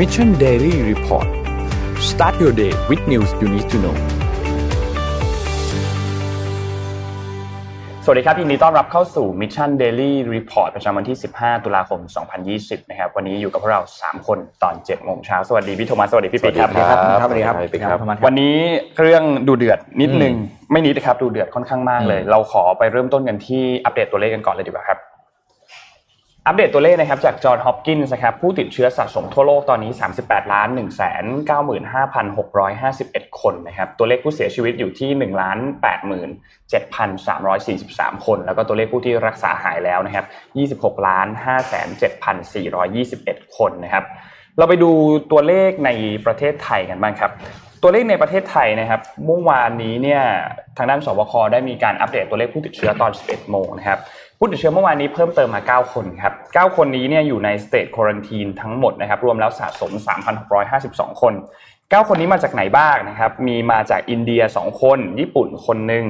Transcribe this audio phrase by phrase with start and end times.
[0.00, 1.28] Mission Daily Report
[2.10, 3.96] start your day with news you need to know
[8.04, 12.00] สวัสดีครับยินดีต้อนรับเข้าสู่ Mission Daily Report ประจำวันที่ 15 ตุลาคม
[12.44, 18.56] 2020 นะครับ วันนี้อยู่กับพวกเรา 3 คนตอน 7 โมงเช้า สวัสดีพี่โทมัส สวัสดีพี่ปิ๊กครับ สวัสดีครับ สวัสดีครับสวัสดีครับวันนี้
[19.00, 20.34] เรื่องดูเดือดนิดนึง
[20.72, 25.00] ไม่นิดครับ ดูเดือดค่อนข้างมากเลย เราขอไปเริ่มต้นกันที่อัปเดตตัวเลขกันก่อนเลยดีกว่าครับ
[26.46, 29.92] อัปเดตตัวเลขนะครับจากจอห์นฮอปกินส์นะครับผู้ติดเชื้อสะสมทั่วโลกตอนนี้
[30.22, 30.80] 38ล้าน1 9
[31.92, 35.58] 5 6 5 1 คนนะครับตัวเลขผู้เสียชีวิตอยู่ที่1ล้าน
[35.90, 40.26] 8 7,343 คน แล้วก็ตัวเลขผู้ที่รักษาหายแล้วนะครับ
[40.90, 44.04] 26ล้าน5 7 421 คนนะครับ
[44.58, 44.90] เราไปดู
[45.30, 45.90] ตัวเลขใน
[46.26, 47.30] ประเทศไทยกันบ้างครับ
[47.82, 50.22] ตัวเลขในประเทศไทยนะครับเมื่อวานนี้เนี่ย
[50.76, 53.98] ทางด้านสบคได้มีการอัปเดตตัวเลขผู้ติดเชื้อตอน 11 โมงนะครับ
[54.42, 59.92] ผู้ติดเชื้อเมื่อวานนี้เพิ่มเติมมา 9 คนครับ 9 คนนี้เนี่ยอยู่ในสเตทควอนตีนทั้งหมดนะครับ รวมแล้วสะสม
[60.56, 61.34] 3,652 คน
[61.70, 66.04] 9 คนนี้มาจากไหนบ้างนะครับ มีมาจากอินเดีย 2 คน ญี่ปุ่นคนหนึ่ง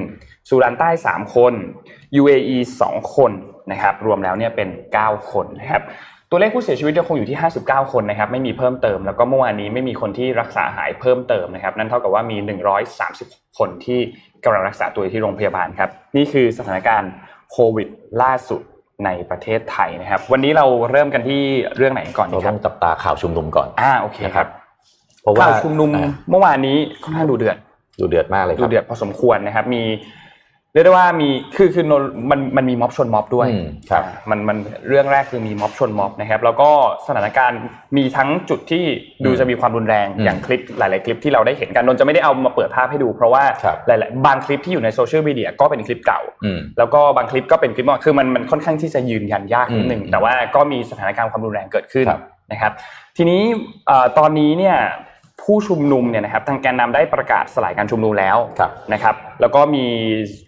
[0.49, 1.53] สุรานใต้ 3 คน
[2.21, 2.57] UAE
[2.87, 3.31] 2 คน
[3.71, 5.81] นะครับ รวมแล้วเนี่ยเป็น 9 คนนะครับ
[6.29, 12.37] ตัวเลขผู้เสียชีวิตยังคงอยู่ที่ 59 คนนะครับ ไม่มีเพิ่มเติม แล้วก็เมื่อวานนี้ไม่มีคนที่รักษาหายเพิ่มเติมนะครับ นั่นเท่ากับว่ามี
[12.97, 13.99] 130 คนที่
[14.43, 17.11] กำลังรักษาตัวอยู่ที่โรงพยาบาลครับ นี่คือสถานการณ์
[17.51, 17.87] โควิด
[18.21, 18.61] ล่าสุด
[19.05, 21.41] ในประเทศไทยนะครับ วันนี้เราเริ่มกันที่
[21.77, 24.47] เรื่องไหนก่อนเราดีคต้รัอบงจับตาข่าวชุมนุมก่อนอ่าโอเคครับ
[25.21, 27.57] เพราะว่าข่าวชุมนุมอ่าเมื่อวานนี้ค่อนข้างดูเดือด
[27.99, 29.83] ดูเดือดมากเลยคดูรับเดือดพอสมควรนะครับ มี
[30.73, 31.93] เรียกได้ว่ามีคือคือโน
[32.31, 36.69] มันมันมีม็อบชนม็อบด้วยอืมครับอ่ามันมันเรื่องแรกคือมีม็อบชนม็อบนะครับ แล้วก็
[37.07, 37.59] สถานการณ์
[37.97, 38.83] มีทั้งจุดที่
[39.25, 52.71] ดูจะมีความรุนแรงอืมอย่างคลิปหลาย ๆ คลิปที่เราได้เห็นกันนนท์จะไม่ได้เอามาเปิดภาพให้ดู เพราะว่าครับหลายๆบางคลิปที่อยู่ในโซเชียลมีเดียก็เป็นคลิปเก่าอืมแล้วก็บางคลิปก็เป็นคลิปใหม่คือมันมันค่อนข้างที่จะยืนยันยากนิดหนึ่งอืมแต่ว่าก็มีสถานการณ์ความรุนแรงเกิดขึ้นครับนะครับ
[53.17, 53.41] ทีนี้
[53.87, 54.77] เอ่อตอนนี้เนี่ย
[55.43, 59.85] ผู้ชุมนุมเนี่ยนะครับทางแกนนำได้ประกาศสลายการชุมนุมแล้วครับนะครับ แล้วก็มี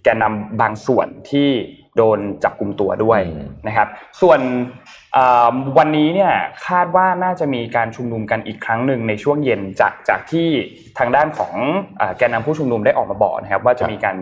[0.04, 1.50] แกนนำบางส่วนที่
[1.98, 3.88] โดนจับกลุ่มตัวด้วยอืมนะครับ
[4.22, 4.40] ส่วน
[5.14, 6.34] เอ่อวันนี้เนี่ย
[6.68, 10.48] คาดว่าน่าจะมีการชุมนุมกันอีกครั้งหนึ่งในช่วงเย็นจากจากที่
[10.98, 11.54] ทางด้านของ
[11.98, 14.18] เอ่อแกนนำผู้ชุมนุมได้ออกมาบอกนะครับ ว่าจะมีการ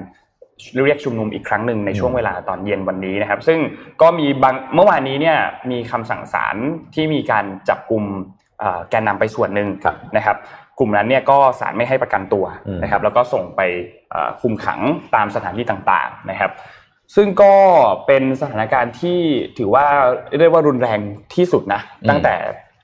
[0.85, 3.59] เรียกชุมนุมอีกครั้งหนึ่งในช่วงเวลาตอนเย็นวันนี้นะครับ ซึ่ง
[4.01, 5.37] ก็มีบางเมื่อวานนี้เนี่ย
[5.71, 6.55] มีคำสั่งศาล
[6.95, 8.40] ที่มีการจับกลุ่มเอ่อ
[8.89, 10.37] แกนนำไปส่วนหนึ่งครับนะครับ
[10.79, 13.61] กลุ่มนั้นเนี่ยก็ศาลไม่ให้ประกันตัวอืมนะครับ แล้วก็ส่งไป
[14.11, 14.79] เอ่อคุมขัง
[15.15, 16.51] ตามสถานที่ต่างๆนะครับ
[17.15, 17.53] ซึ่งก็
[18.07, 19.19] เป็นสถานการณ์ที่
[19.57, 19.85] ถือว่า
[20.39, 20.99] เรียกว่ารุนแรง
[21.35, 22.35] ที่สุดนะ ตั้งแต่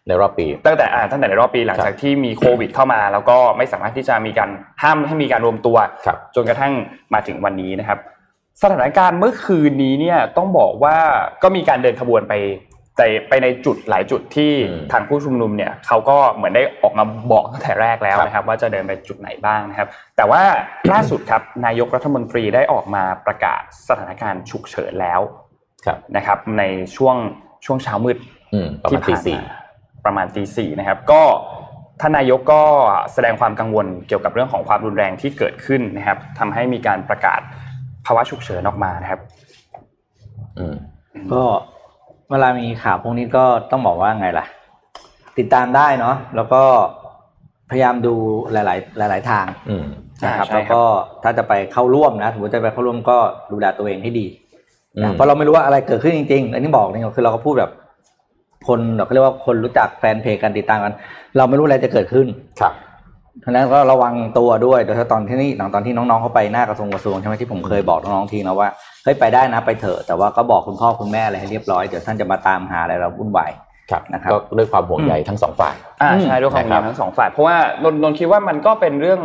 [0.08, 4.50] ในรอบปี ตั้งแต่อ่าตั้งแต่ในรอบปีหลังจากที่มีโควิดเข้ามา แล้วก็ไม่สามารถที่จะมีการ
[4.84, 6.74] ห้ามให้มีการรวมตัวครับจนกระทั่ง
[7.14, 8.00] มาถึงวันนี้นะครับ
[8.64, 10.96] สถานการณ์เมื่อคืนนี้เนี่ยต้องบอกว่า
[11.44, 12.34] ก็มีการเดินขบวนไป
[12.98, 19.88] ไปไปในจุดหลายจุดที่อืมทางผู้ชุมนุมเนี่ยเขาก็เหมือนได้ออกมาบอกตั้งแต่แรกแล้วครับนะครับ ว่าจะเดินไปจุดไหนบ้างนะครับ
[20.18, 20.42] แต่ว่า
[20.92, 25.22] ล่าสุดครับนายกรัฐมนตรีได้ออกมาประกาศสถานการณ์ฉุกเฉินแล้ว
[25.86, 26.64] ครับนะครับ ใน
[26.96, 27.16] ช่วง
[27.66, 28.18] ช่วงเช้ามืด
[28.54, 31.22] อืมประมาณตีที่ผ่านสี่มาประมาณตีสี่นะครับ ก็
[32.02, 32.64] ท่านนายกก็
[33.14, 37.42] แสดงความกังวลเกี่ยวกับเรื่องของความรุนแรงที่เกิดขึ้นนะครับทำให้มีการประกาศ
[38.06, 39.22] ภาวะฉุกเฉินออกมานะครับ
[40.60, 40.76] อืม
[41.34, 41.44] ก็
[42.32, 44.46] เวลามีข่าวพวกนี้ก็ต้องบอกว่าไงล่ะ
[45.38, 46.62] ติดตามได้เนาะแล้วก็
[47.70, 48.14] พยายามดู
[48.52, 48.56] ห
[49.00, 49.86] ลาย ๆ หลาย ๆ ทางอืม
[50.26, 50.82] นะครับใช่ครับแล้วก็
[51.24, 53.18] ถ้าจะไปเข้าร่วมนะสมมติจะไปเข้าร่วมก็
[53.52, 54.26] ดูแลตัวเองให้ดี
[54.96, 57.72] อืนะมเพราะเราไม่รู้ว่าอะไรเกิดขึ้นจริง ๆ อันนี้บอกนี่คือเราก็พูดแบบ
[58.68, 60.94] คนเขาเรียกว่าคนรู้จักแฟนเพจกันติดตามกัน
[61.38, 62.28] เราไม่รู้อะไรจะเกิดขึ้น
[62.62, 62.74] ครับ
[63.46, 68.70] ฉะนั้นก็ระวังตัวด้วยโดยเฉพาะตอนที่นี่หลังตอนที่น้องๆเขาไปหน้ากระทรวงกระทรวงใช่ไหมที่ผมเคยบอกน้องๆทีนะว่า
[69.04, 73.52] เฮ้ยไปได้นะไปเถอะแต่ว่าก็บอกคุณพ่อคุณแม่อะไรให้เรียบร้อยเดี๋ยวท่านจะมาตามหาอะไรเราวุ่นวาย
[73.92, 79.22] ครับนะครับก็ด้วยความห่วงใยทั้งสองฝ่ายอ่าอืมใช่ด้วยความนะครับมีทั้งสองฝ่ายเพราะว่านนนนท์คิดว่ามันก็เป็นเรื่อง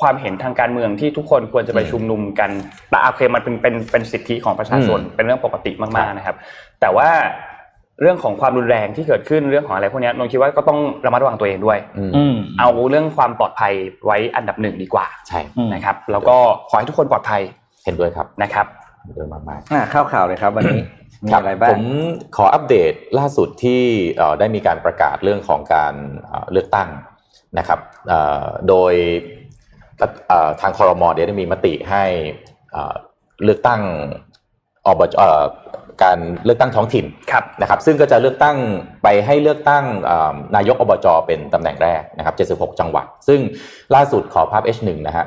[0.00, 2.50] ความเห็นทางการเมืองที่ทุกคนควรจะไปอืมชุมนุมกัน
[2.90, 6.36] แต่โอเคมันเป็นเป็นเป็นสิทธิของประชาชนอืมเป็นเรื่องปกติครัมากบๆนะครับ
[6.80, 7.08] แต่ว่า
[8.00, 13.72] เรื่องของความรุนแรงที่เกิดขึ้นเรื่องของอะไรพวกเนี้ยนนท์คิดว่าก็ต้องระมัดระวังตัวเองด้วยอืมอืมเอาเรื่องความปลอดภัย
[14.06, 16.36] ไว้อันดับหนึ่งดีกว่าใช่อืมนะครับ แล้วก็
[16.70, 17.42] ขอให้ทุกคนปลอดภัย
[17.84, 18.66] เห็นด้วยครับนะครับ
[19.04, 20.80] เห็นด้วยมากๆอ่าเข้าข่าวเลยครับวันนี้
[21.24, 21.84] มีครับอะไรบ้าผงม
[22.36, 23.82] ขออัปเดตล่าสุดที่
[24.16, 25.94] เอ่อได้มีการประกาศเรื่องของการ
[26.26, 26.88] เอ่อเลือกตั้ง
[27.58, 28.92] นะครับเอ่อโดย
[30.28, 32.04] เอ่อทางคอรมอเดี๋ยวได้มีมติให้
[32.72, 32.94] เอ่อ
[33.44, 33.80] เลือกตั้ง
[34.86, 35.44] อบจเอ่อ
[36.02, 38.56] การเลือกตั้งท้องถิ่นครับนะครับซึ่งก็จะเลือกตั้ง
[39.02, 43.40] ไปให้เลือกตั้งเอ่อนายกอบจเป็นตำแหน่งแรกนะครับ76 จังหวัด ซึ่ง
[43.94, 45.26] ล่าสุดขอภาพ H1 นะฮะ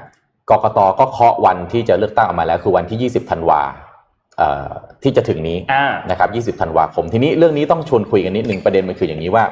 [0.49, 3.61] กกตก็เคาะวันที่จะเลือกตั้งออกมาแล้วคือวันที่ 20ธันวา
[4.37, 4.71] เอ่อ
[5.03, 9.43] ที่จะถึงนี้อ่านะครับ20ธันวาคม ทีนี้เรื่องนี้ต้องชวนคุยกันนิดนึงประเด็นมันคืออย่างนี้ว่า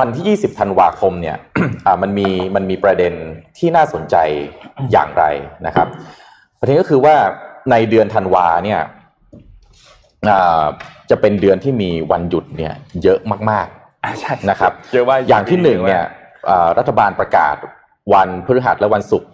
[0.00, 1.36] วันที่ 20ธันวาคมเนี่ย
[1.86, 3.12] อ่ามันมีมันมีประเด็น
[3.58, 4.16] ที่น่าสนใจ
[4.92, 5.24] อย่างไร
[5.66, 5.86] นะครับ
[6.60, 7.14] ประเด็นก็คือว่า
[7.70, 8.86] ในเดือนธันวาเนี่ยอ่า
[11.10, 13.18] จะเป็นเดือนที่มีวันหยุดเนี่ยเยอะ
[13.50, 13.66] มาก
[14.04, 16.04] อ่าใช่ๆนะครับเยอะว่าอย่างที่หนึ่งเนี่ย
[16.48, 17.56] อ่ารัฐบาลประกาศ
[18.14, 19.28] วันพฤหัสและวันศุกร์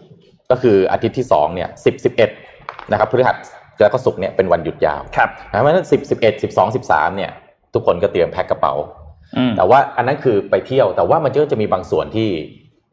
[0.50, 2.30] ก็คืออาทิตย์ที่สองเนี่ยสิบสิบเอ็ด
[2.90, 3.36] นะครับพฤหัส
[3.80, 7.30] แล้วก็ศุกร์เนี่ยเป็นวันหยุดยาวครับนะเพราะฉะนั้นสิบสิบเอ็ดสิบสองสิบสามเนี่ย
[7.74, 8.74] ทุกคนก็เตรียมแพ็คกระเป๋า
[9.36, 12.28] อืมแต่ว่าอันนั้นคือไปเที่ยวแต่ว่ามันก็จะมีบางส่วนที่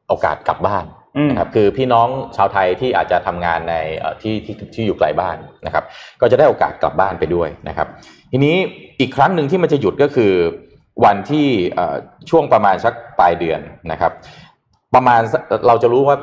[0.07, 3.75] โอกาสกลับบ้านอืม นะครับคือพี่น้องชาวไทยที่อาจจะทำงานใน
[4.21, 5.83] ที่ที่ที่อยู่ไกลบ้านนะครับ
[6.21, 7.87] ก็จะได้โอกาสกลับบ้านไปด้วยนะครับ
[8.31, 8.55] ทีนี้
[8.99, 10.33] อีกครั้งหนึ่งที่มันจะหยุดก็คือ
[11.05, 11.47] วันที่
[12.29, 13.59] ช่วงประมาณสักปลายเดือน
[13.91, 14.11] นะครับ
[14.95, 15.21] ประมาณ
[15.67, 16.17] เราจะรู้ว่า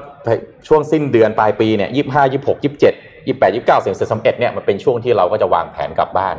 [0.69, 2.94] ช่วงสิ้นเดือนปลายปีเนี่ยยี่สิบห้ายี่สิบหกยี่สิบเจ็ด
[3.26, 6.37] ยี่สิบแปดยี่สิบเก้าเสียงเสร็จสำเอ็ดเนี่ยมันเป็นช่วงที่เราก็จะวางแผนกลับบ้าน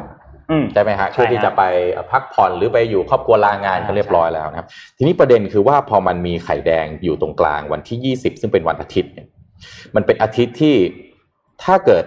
[0.74, 1.63] ใช่ไหมฮะใช่ช่วงที่ฮะจะไป
[2.12, 4.68] พักผ่อนหรือไปอยู่ครอบครัวลางานอ่ากันเรียบร้อยแล้วนะครับ
[4.98, 9.28] ทีนี้ประเด็นคือว่าพอมันมีไข่แดงอยู่ตรงกลางวันที่ 20 ซึ่งเป็นวันอาทิตย์เนี่ย
[9.96, 10.75] มันเป็นอาทิตย์ที่
[11.63, 12.04] ถ้าเกิด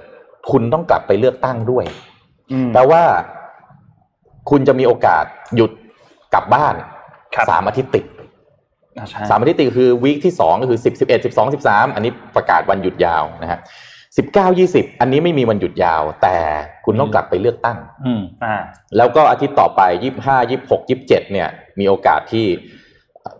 [0.50, 1.84] คุณต้องกลับไปเลือกตั้งด้วย
[2.52, 3.02] อืมแปลว่า
[4.50, 5.24] คุณจะมีโอกาส
[5.56, 5.70] หยุด
[6.34, 6.74] กลับบ้าน
[7.34, 8.04] ครับสามอาทิตย์ติด
[8.98, 13.58] อ่าใช่สามอาทิตย์ติดคือวีคที่สองก็คือสิบสิบเอ็ดสิบสองสิบสามอันนี้ประกาศวันหยุดยาวนะฮะ
[14.16, 16.36] สิบเก้ายี่สิบอันนี้ไม่มีวันหยุดยาว แต่
[16.84, 18.56] คุณต้องกลับไปเลือกตั้งอืมอ่า
[18.96, 21.48] แล้วก็อาทิตย์ต่อไปยี่ห้ายี่หกยี่เจ็ดเนี่ย
[21.78, 22.46] มีโอกาสที่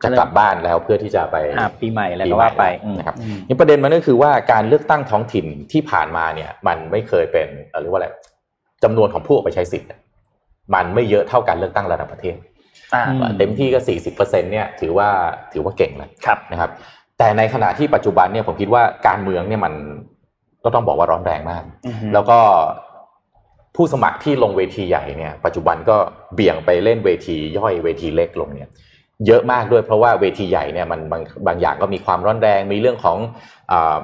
[0.04, 3.16] จะกลับบ้านแล้วเพื่อที่จะไปอ่าปีใหม่แล้วก็ว่าไปอืมนะครับ
[3.48, 8.08] นี่ประเด็นมันก็คือว่าการเลือกตั้งท้องถิ่นที่ผ่านมาเนี่ย มันไม่เคยเป็นเอ่อเรียกว่าอะไร
[8.82, 10.00] จำนวนของผู้ออกไปใช้สิทธิ์เนี่ย
[10.74, 12.36] มันไม่เยอะเท่าการเลือกตั้งระดับประเทศ
[12.94, 15.08] อ่าอืมเต็มที่ก็สี่สิบเปอร์เซ็นเนี่ยถือว่า
[15.52, 16.70] ถือว่าเก่งแล้วครับนะครับ
[17.18, 19.74] แต่ในขณะที่ปัจจุบันเนี่ยผมคิดว่าการเมืองเนี่ยมัน
[20.64, 22.38] ก็ต้องบอกว่าร้อนแรงมากอือฮึแล้วก็
[23.76, 25.96] ผู้สมัครที่ลงเวทีใหญ่เนี่ย ปัจจุบันก็
[26.34, 28.70] เบี่ยงไปเล่นเวทีย่อยเวทีเล็กลงเนี่ย
[29.26, 33.16] เยอะมากด้วยเพราะว่าเวทีใหญ่เนี่ยมันบางบางอย่างก็มีความร้อนแรงมีเรื่องของ
[33.72, 33.96] อา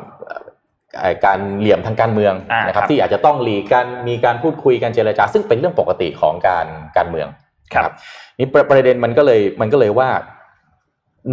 [0.99, 6.66] เอ่อการเหลี่ยมทางการเมืองอ่านะครับครับ ที่อาจจะต้องหลีกกันมีการพูดคุยกันเจรจา ซึ่งเป็นเรื่องปกติของการ
[6.96, 7.28] การเมือง
[7.75, 7.93] ครับ
[8.38, 10.08] นี่ประประเด็นมันก็เลยมันก็เลยว่า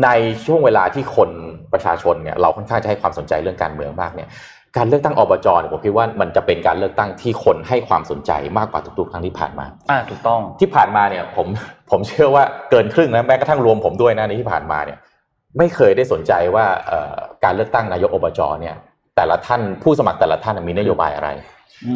[0.04, 0.10] ใน
[0.46, 1.30] ช่วงเวลาที่คน
[1.74, 4.30] ประชาชนเนี่ยเราค่อนข้างจะให้ความสนใจเรื่องการเมืองมากเนี่ย
[4.78, 11.48] การเลือกตั้งอบจเนี่ยผมคิดว่ามันจะเป็นการเลือกตั้งที่คนให้ความสนใจมากกว่าทุกๆครั้งที่ผ่านมาอ่าถูกต้องที่ผ่านมาเนี่ยผม
[11.92, 14.98] ผมเชื่อว่าเกินครึ่งนะแม้กระทั่งรวมผมด้วยนะในที่ผ่านมาเนี่ย
[15.58, 17.14] ไม่เคยได้สนใจว่าเอ่อ
[17.44, 18.76] การเลือกตั้งนายกอบจเนี่ย
[19.16, 21.30] แต่ละท่านผู้สมัครแต่ละท่านมีนโยบายอะไร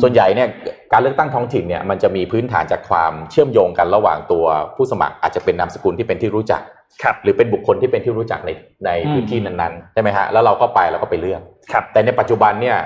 [0.02, 0.48] ส่วนใหญ่เนี่ย
[0.94, 6.62] การเลือกตั้งท้องถิ่นเนี่ยมันจะมีพื้นฐานจากความเชื่อมโยงกันระหว่างตัวผู้สมัครอาจจะเป็นนามสกุลที่เป็นที่รู้จัก
[7.04, 8.52] ครับหรือเป็นบุคคลที่เป็นที่รู้จักใน
[8.86, 11.42] ในพื้นที่นั้นๆใช่ไหมฮะแล้วเราก็ไปแล้วก็ไปเลือก
[11.72, 12.78] ครับแต่ในปัจจุบันเนี่ย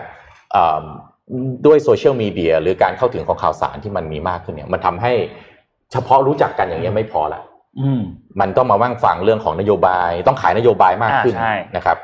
[0.51, 0.83] เอ่อ
[1.65, 5.13] ด้วยโซเชียลมีเดียหรือการเข้าถึงของข่าวสารที่มันมีมากขึ้นเนี่ยมันทำให้
[5.91, 7.41] เฉพาะรู้จักกันอย่างเงี้ยไม่พอละ
[7.79, 8.01] อืม
[8.39, 11.97] มันต้องมาว่างฟังเรื่องของนโยบาย ต้องขายนโยบายมากขึ้นอ่าใช่นะครับ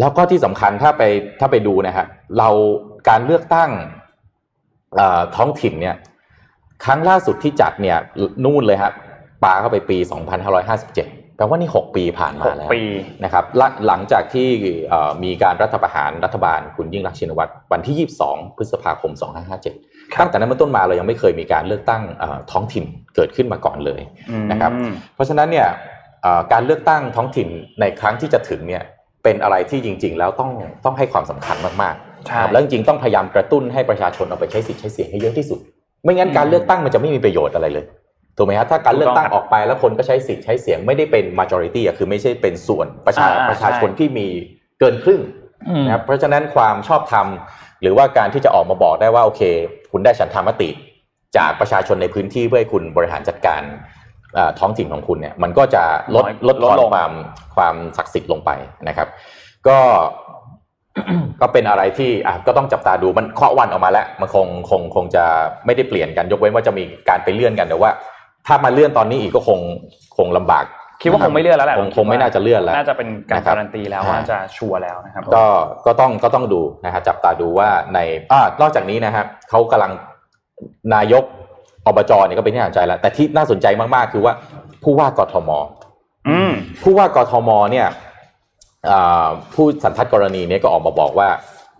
[0.00, 1.02] แล้วก็ที่สำคัญถ้าไป
[1.40, 2.06] ถ้าไปดูนะฮะ
[2.38, 2.48] เรา
[3.08, 3.70] การเลือกตั้ง
[4.96, 5.96] เอ่อท้องถิ่นเนี่ย
[6.84, 7.98] ครั้งล่าสุดที่จัดเนี่ย
[8.44, 8.94] นู่นเลยครับ
[9.44, 9.98] ปาเข้าไปปี
[10.66, 12.82] 2557 แปลว่านี่ 6 ปีผ่านหมากแล้วปี
[13.24, 14.48] นะครับหลังหลังจากที่
[14.88, 19.12] เอ่อมีการรัฐประหารรัฐบาลคุณยิ่งรักษณ์ชินวัตรวันที่ 22 พฤษภาคม
[19.66, 22.84] 2557 ตั้งแต่นั้นเป็นต้นมาเรายังไม่เคยมีการเลือกตั้งเอ่อท้องถิ่น
[23.14, 24.00] เกิดขึ้นมาก่อนเลย
[24.50, 25.68] นะครับอืมเพราะฉะนั้นเนี่ย
[26.22, 27.48] เอ่อการเลือกตั้งท้องถิ่น
[27.80, 28.82] ในครั้งที่จะถึงเนี่ย
[29.24, 30.50] เป็นอะไรที่จริง ๆ แล้วต้อง
[30.84, 35.58] ต้องให้ความสำคัญมากๆใช่ครับแล้วจริงๆต้องพยายามกระตุ้นให้ประชาชนเอาไปใช้สิทธิ์ใช้เสียงให้เยอะที่สุด
[36.04, 37.84] ไม่งั้นการเลือกตั้งมันจะไม่มีประโยชน์อะไรเลย
[38.36, 44.28] ถูกไหมครับถ้าการเลือกตั้งออกไปแล้วคนก็ใช้สิทธิ์ใช้เสียงไม่ได้เป็น majority อะคือไม่ใช่เป็นส่วนประชาอ่าประชาชนใช่ที่มี
[44.80, 45.20] เกินครึ่ง
[45.68, 47.26] อืมนะครับเพราะฉะนั้นความชอบธรรม
[47.82, 49.42] หรือว่าการที่จะออกมาบอกได้ว่าโอเค
[49.92, 50.70] คุณได้ฉันทามติ
[51.36, 53.62] จากประชาชนในพื้นที่เพื่อให้คุณบริหารจัดการ
[54.34, 55.84] เอ่อท้องถิ่นของคุณเนี่ยมันก็จะ
[56.14, 57.12] ลดน้อยลดทอนลดลงความ
[57.56, 58.50] ความศักดิ์สิทธิ์ลงไป
[58.88, 59.08] นะครับ
[59.68, 59.78] ก็
[61.40, 65.24] ก็เป็นอะไรที่อะก็ต้องจับตาดูมันเคาะวันออกมาแล้ว มันคงคงคงจะ
[65.66, 67.90] ไม่ได้เปลี่ยนกันยกเว้นว่าจะมีการไปเลื่อนกันแต่ว่า
[68.46, 69.58] ถ้ามาเลื่อนตอนนี้อีกก็คง
[70.16, 70.64] คงลำบาก
[71.02, 75.44] คิดว่าคงไม่เลื่อนแล้วแหละคงคงไม่น่าจะเลื่อนแล้วน่าจะเป็นการนะครับการันตีแล้วฮะน่าจะชัวร์แล้วนะครับ ก็
[75.86, 77.98] ก็ต้องก็ต้องดูนะฮะจับตาดูว่าใน
[78.32, 79.92] อ่านอกจากนี้นะครับเขากำลัง
[80.94, 81.24] นายก
[81.86, 84.34] อบจเนี่ยก็เป็นที่น่าสนใจแล้ว แต่ที่น่าสนใจมากๆ คือว่า
[84.82, 85.50] ผู้ว่ากทม
[86.28, 87.88] อืมผู้ว่ากทมเนี่ย
[88.90, 91.28] อ่าผู้สันทัดกรณีเนี่ยก็ออกมาบอกว่า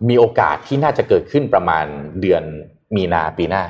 [0.08, 1.84] มีโอกาสที่น่าจะเกิดขึ้นประมาณ
[2.20, 2.42] เดือน
[2.96, 3.62] มีนาปีหน้า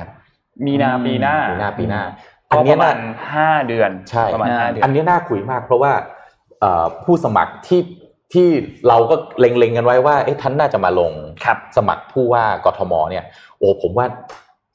[0.65, 2.01] มีนาปีหน้ามีนาปีหน้า
[2.42, 2.97] ก็ อันปเนี้ยระมาน่าณ
[3.33, 5.91] ห้าเดือนใช่ประมาณห้าเดือนอันนี้น่าคุยมาก เพราะว่า
[6.59, 7.81] เอ่อผู้สมัครที่
[8.33, 8.47] ที่
[8.87, 11.11] เราก็เล็งๆกันไว้ว่าเอ๊ะท่านน่าจะมาลง
[11.45, 13.23] ครับสมัครผู้ว่ากทมเนี่ย
[13.59, 14.07] โอ้ผมว่า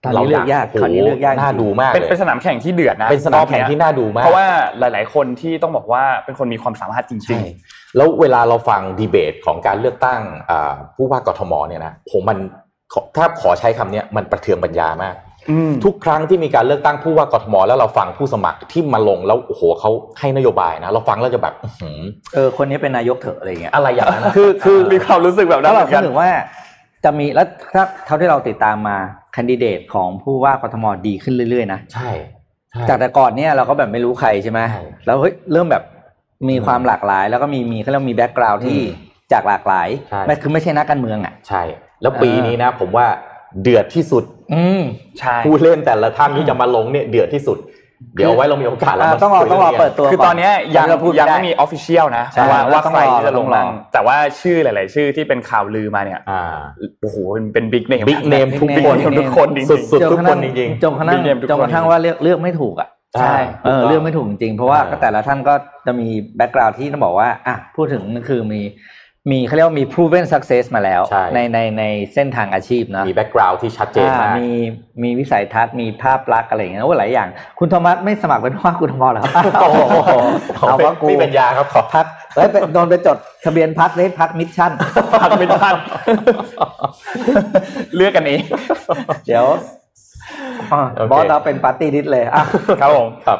[0.04, 7.44] ตอนนี้เลือกยากโโหคราวนี้เลือกยากจริงน่าดูมากเป็นเลยเป็นสนามแข่งที่เดือดนะเป็นสนามแข่งที่น่าดูมาก เพราะว่าหลาย ๆ คนที่ต้องบอกว่าเป็นคนมีความสามารถจริใช่ง
[7.97, 10.20] แล้วเวลาเราฟังดีเบตของการเลือกตั้ง
[10.50, 12.38] อ่าผู้ว่ากทมเนี่ยนะผมมัน
[12.92, 15.27] ขอถ้าขอใช้คำเนี้ยมันประเทืองปัญญามากๆอืม
[15.84, 22.00] ทุกครั้งที่มีการเลือกตั้งผู้ว่ากทมแล้วเราฟังผู้สมัครที่มาลงแล้วโอ้โหเขาให้นโยบายนะ เราฟังแล้วจะแบบอื้อหือ
[22.34, 26.30] เออคนนี้เป็นนายกเถอะอะไรอย่างเงี้ยอะไรอย่างนั้นนะคือคือมีความรู้สึกแบบนั้นเหมือนกันคิดถึงว่า
[27.04, 28.96] จะมีแล้วถ้าเท่าที่เราติดตามมา
[29.32, 32.10] candidate ของผู้ว่ากทมดีขึ้นเรื่อยๆนะใช่
[32.70, 35.82] ใช่ จากแต่ก่อนเนี่ยเราก็แบบไม่รู้ใครใช่ไหมใช่แล้วเฮ้ยเริ่มแบบ
[36.48, 41.62] มีความหลากหลาย แล้วก็มีมีเขาเรียกว่ามี background ที่อืมจากหลากหลายใช่ไม่คือไม่ใช่นักการเมืองอะใช่
[42.02, 43.06] แล้วปีนี้นะ ผมว่า
[43.62, 44.24] เดือดที่สุด
[44.54, 44.82] อืม
[45.18, 47.58] ใช่ผู้เล่นแต่ละท่านที่จะมาลงเนี่ยเดือดที่สุด
[48.16, 56.58] เดี๋ยวเอาไว้เรามีโอกาสเราอ่ามาต้องรอคุยต้องรอรื่เปิดตัวคือตอนเนี้ยยังเราพูดยังไม่ได้ไม่มี official นะใช่ว่าว่าต้องใครรอที่จะลงต้องรอนั่งแต่ว่าชื่อหลาย ๆ ชื่อที่เป็นข่าวลือมาเนี่ยอ่า
[57.00, 57.16] โอ้โห
[57.54, 65.54] เป็นบิ๊กเนมบิ๊กเนมทุก Big คน name ทุกคนจริงๆสุดๆทุกคนจริงจนกระทั่ง Big name ทุกคนจนกระทั่งว่าเลือกเลือกไม่ถูกอะๆใช่เออเลือกไม่ถูกจริงๆเพราะว่าอ่าแต่ละท่านก็
[65.86, 68.60] จะมี background ที่ต้องบอกว่าอะพูดถึงนั่นคือมี
[69.30, 74.50] มีเขาเรียกว่ามี proven success มาแล้วใช่ในในในเส้นทางอาชีพนะมี background ที่ชัดเจนมากอ่มี
[75.02, 80.12] มีวิสัยทัศน์มีภาพลักษณ์อะไรอย่างเงี้ยโอ้หลายอย่าง คุณโทมัสไม่สมัครเป็นผู้ว่าคุณธมเหรอครับโอ้โห
[80.68, 84.73] เอาว่ากูมีปัญญาครับขอพักเฮ้ยไปโดนไปจดทะเบียนพักเลยพักมิชชั่น
[85.23, 85.75] พักไม่ทัน
[87.94, 88.40] เลือกกันเอง
[89.26, 89.47] เดี๋ยว
[90.73, 92.44] อะโอเคบอสเราเป็นปาร์ตี้ดิสเลยอะ
[92.80, 93.38] ครับผมครับ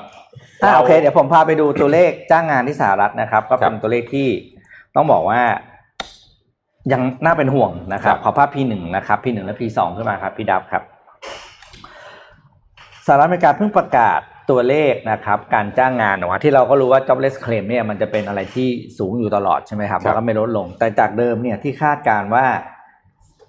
[0.63, 4.29] อะโอเค เดี๋ยวผมพาไปดูตัวเลขจ้างงานที่สหรัฐนะครับ ก็เป็นครับตัวเลขที่
[4.97, 5.41] ต้องบอกว่า
[6.93, 10.83] ยังน่าเป็นห่วงนะครับครับ ขอภาพ P1 นะครับ P1 และ P2 ขึ้นมาครับ พี่ดับครับ
[13.07, 18.69] สหรัฐอเมริกาเพิ่งประกาศตัวเลขนะครับการจ้างงานนะว่าที่เราก็รู้ว่า jobless claim เนี่ยมันจะเป็นอะไรที่
[18.99, 22.47] สูงอยู่ตลอดใช่ไหมครับครับแล้วก็ไม่ลดลง แต่จากเดิมเนี่ยที่คาดการณ์ว่า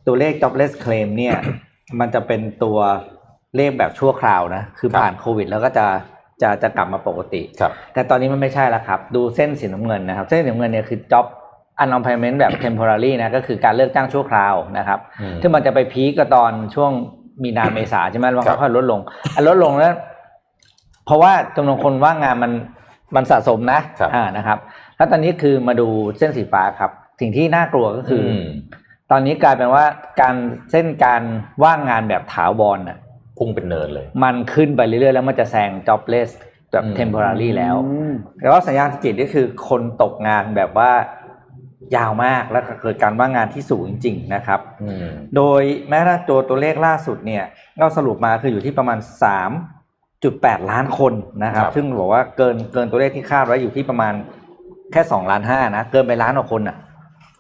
[0.08, 1.36] ตัวเลข jobless claim เนี่ย
[2.00, 2.79] มันจะเป็นตัว
[3.55, 5.86] เลขแบบชั่วคราวนะคือผ่านโควิด แล้วก็จะ
[6.41, 11.25] จะจะกลับมาปกติครับแต่ตอนนี้มันไม่ใช่แล้วครับ ดูเส้นสีน้ำเงินนะครับ เส้นสีน้ำเงินเนี่ยคือ job
[11.83, 16.91] unemployment แบบ temporary นะก็คือการเลิกจ้างชั่วคราวนะครับอืมซึ่งมันจะไปพีคก็ตอนช่วง
[17.43, 19.00] มีนาเมษาใช่ไหมแล้วมันครับค่อยๆลดลง
[19.36, 19.93] อันลดลงแล้ว
[21.05, 22.51] เพราะว่าจำนวนคนว่างงานมัน
[23.15, 24.57] มันสะสมนะครับอ่านะครับ
[24.98, 28.48] แล้วตอนนี้คือมาดูเส้นสีฟ้าครับ สิ่งที่น่ากลัวก็คืออม
[29.12, 29.86] ตอนนี้กลายเป็นว่า
[30.21, 30.36] การ
[30.71, 31.21] เส้นการ
[31.63, 32.98] ว่างงานแบบถาวรน่ะ
[33.38, 36.29] พุ่งเป็นเนินเลย มันขึ้นไปเรื่อยๆ แล้วมันจะแซง jobless
[36.71, 37.75] แบบอืม temporary แล้ว
[38.41, 40.91] แล้วก็สัญญาณจิตก็คือคนตกงานแบบว่า
[41.95, 47.43] ยาวมากแล้วก็เกิดการว่างงานที่สูงจริง ๆ นะครับอืมโดยแม้ว่าตัวตัวเลขล่าสุดเนี่ย
[47.79, 49.00] ก็สรุปมาคืออยู่ที่ประมาณ
[49.83, 54.13] 3.8 ล้านคนนะครับครับ ซึ่งบอกว่าเกินเกินตัวเลขที่คาดไว้อยู่ที่ประมาณ
[54.91, 56.77] แค่2ล้านห้านะ เกินไปล้านกว่าคนอะ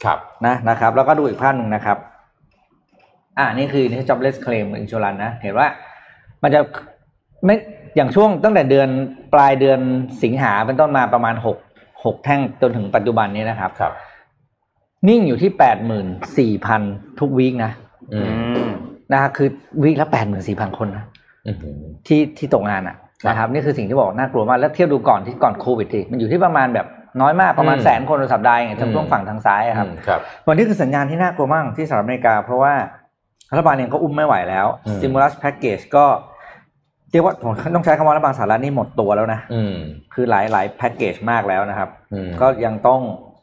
[0.03, 1.97] ครับนะนะครับ แล้วก็ดูอีกภาพหนึ่งนะครับ
[3.37, 5.67] อ่านี่คือนี่ jobless claim insurance นะ เห็นว่า
[6.43, 6.59] มันจะ
[7.45, 7.55] ไม่
[7.95, 8.89] อย่างช่วงตั้งแต่เดือน
[9.33, 9.79] ปลายเดือน
[10.23, 11.57] สิงหาเป็นต้นมาประมาณหก
[12.05, 13.93] หกแท่งจนถึงปัจจุบันนี้นะครับครับ
[15.07, 16.81] นิ่งอยู่ที่แปดหมื่นสี่พัน
[17.19, 17.71] ทุกวีคนะ
[18.13, 18.21] อือื
[18.57, 18.69] มม
[19.11, 19.49] นะครับคือ
[19.83, 21.03] วีคละแปดหมื่นสี่พันคนนะ
[21.47, 21.57] อืม
[22.07, 26.87] ที่ที่ตกงานอะครับนะครับนี่คือสิ่งที่บอกน่ากลัวมากแล้วเทียบดูก่อนที่ก่อนโควิดทีมันอยู่ที่ประมาณแบบ
[27.21, 32.73] น้อยมากประมาณอืมแสนคนต่อสัปดาห์เองทางช่วงอืมฝั่งทางซ้ายอะครับอืมครับวันนี้คือสัญญาณที่น่ากลัวมากที่สหรัฐอเมริกา เพราะว่า
[33.51, 36.05] รัฐบาลเองก็อุ้มไม่ไหวแล้วอืม stimulus package ก็
[37.11, 39.75] เรียกว่าผมต้องใช้คำว่ารัฐบาลสหรัฐนี่หมดตัวแล้วนะอืม
[40.13, 43.01] คือหลายหลายแพ็กเกจมากแล้วนะครับอืมก็ยังต้อง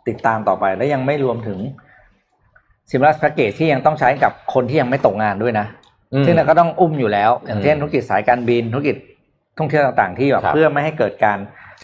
[0.08, 1.58] ติดตามต่อไปและยังไม่รวมถึง
[2.88, 5.66] stimulus package ที่ยังต้องใช้กับคนที่ยังไม่ตกงานด้วยนะ
[6.12, 8.96] อืมซึ่งเราก็ต้องอุ้มอยู่แล้ว อย่างเช่นอืมธุรกิจสายการบินธุรกิจ
[9.58, 11.38] ท่องเที่ยวต่างๆ ที่แบบครับเพื่อไม่ให้เกิดการ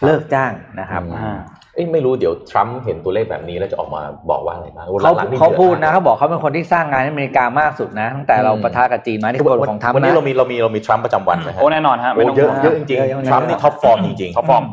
[0.04, 1.51] เลิกจ้างนะครับอืมอ่าเอ้ย
[1.92, 14.64] ไม่รู้เดี๋ยวทรัมป์เห็นตัวเลขแบบนี้แล้วจะออกมาบอกว่าอะไรบ้างเขาหลังๆนี่เขาพูดนะดือเขาบอกเขาเป็นคนที่สร้างงานให้อเมริกามากสุดนะตั้งแต่เราอืมปะทะกับจีนมาที่มากกฎของทรัมป์วันนี้นะเรามีเรามีเรามีทรัมป์ประจำวันไหมฮะโอ้แน่นอนฮะโอ้ไม่ต้องเยอะห่วงเยอะจริงเยอะเยอะๆทรัมป์นี่ท็อปฟอร์มจริงๆท็อปฟอร์ม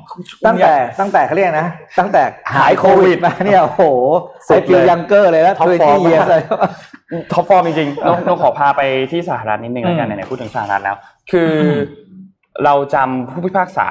[0.45, 1.67] ตั้งแต่ตั้งแต่เขาเรียกนะ
[1.99, 2.23] ตั้งแต่
[2.55, 3.83] หายโควิดมาเนี่ยโอ้โห
[4.47, 6.41] สุไอดเลยฟิวยังเกอร์เลยแล้ว Top ทวี form ตี้เยียมากเลย
[7.33, 10.95] ท็อปฟอร์มจริงๆต้องต้องขอพาไปที่สหรัฐนิดนึงแล้วกันอืมไหนๆพูดถึงสหรัฐแล้ว
[11.31, 11.65] คืออ
[12.65, 13.87] เราจำผู้พิพากษา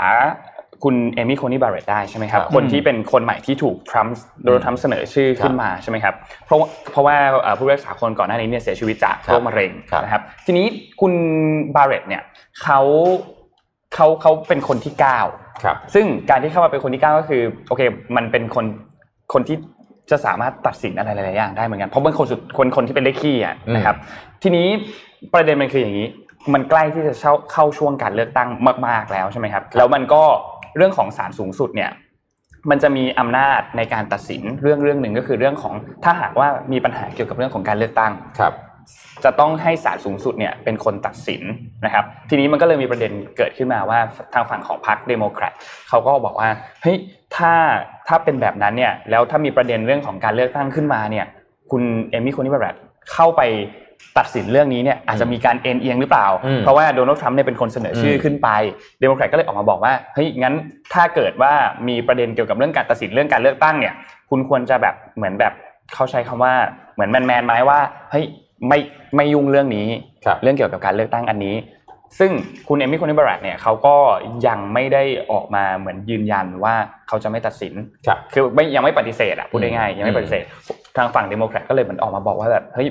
[0.85, 6.15] คุณเอมี่โคนี่บาร์เรตได้ใช่ไหมครับครับคนที่เป็นคนใหม่ที่ถูกทรัมป์โดนทรัมป์เสนอชื่อขึ้นมาใช่ไหมครับ
[6.47, 10.67] เพราะว่าเพราะว่าเอ่อผู้พิพากษาคนก่อนหน้านี้เนี่ยเสียชีวิตจากครับโรคมะเร็งครับนะครับทีนี้
[11.01, 11.13] คุณ
[11.75, 12.23] บาร์เรตเนี่ย
[12.63, 12.81] เขา
[13.95, 15.21] เขาเขาเป็นคนที่เก้า
[15.65, 17.83] ครับซึ่งการที่เข้ามาเป็นคนที่เก้าก็คือโอเค
[18.17, 18.65] มันเป็นคน
[19.33, 19.57] คนที่
[20.11, 23.97] จะสามารถตัดสินอะไรหลายๆอย่างได้เหมือนกันเพราะเป็นคนสุดคนคนที่เป็นเลขขี้อะอืมนะครับ
[24.43, 24.67] ทีนี้
[25.35, 26.07] ประเด็นมันคืออย่างนี้
[26.55, 28.49] มันใกล้ที่จะเข้าเข้าช่วงการเลือกตั้ง
[28.87, 30.23] มาก ๆแล้วใช่ไหมครับ แล้วมันก็
[30.77, 31.91] เรื่องของศาลสูงสุดเนี่ย
[32.71, 38.55] มันจะมีอำนาจในการตัดสินเรื่องเรื่องหนึ่งก็คือเรื่องของถ้าหากว่ามีปัญหาเกี่ยวกับเรื่องของการเลือกตั้งครับ
[39.25, 41.43] จะต้องให้ศาลสูงสุดเนี่ยเป็นคนตัดสิน
[41.85, 43.99] นะครับ ทีนี้มันก็เลยมีประเด็นเกิดขึ้นมาว่า
[44.35, 45.53] ทางฝั่งของพรรคเดโมแครต
[45.89, 46.49] เขาก็บอกว่า
[46.83, 46.97] เฮ้ย
[47.37, 47.53] ถ้า
[48.09, 51.27] ถ้าเป็นแบบนั้นเนี่ยแล้วถ้ามีประเด็นเรื่องของการเลือกตั้งขึ้นมาเนี่ย
[51.71, 52.75] คุณเอมี่โคนีย์ แบร์เรตต์
[53.13, 53.43] เข้าไป
[54.19, 58.49] ตัดสินเรื่องนี้เนี่ยอาจจะมีการเอ็นเอียงหรือเปล่าอืมเพราะว่าโดนัลด์ทรัมป์เนี่ยเป็นคนเสนอชื่อขึ้นไป
[59.01, 60.55] เดโมแครตก็เลยออกมาบอกว่าเฮ้ยงั้น
[60.95, 61.53] ถ้าเกิดว่า
[61.89, 63.95] มีประเด็นเกี่ยวกับเรื่องการตัดสินเรื่องการเลือกตั้งเนี่ย
[64.31, 65.53] คุณควรจะแบบเหมือนแบบ
[65.95, 66.53] เขาใช้คำว่า
[66.95, 68.25] เหมือนแมนแมนๆไหมว่าเฮ้ย
[68.69, 68.79] ไม่
[69.17, 69.89] ไม่ยุ่งเรื่องนี้
[70.25, 71.57] ครับเรื่องเกี่ยวกับการเลือกตั้งอันนี้
[72.19, 72.31] ซึ่ง
[72.69, 73.97] คุณเอมี่โคนีย์ แบร์เรตต์เนี่ยเขาก็
[74.47, 75.03] ยังไม่ได้
[75.33, 76.75] ออกมาเหมือนยืนยันว่า
[77.09, 77.75] เขาจะไม่ตัดสิน
[78.07, 80.45] ครับคือไม่ยังไม่ปฏิเสธอะพูดง่ายๆยังไม่อืมปฏิเสธ
[80.97, 82.89] ทางฝั่งเดโมแครตก็เลยเหมือนออกมาบอกว่าแบบเฮ้ย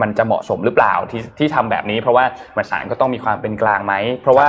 [0.00, 4.48] มันจะเหมาะสมหรือเปล่าที่ที่ทำแบบนี้ เพราะว่าเหมือนศาลก็ต้องมีความเป็นกลางไหมเพราะว่า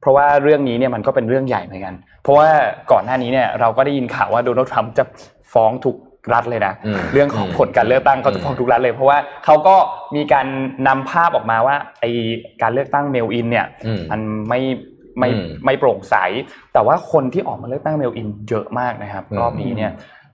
[0.00, 2.48] เพราะว่าเรื่องนี้เนี่ยมันก็เป็นเรื่องใหญ่เหมือนกัน เพราะว่า
[2.92, 5.04] ก่อนหน้านี้เนี่ยเราก็ได้ยินข่าวว่าโดนัลด์ทรัมป์จะ
[5.52, 5.96] ฟ้องทุก
[6.32, 9.76] รัฐเลยนะอืมเรื่องของผลการเลือกตั้งเขาจะฟ้องทุกรัฐเลย เพราะว่าเขาก็
[10.16, 10.46] มีการ
[10.88, 12.04] นำภาพออกมาว่าไอ
[12.62, 14.60] การเลือกตั้งเมลอินเนี่ยอืมมันไม่
[15.18, 16.16] ไม่อืมไม่โปร่งใส
[16.72, 19.92] แต่ว่าคนที่ออกมาเลือกตั้ง mail-in เยอะมากนะครับอืมรอบนี้เนี่ย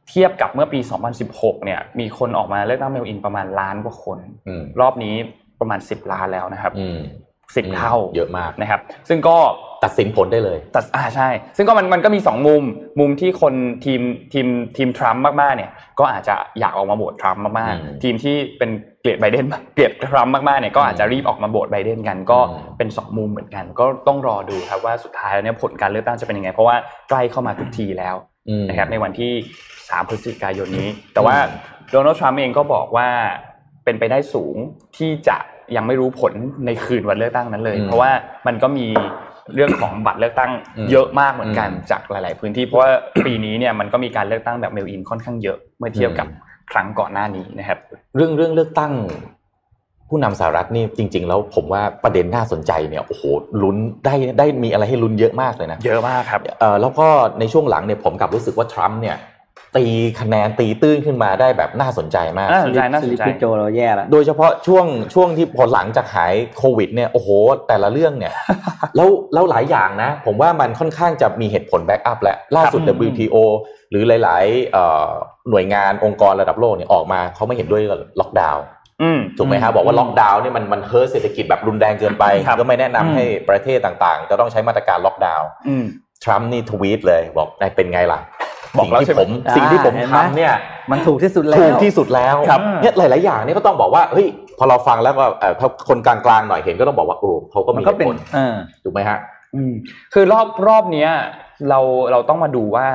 [0.08, 0.80] เทียบกับเมื่อปี
[1.22, 5.14] 2016 เนี่ย มีคนออกมาเลือกตั้ง mail-in ประมาณล้านกว่าคนอืมรอบนี้
[5.60, 7.00] ประมาณ 10 ล้านแล้วนะครับอืม
[7.56, 9.36] สิบเท่าเยอะมากนะครับ ซึ่งก็
[9.84, 12.62] ตัดสินผลได้เลยตัดอ่าใช่ ซึ่งก็มันมันก็มีสองมุม
[13.00, 14.00] มุมที่คนทีม
[14.32, 14.46] ทีม
[14.76, 18.70] ทีมทรัมป์มากๆเนี่ย ก็อาจจะอยากออกมาโหวตทรัมป์มากอืมๆทีมที่เป็น
[19.00, 19.44] เกลียดไบเดน
[19.74, 26.76] เกลียดทรัมป์มากๆเนี่ยก็อาจจะรีบออกมาโหวตไบเดนกัน ก็อืมเป็นสองมุมเหมือนกัน ก็ต้องรอดูครับว่าสุดท้ายแล้วเนี่ยผลการเลือกตั้งจะเป็นยังไง เพราะว่า
[27.08, 28.16] ใกล้เข้ามาทุกทีแล้ว
[28.48, 29.32] อืมนะครับในวันที่
[29.88, 31.36] 3 พฤศจิกายนนี้ แต่ว่า
[31.90, 33.08] โดนัลด์ทรัมป์เองก็บอกว่า
[33.84, 34.56] เป็นไปได้สูง
[34.96, 35.36] ที่จะ
[35.76, 36.32] ยังไม่รู้ผล
[36.66, 38.10] ในคืนวันเลือกตั้งนั้นเลยอืมเพราะว่า
[38.46, 38.86] มันก็มี
[39.54, 42.90] เรื่องของบัตรเลือกตั้งอืมเยอะมากเหมือนกันอืมจากหลาย ๆ พื้นที่เพราะว่า
[43.26, 47.78] ปีนี้เนี่ยมันก็มีการเลือกตั้งแบบ mail-in ค่อนข้างเยอะเมื่อเทียบกับอืมครั้งก่อนหน้านี้นะครับ
[48.16, 48.92] เรื่องเรื่องเลือกตั้ง
[50.08, 53.22] ผู้นำสหรัฐนี่จริง ๆ แล้วผมว่าประเด็นน่าสนใจเนี่ยโอ้โห
[53.62, 57.06] ลุ้นได้ได้มีอะไรให้ลุ้นเยอะมากเลยนะเยอะมากครับเอ่อแล้วก็
[57.40, 59.16] ในช่วงหลังเนี่ยผมกลับรู้สึกว่าทรัมป์เนี่ย
[59.76, 59.84] ตี
[60.20, 67.28] คะแนนตีตื้นขึ้นมาได้แบบน่าสนใจมากน่าสนใจน่าสสนลิปใจพี่โจเราแย่แล้วโดยเฉพาะช่วงช่วงที่พอหลังจากหายโควิดเนี่ยโอ้โห
[67.68, 68.32] แต่ละเรื่องเนี่ย
[68.96, 73.36] แล้วแล้วหลายอย่างนะ ผมว่ามันค่อนข้างจะมีเหตุผล back up และล่าสุดครับ WTO
[73.90, 75.08] หรือหลายๆเอ่อ
[75.50, 78.64] หน่วยงานองค์กรระดับโลกเนี่ยออกมาเขาไม่เห็นด้วยกับล็อกดาวน์
[79.02, 85.86] อืมถูกไหมครับบอกว่าล็อกดาวน์เนี่ยมันมัน hurt เศรษฐกิจแบบรุนแรงเกินไปครับก็ไม่แนะนำอืมให้ประเทศต่างๆ จะต้องใช้มาตรการล็อกดาวน์อืม
[86.24, 88.20] ทรัมป์นี่ทวีตเลยบอกนายเป็นไงล่ะ
[88.78, 90.52] บอกแล้วสิ่งที่ใช่ไหมผมสิ่งที่ผมอ่าเห็นไหมทำเนี่ย
[90.90, 94.26] มันถูกที่สุดแล้วถูกที่สุดแล้วครับเนี่ยหลาย ๆ อย่างเนี่ยก็ต้องบอกว่าเฮ้ย
[94.58, 99.18] พอเราฟังแล้วก็เอ่อถ้าคนกลางๆหน่อยเห็นก็ต้องบอกว่าโอ้เขาก็มันก็มีเป็นตุผลเออถูกไหมฮะ
[99.54, 99.72] อืม
[100.14, 101.10] คือรอบรอบเนี้ย
[101.68, 102.86] เราเราต้องมาดูว่า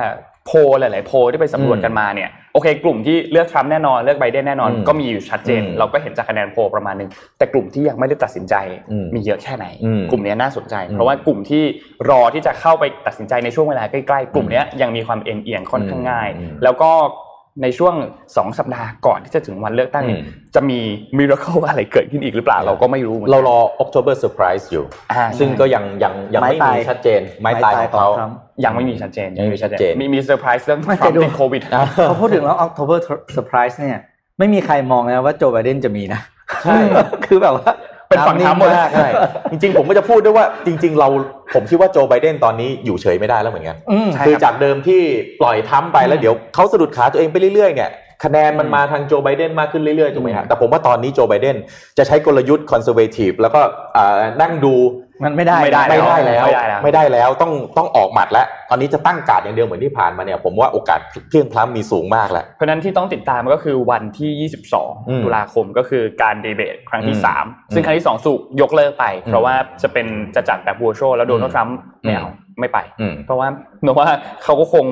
[0.46, 8.54] โพลหลาย ๆ โพลที่ไปสำรวจกันมาเนี่ยโอเค กลุ่มที่เลือกทรัมป์แน่นอนเลือกไบเดนแน่นอนอืมก็มีอยู่ชัดเจนอืมเราก็เห็นจากคะแนนโพลประมาณหนึงแต่กลุ่มที่ยังไม่ได้ตัดสินใจ
[8.90, 11.62] อืมมีเยอะแค่ไหนอืมกลุ่มเนี้ยน่าสนใจอืมเพราะว่ากลุ่มที่
[12.10, 16.90] รอที่จะเข้าไปตัดสินใจในช่วงเวลาใกล้ ๆ กลุ่มเนี้ยยังมีความเอ็นเอียงค่อนข้างง่ายอืมแล้วก็
[17.62, 17.94] ในช่วง
[18.36, 20.78] สองสัปดาห์ก่อนที่จะถึงวันเลือกตั้งเนี่ยอืมจะมี
[21.16, 31.62] มิราเคิลอะไรเกิดขึ้นอีกหรือเปล่าเราก็ไม่รู้หมือนกันเรารอ October Surprise อยู่อ่าซึ่งก็ยังยังยังไม่ไม้ตายมีชัดเจน ไม้ตายของเขาทรัมป์ยังไม่มีชัดเจนยังไม่มีชัดเจนมีมีเซอร์ไพรส์เรื่องไม่ทรัมป์แต่ดูติดโควิด
[32.08, 32.98] พอพูดถึงแล้ว October
[33.36, 33.98] Surprise เนี่ย
[34.38, 36.20] ไม่มีใครมองนะว่าโจไบเดนจะมีนะ
[36.64, 36.76] ใช่
[37.26, 37.70] คือแบบว่า
[38.12, 39.08] เป็นฝั่งทรัมป์หมดมากใช่
[39.50, 41.08] จริง ๆ ผมก็จะพูดด้วยว่าจริง ๆ เรา
[41.54, 45.00] ผมคิดว่าโจไบเดนตอนนี้อยู่เฉยไม่ได้แล้วเหมือนกันอืมใช่คือจากเดิมที่
[45.40, 47.90] ปล่อยทรัมป์ไปแล้วเดี๋ยวเขาสะดุดขาตัวเองไปเรื่อยๆเนี่ย
[48.24, 51.56] คะแนนมันมาทางโจไบเดนมากขึ้นเรื่อยๆถูกไหมฮะแต่ผมว่าตอนนี้โจไบเดน
[51.98, 53.60] จะใช้กลยุทธ์ conservative แล้วก็
[53.96, 54.74] อ่านั่งดู
[55.24, 70.06] มันไม่ได้ไม่ได้ไม่ได้แล้วไม่ได้แล้วไม่ได้แล้วต้องต้องออกหมัดแล้วตอนนี้จะตั้งการดอย่างเดียวเหมือนที่ผ่านมาเนี่ยผมว่าโอกาสเพลี่ยงพล้ำมีสูงมากแหละเพราะฉะนั้นที่ต้องติดตามก็คือวันที่อืม22 ตุลาคมก็คือการดีเบตครั้งที่อืม3ซึ่งครั้งที่ 2 ถูกยกเลิกไปอืมเพราะว่าจะเป็น
[70.36, 73.48] จะจัดแบบวัวโชแล้วโดนัลด์ทรัมป์ไม่เอาอืม ไม่ไปอืมเพราะว่า
[73.82, 74.08] หนูว่า
[74.42, 74.84] เขาก็คง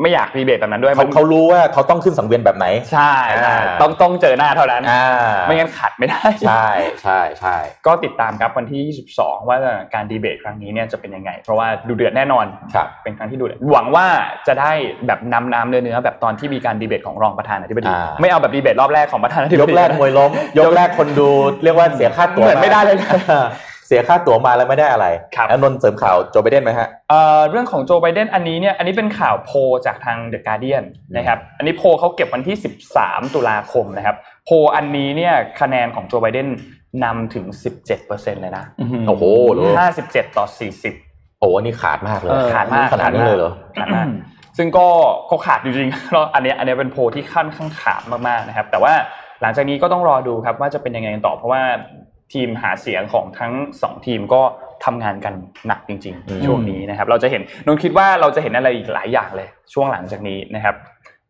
[0.00, 5.04] ไม่อยากดีเบตแบบนั้นด้วยเขามันเขารู้ว่าเขาต้องขึ้นสังเวียนแบบไหน ใช่ใช่อ่าต้องต้องเจอหน้าเท่านั้นอ่า
[5.46, 6.68] ไม่งั้นขัดไม่ได้ใช่
[7.02, 9.58] ใช่ใช่ก็ติดตามครับวันที่ 22 ว่า
[9.94, 14.06] การดีเบตครั้งนี้เนี่ยจะเป็นยังไง เพราะว่าดูเดือดแน่นอนครับเป็นครั้งที่ดูเดือดหวังว่า
[14.48, 14.72] จะได้
[15.06, 21.30] แบบนำน้ำเนื้อเนื้อแบบตอนที่มีการดีเบตของรองประธานาธิบดีอ่าไม่เอาแบบดีเบตรอบแรกของประธานาธิบยดีกแรกมวยล้มยกแรกคนดู
[21.64, 23.10] เรียกว่าเสียค่าตั๋วเหมือนไม่ได้เลยนะ
[23.86, 30.84] เสียค่าตั๋วมาแล้วไม่ได้อะไรครับแล้วนนท์เสริมข่าวโจไบเดนไหมฮะเอ่อเรื่องของโจไบเดนอันนี้เนี่ยอันนี้เป็นข่าวโพลจากทางเดอะการเดียน
[31.16, 32.56] นะครับอันนี้โพลเขาเก็บวันที่
[32.94, 36.48] 13 ตุลาคมนะครับโพลอันนี้เนี่ยคะแนนของโจไบเดน
[37.04, 37.44] นำถึง
[37.94, 38.64] 17%เลยนะ
[39.08, 40.46] โอ้โหเหรอ57 ต่อ
[40.92, 44.06] 40 โอ้โหนี่ขาดมากเลยเออขาดมากขนาดนั้นเลยเหรอขาดมาก
[44.58, 44.86] ซึ่งก็
[45.30, 48.92] ก็ขาดจริงๆแล้วอันเนี้ยอันเนี้ยเป็นโพลที่ค่อนข้างขาดมากๆนะครับ แต่ว่า
[49.42, 51.62] หลังจากนี้ก็ต้องรอดูครับว่าจะเป็นยังไงกันต่อเพราะว่า
[52.32, 54.42] ทีมหาเสียงของทั้งสองทีมก็
[54.84, 55.34] ทำงานกัน
[55.66, 60.76] หนักจริงอืมๆช่วงนี้นะครับ เราจะเห็นนนท์คิดว่าเราจะเห็นอะไรอีกหลายอย่างเลย ช่วงหลังจากนี้นะครับ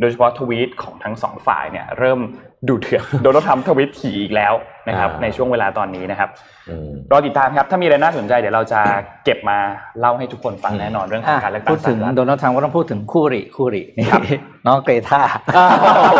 [0.00, 2.20] โดยเฉพาะทวีตของทั้งสองฝ่ายเนี่ยเริ่ม
[2.68, 4.52] ดูเถื่อนโดนัลด์ทรัมป์ทวีตถี่อีกแล้ว
[4.88, 6.30] นะครับ ในช่วงเวลาตอนนี้นะครับ
[6.68, 8.80] อืมรอติดตามครับถ้ามีอะไรน่าสนใจเดี๋ยวเราจะ
[9.24, 9.58] เก็บมา
[10.00, 14.22] เล่าให้ทุกคนฟังแน่นอนเรื่องของการเลือกตั้งพูดถึงสหรัฐโดนัลด์ทรัมป์ก็ต้องพูดถึงคู่อริคู่อริครับ
[14.66, 15.20] น้องเกรตา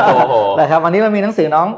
[0.06, 1.68] โอ้โหนะครับวันนี้เรามีหนังสือน้อง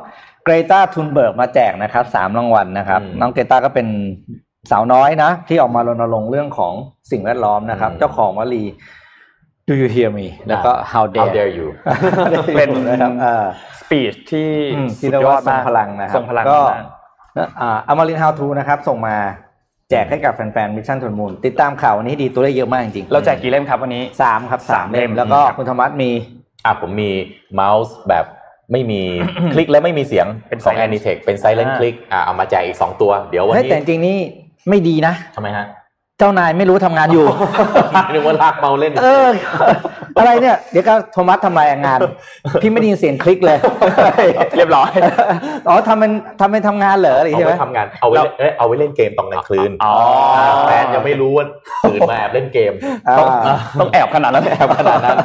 [0.49, 3.87] เกรตา ธันเบิร์กมาแจกนะครับสามรางวัลนะครับอืมน้องเกรตาก็เป็น
[4.71, 6.75] สาวน้อยนะ ที่ออกมารณรงค์เรื่องของ
[7.11, 8.65] สิ่งแวดล้อมนะครับอืมเจ้าของวลี
[9.69, 11.69] Do you hear me แล้วก็ How How dare dare you
[12.57, 13.45] เป็นนะครับอ่า
[13.81, 16.85] สปีชที่อืมสุที่ดเรียกยอว่าดทรงมากพลังนะครับทรงพลังก็มาก
[17.61, 19.17] อ่าอมริน How to นะครับ ส่งมา
[19.91, 26.11] แจกให้กับแฟนๆ มิชชั่นทุนมูล ติดตามข่าววันนี้ดีตัวเลขเยอะมากจริงๆเราแจกกี่เล่มครับวันนี้สามครับสามสามเล่เล่มมแล้วก็ครับคุณธรรมัสมี
[26.65, 27.11] อะผมมี
[27.55, 28.25] เมาส์แบบ
[28.73, 29.01] ไม่มี
[29.53, 34.19] คลิกและไม่มีเสียงเป็นของ silent Anitech เป็น Silent อ่า Click อะเอามาแจกอีก 2 ตัวเดี๋ยววันเฮ้ยนี้แต่จริงๆนี่
[34.69, 35.67] ไม่ดีนะทำไมฮะ
[36.21, 37.27] เจ้านายไม่รู้ทำงานอยู่
[38.13, 39.29] นึกว่าลากเมาเล่น เออ
[40.19, 41.99] อะไรเนี่ย เดี๋ยวก็โทมัสทำลายงาน
[42.63, 43.59] พี่ไม่ได้ยินเสียงคลิกเลย
[44.57, 44.91] เรียบร้อย
[45.69, 49.95] อ๋อทำเป็นทำเป็นทำงานเหรออะไรเอาใช่ไหมไว้ทำงานเอาไว้เล่นเอ้ยเอาไว้เล่นเกมตอนกลางคืนอ๋อ
[50.69, 51.47] แฟนยังไม่รู้ว่า
[51.85, 52.73] ตื่นมาแอบเล่นเกม
[53.09, 53.29] อ่าต้อง
[53.81, 55.17] ต้องแอบขนาดนั้นแอบขนาดนั้น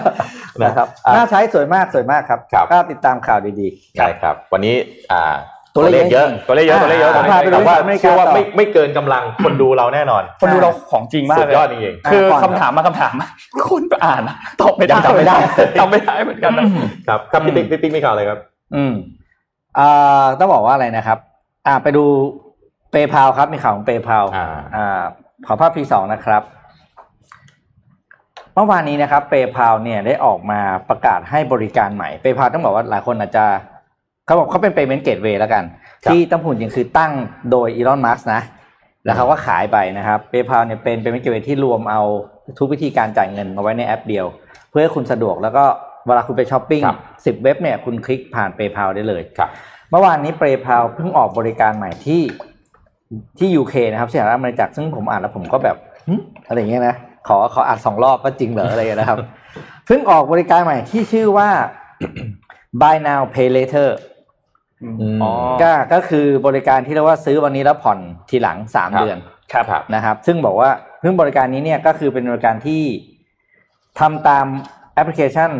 [0.62, 4.76] นะครับอะน่าใช้สวยมากสวยมากครับครับก็ติดตามข่าวดีใช่ครับ วันนี้
[5.14, 5.36] อ่า
[5.76, 13.28] ตัวเลขเยอะตัวเลขเยอะตัวเลขเยอะอ่าพาไปดูแต่ว่าอเมริกาเชื่อว่าต่อไม่ไม่เกินกำลังคนดูเราแน่นอน คนดูเราของจริงมากสุดเลยยอดจริงคือก่อนคำถามมาคำถามมา
[13.70, 15.36] คนก็อ่านนะตอบไม่ได้ยังจำไม่ได้
[15.80, 18.94] จำไม่ได้เหมือนกันนะๆครับครับพี่ปิ๊กพี่ปิ๊กมีข่าวอะไรครับๆอืม
[19.80, 21.18] อ่าต้องบอกว่าอะไรนะครับ
[21.68, 22.04] อ่าไปดู
[22.92, 25.04] เปย์พาครับมีข่าวของเปย์พาอ่าอ่า
[25.46, 26.42] ขอภาพ P2 นะครับ
[28.56, 33.46] เมื่อวานนี้นะครับ PayPal เนี่ยได้ออกมาประกาศให้บริการใหม่ PayPal ต้องบอกว่าหลายคนอาจจะ
[34.26, 35.64] เขาบอกเขาเป็น payment gateway แล้วกัน
[36.04, 37.12] ครับที่ต้องพูดจริงคือตั้ง
[37.52, 38.42] โดย Elon Musk นะ
[39.06, 42.02] แล้วเขาก็ขายไปนะครับ PayPal เนี่ยเป็น payment gateway ที่รวมเอา
[42.60, 44.26] ทุกวิธีการจ่ายเงินมาไว้ในแอปเดียว
[44.70, 45.66] เพื่อให้คุณสะดวกแล้วก็
[46.06, 49.50] เวลาคุณไปช้อปปิ้งครับสิบเว็บเนี่ยคุณคลิกผ่าน PayPal ได้เลยครับ
[49.90, 52.22] เมื่อวานนี้ PayPal เพิ่งออกบริการใหม่ที่
[53.40, 56.14] ที่ UK นะครับสหรัฐอเมริกาซึ่งผมอ่านแล้วผมก็แบบหึ
[56.48, 56.96] อะไรอย่างเงี้ยนะ
[57.28, 59.18] ขอขออ่านสองรอบก็จริงเหรออะไรอย่างเงี้ยนะครับ
[59.86, 61.50] เพิ่งออกบริการใหม่ที่ชื่อว่า
[62.82, 63.90] buy now pay later
[65.16, 65.32] มอ๋อ
[65.62, 69.20] ก็ก็คือบริการที่เรียกว่าซื้อวันนี้แล้วผ่อนทีหลังสามครับเดือน
[69.54, 72.84] ครับครับนะครับ ซึ่งบอกว่าเพิ่งบริการนี้เนี่ยก็คือเป็นบริการที่
[74.00, 74.46] ทำตาม
[74.94, 75.52] แอปพลิเคชัน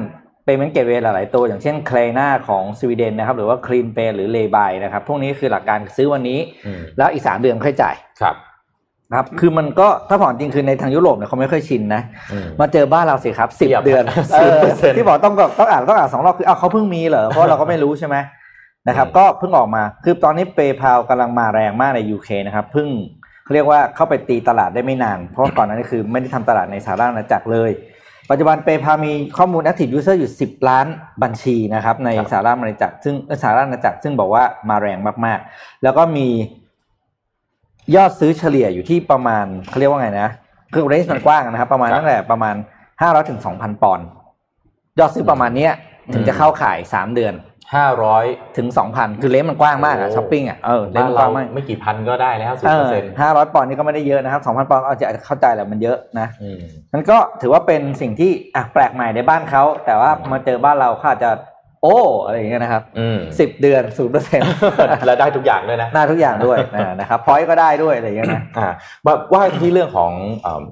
[0.46, 4.12] payment gateway หลาย ๆ ตัว อย่างเช่น k l a n a ของสวีเดนนะครับ หรือว่า Clean Pay
[4.16, 8.36] หรือ Laybay นะครับ พวกนี้คือหลักการซื้อวันนี้อืมแล้วอีกสามเดือนค่อยจ่ายครับ
[9.14, 14.40] นะครับ คือมันก็ถ้าผ่อนจริงคือในทางยุโรปเนี่ยเขาไม่ค่อยชินนะอืมมาเจอบ้านเราสิครับสิบเทียบเดือน10%เอ
[14.90, 18.16] อที่บอกต้องแบบต้องอ่านต้องอ่านสองรอบคืออ้าวเขาเพิ่งมีเหรอเพราะเราก็ไม่รู้ใช่ไหม
[18.88, 22.88] นะครับอืมก็เพิ่งออกมาคือตอนนี้ PayPal กำลังมาแรงมากใน UK นะครับเพิ่ง
[23.44, 27.72] เขาเรียกว่าเข้าไปตีตลาดได้ไม่นาน เพราะว่าก่อนหน้านี้คือไม่ได้ทำตลาดในสหรัฐอาณาจักรเลย
[28.30, 30.88] ปัจจุบัน PayPal มีข้อมูล Active User อยู่ 10 ล้าน
[31.24, 36.28] บัญชีนะครับในสหรัฐอาณาจักรซึ่งเอ่อสหรัฐอาณาจักรซึ่งบอกว่ามาแรงมากๆ แล้วก็มี
[37.96, 40.30] ยอดซื้อเฉลี่ยอยู่ที่ประมาณเขาเรียกว่าไงนะ
[40.74, 42.56] คือ range มันกว้างนะครับ ประมาณครับตั้งแต่ประมาณ
[43.02, 44.06] ห้าร้อยถึงสองพันปอนด์
[45.00, 45.72] ยอดซื้อประมาณเนี้ย
[46.14, 47.34] ถึงจะเข้าข่ายสามเดือน
[47.76, 48.26] ห้าร้อย
[48.58, 56.60] ถึงสองพันคือ range มันกว้างมากอะโอ้ช้อปปิ้งอะเออเลนบ้าส์นมันกเราว้างมากไม่กี่พันก็ได้แล้วสิบเปออร์เซ็นต์เออห้าร้อยปอนด์นี่ก็ไม่ได้เยอะนะครับสองพันปอนด์อาจจะเข้าใจแหละมันเยอะนะอืม
[56.94, 61.32] มันก็ถือว่าเป็นสิ่งที่อะแปลกใหม่ในบ้านเขาแต่ว่ามาเจอบ้านเราเขาอาจจะ
[61.84, 64.52] โอ้อะไรอย่างเงี้ยนะครับอืมสิบเดือนศูนย์เปอร์เซ็นต์
[65.06, 68.70] แล้วได้ทุกอย่างด้วยนะหน้าทุกอย่างด้วยนะนะครับพอยก็ได้ด้วยอะไรอย่างเงี้ยนะอ่า
[69.06, 70.12] ว่าว่าที่เรื่องของ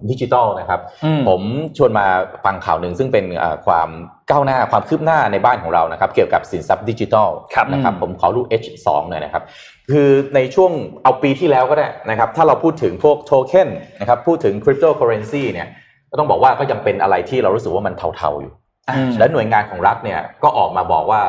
[0.09, 1.41] ดิจิทัลนะครับอืมผม
[1.77, 2.05] ชวนมา
[2.45, 3.89] ฟังข่าวหนึ่งซึ่งเป็นเอ่อความ
[4.29, 9.43] ก้าวหน้าความคืบหน้าในบ้านของเรานะครับ เกี่ยวกับสินทรัพย์ดิจิทัลครับนะครับอืมผมขอรูป H2 หน่อยนะครับ
[9.91, 10.71] คือในช่วง
[11.03, 13.69] เอาปีที่แล้วก็ได้นะครับ ถ้าเราพูดถึงพวกโทเค็น
[13.99, 15.67] นะครับพูดถึงคริปโตเคอเรนซีเนี่ย
[16.11, 18.60] ก็ต้องบอกว่าก็ยังเป็นอะไรที่เรารู้สึกว่ามันเทาๆอยู่อืม
[19.19, 21.21] และหน่วยงานของรัฐเนี่ยก็ออกมาบอกว่า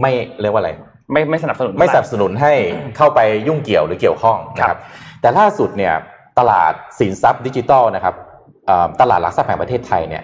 [0.00, 0.70] ไม่เรียกว่าอะไร
[1.12, 2.52] ไม่ไม่สนับสนุนไม่สนับสนุนให้
[2.96, 4.78] เข้าไปยุ่งเกี่ยวหรือเกี่ยวข้องนะครับ
[5.20, 5.94] แต่ล่าสุดเนี่ย
[6.38, 8.14] ตลาดสินทรัพย์ดิจิทัลนะครับ
[8.66, 10.22] เอ่อตลาดหลักทรัพย์แห่งประเทศไทยเนี่ย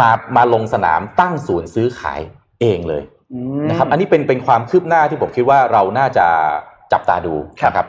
[0.00, 2.20] มามาลงสนามตั้งศูนย์ซื้อขาย
[2.60, 6.26] เองเลยอืมนะครับอันนี้เป็นเป็นความคืบหน้าที่ผมคิดว่าเราน่าจะ
[6.92, 7.86] จับตาดูครับนะครับ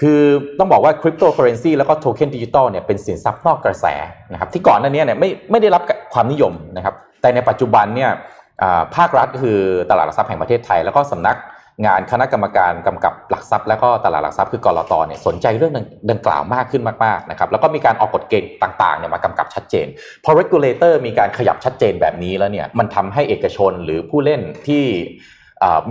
[0.00, 0.20] คือ
[0.58, 3.86] ต้องบอกว่าคริปโตเคอเรนซีแล้วก็โทเค็นดิจิตอลเนี่ยเป็นสินทรัพย์นอกกระแส
[4.32, 5.82] นะครับที่ก่อนหน้านี้เนี่ยไม่ไม่ได้รับ
[6.14, 8.10] ความนิยมนะครับแต่ในปัจจุบันเนี่ย
[8.96, 9.58] ภาครัฐคือ
[9.90, 11.36] ตลาดหลักทรัพย์แห่งประเทศไทย แล้วก็สำนัก
[11.86, 15.74] งานคณะกรรมการกำกับหลักทรัพย์ และก็ตลาดหลักทรัพย์คือกลตเนี่ยสนใจเรื่อง
[16.10, 19.86] ดังกล่าวมากขึ้นมากๆนะครับแล้วก็มีการออกกฎเกณฑ์ต่างๆเนี่ยมากำกับชัดเจน
[20.24, 24.84] พอ regulator มีการขยับชัดเจนแบบนี้แล้วเนี่ยมันทำให้เอกชนหรือผู้เล่นที่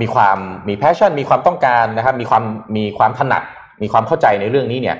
[0.01, 0.37] มีความ
[0.67, 2.43] มี passion มีความต้องการนะครับมีความ
[2.77, 3.43] มีความถนัด
[3.81, 4.97] มีความเข้าใจในเรื่องนี้เนี่ย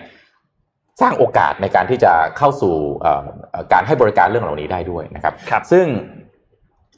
[1.02, 5.86] สร้างโอกาสในการที่จะเข้าสู่เอ่อเอ่อการให้บริการเรื่องเหล่านี้ได้ด้วยนะครับครับซึ่ง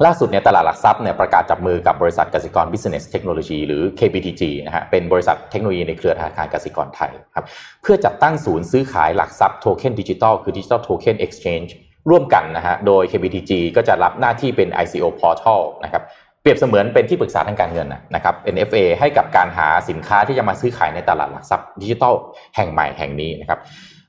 [0.05, 7.45] ล่าสุดเนี่ยตลาดหลักทรัพย์เนี่ยประกาศจับมือกับบริษัทกสิกร Business Technology หรือ KBTG นะฮะเป็นบริษัทเทคโนโลยีในเครือธนาคารกสิกรไทยครับ
[7.81, 11.69] เพื่อจัดตั้งศูนย์ซื้อขายหลักทรัพย์โทเค็นดิจิทัลคือ Digital Token Exchange
[12.09, 22.13] ร่วมกันนะฮะโดย KBTG ก็จะรับหน้าที่เป็น ICO Portal นะครับเป รียบเสมือนเป็นที่ปรึกษาทางการเงินนะครับ NFA ให้กับการหาสินค้าที่จะมาซื้อขายในตลาดหลักทรัพย์ดิจิทัล
[22.55, 23.59] แห่งใหม่แห่งนี้นะครับ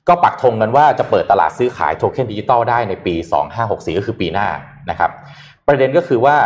[0.08, 3.14] ก็ปักธงกันว่าจะเปิดตลาดซื้อขายโทเค็นดิจิทัลได้ในปี
[3.56, 4.48] 2564 ก็คือปีหน้า
[4.90, 5.10] นะครับ
[5.68, 6.36] ประเด็นก็คือว่า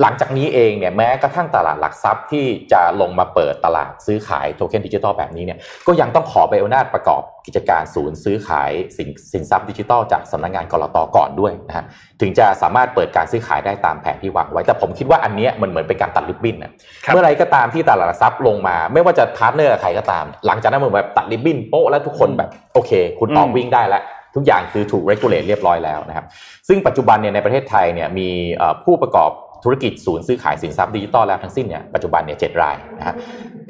[0.00, 11.84] หลังจากนี้เองเนี่ยแม้กระทั่งตลาดหลักทรัพย์ที่จะลงมาเปิดตลาดซื้อขายโทเค็นดิจิตอลแบบนี้เนี่ยก็ยังต้องขอใบอนุญาตประกอบกิจการศูนย์ซื้อขายสินสินทรัพย์ดิจิทัลจากสำนักงานกลตก่อนด้วยนะฮะ
[12.20, 16.72] ถึงจะสามารถเปิดการซื้อขายได้ตามแผนที่วางไว้แต่ผมคิดว่าอันเนี้ยมันเหมือนเป็นการตัดริบบิ้นนะ
[17.04, 24.02] ครับเมื่อไรก็ตามที่ตลาดหลักทรัพย์ลงมา ไม่ว่าจะ partner กับใครก็ตาม หลังจากนั้นมันแบบตัดริบบิ้นโป๊ะแล้วทุกคนแบบโอเค คุณออกอืมวิ่งได้แล้ว
[24.36, 26.26] ทุกอย่างคือถูก regulate เรียบร้อยแล้วนะครับ
[26.68, 28.28] ซึ่งปัจจุบันเนี่ยในประเทศไทยเนี่ยมี
[28.84, 29.30] ผู้ประกอบ
[29.64, 33.14] ธุรกิจศูนย์ซื้อขายสินทรัพย์ดิจิตอลแล้วทั้งสิ้นเนี่ยปัจจุบันเนี่ยเจ็ดรายนะฮะ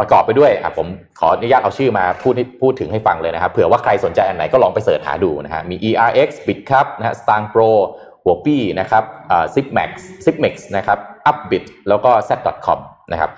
[0.00, 0.86] ประกอบไปด้วยอะผม
[1.18, 7.70] ขออนุญาตเอาชื่อมาพูดให้พูดถึงให้ฟังเลยนะครับเผื่อว่าใครสนใจอันไหนก็ลองไป search หาดูนะฮะมี ERX Bitkub นะฮะ Satang Pro
[8.24, 9.90] Huobi นะครับเอ่อ Zipmex
[10.24, 10.98] Zipmex นะครับ
[11.30, 12.78] Upbit แล้วก็ Z.com
[13.12, 13.30] นะครับ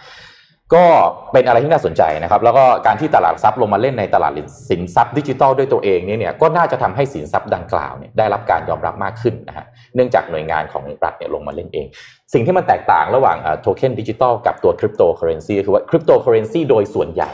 [0.75, 0.85] ก็
[1.33, 4.33] เป็นอะไรที่น่าสนใจนะครับ แล้วก็การที่ตลาดหลักทรัพย์ลงมาเล่นในตลาด
[4.71, 11.87] สินทรัพย์ดิจิทัลด้วยตัวเองเนี่ยเนี่ยก็น่าจะทำให้สินทรัพย์ดังกล่าวเนี่ยได้รับการยอมรับมากขึ้นนะฮะเนื่องจากหน่วยงานของรัฐเนี่ยลงมาเล่นเอง
[12.33, 17.31] สิ่งที่มันแตกต่างระหว่างโทเค็นดิจิทัลกับตัวคริปโตเคอเรนซีคือว่าคริปโตเคอเรนซีโดยส่วนใหญ่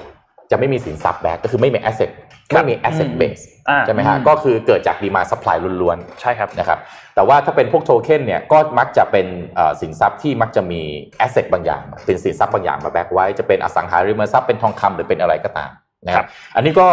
[0.51, 2.11] จะไม่มีสินทรัพย์ back ก็คือไม่มี asset
[2.55, 6.79] ไม่มี asset base อ่าใช่ไหมฮะอืมก็คือเกิดจาก demand supply ล้วนๆใช่ครับนะครับ
[7.15, 10.81] แต่ว่าถ้าเป็นพวกโทเค็นเนี่ยก็มักจะเป็นเอ่อสินทรัพย์ที่มักจะมี
[11.19, 15.71] asset บางอย่าง เป็นสินทรัพย์บางอย่างมา back ไว้จะเป็นอสังหาริมทรัพย์เป็นทองคำหรือเป็นอะไรก็ตาม
[16.07, 16.89] นะครับครับอันนี้ก็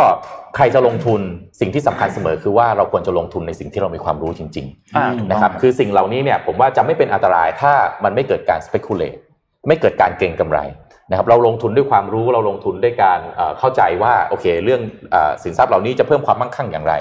[0.56, 1.22] ใครจะลงทุน
[1.60, 9.18] สิ่งที่สำคัญเสมอคือว่าเราควรจะลงทุนในสิ่งที่เรามีความรู้จริงอ่าๆนะครับคือสิ่งเหล่านี้เนี่ยผมว่าจะไม่เป็นอันตรายถ้ามันไม่เกิดการ speculate
[9.68, 10.60] ไม่เกิดการเก็งกำไร
[11.12, 16.95] นะครับเราลงทุนด้วยความรู้เราลงทุนด้วยการเอ่อเข้าใจว่าโอเค เรื่องเอ่อสินทรัพย์เหล่านี้จะเพิ่มความมั่งคั่งอย่างไร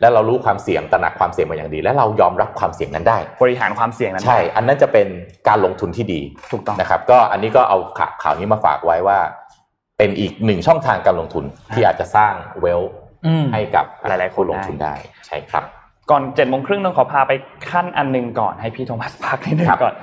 [0.00, 5.08] และเรารู้ความเสี่ยงตระหนักความเสี่ยงมาอย่างดี และเรายอมรับความเสี่ยงนั้นได้ บริหารความเสี่ยงนั้นใช่ อันนั้นจะเป็น
[5.48, 6.20] การลงทุนที่ดี
[6.52, 9.18] ถูกต้องนะครับ ก็อันนี้ก็เอาข่าวข่าวนี้มาฝากไว้ว่า
[9.98, 12.82] เป็นอีกหนึ่งช่องทางการลงทุนที่อาจจะสร้างเวล
[13.26, 14.94] อืมให้กับหลายๆคนลงทุนได้
[15.26, 15.64] ใช่ครับ
[16.10, 17.32] ก่อนเจ็ดโมงครึ่งนนท์ขอพาไป
[17.70, 19.94] ขั้นอันหนึ่งก่อนให้พี่โทมัสพักนิดนึงครับก่อน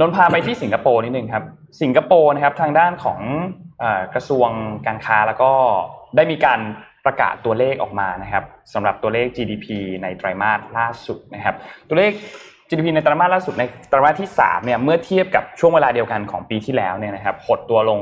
[0.00, 1.44] นนท์พาไปที่สิงคโปร์นิดนึงครับ
[1.82, 3.20] สิงคโปร์นะครับทางด้านของ
[3.80, 4.48] เอ่อกระทรวง
[4.86, 5.50] การค้าแล้วก็
[6.16, 6.60] ได้มีการ
[7.04, 9.66] ประกาศตัวเลขออกมานะครับสำหรับตัวเลข GDP
[10.02, 11.54] ในไตรมาสล่าสุดนะครับ
[11.88, 12.12] ตัวเลข
[12.68, 18.00] GDP ในไตรมาสล่าสุดในไตรมาสที่3เนี่ยเมื่อเทียบกับช่วงเวลาเดียวกันของปีที่แล้วเนี่ยนะครับหดตัวลง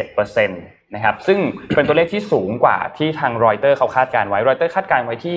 [0.00, 1.38] 7% นะครับซึ่ง
[1.74, 5.36] เป็นตัวเลขที่สูงกว่าที่ทางรอยเตอร์เขาคาดการไว้รอยเตอร์คาดการไว้ที่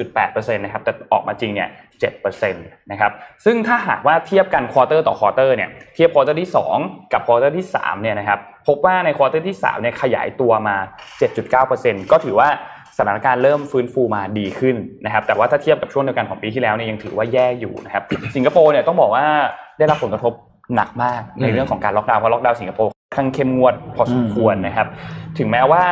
[0.00, 1.68] 6.8%นะครับแต่ออกมาจริงเนี่ย
[2.10, 3.12] 7%นะครับ
[3.44, 10.76] ซึ่งถ้าหากว่าเทียบกัน quarter ต่อ quarter เนี่ยเทียบ quarter ที่ 2 กับ quarter ที่3เนี่ยนะครับพบว่าใน quarter ที่3เนี่ยขยายตัวมา
[11.40, 12.48] 7.9%ก็ถือว่า
[12.98, 18.02] สถานการณ์เริ่มฟื้นฟูมาดีขึ้นนะครับแต่ว่าถ้าเทียบกับช่วงเดียวกันของปีที่แล้วเนี่ยยังถือว่าแย่อยู่นะครับ
[18.36, 19.24] สิงคโปร์เนี่ยต้องบอกว่า
[19.78, 20.32] ได้รับผลกระทบ
[20.74, 24.88] หนักมากในเรื่องของการล็อกดาวน์เพราะล็อกดาวน์สิงคโปร์ค่อน ข้างเข้มงวดพอสมควรนะครับ
[25.38, 25.84] ถึงแม้ว่า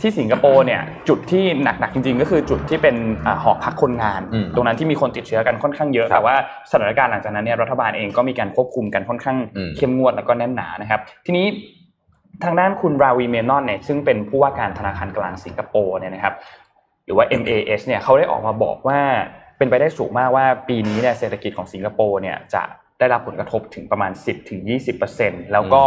[0.00, 6.36] ที่สิงคโปร์เนี่ยจุดที่หนักๆจริง ๆ ก็คือจุดที่เป็นอ่าหอพักคนงานอืมตรงนั้นที่มีคนติดเชื้อกันค่อนข้างเยอะครับแต่ว่า
[6.70, 11.46] สถานการณ์หลังจากนั้นเนี่ยรัฐบาลเองก็มีการควบคุมกันค่อนข้างอืมเข้มงวดแล้วก็แน่นหนานะครับ ทีนี้
[12.44, 16.34] ทางด้านคุณราวีเมนอนเนี่ยซึ่งเป็นผู้ว่าการธนาคารกลางสิงคโปร์เนี่ยนะครับ
[17.04, 19.00] หรือว่า MAS เนี่ยเขาได้ออกมาบอกว่า
[19.58, 22.62] เป็นไปได้สูงมากว่าปีนี้เนี่ยเศรษฐกิจของสิงคโปร์เนี่ยจะ
[23.00, 24.60] ได้รับผลกระทบถึงประมาณ 10ถึง
[25.06, 25.82] 20%แล้วก็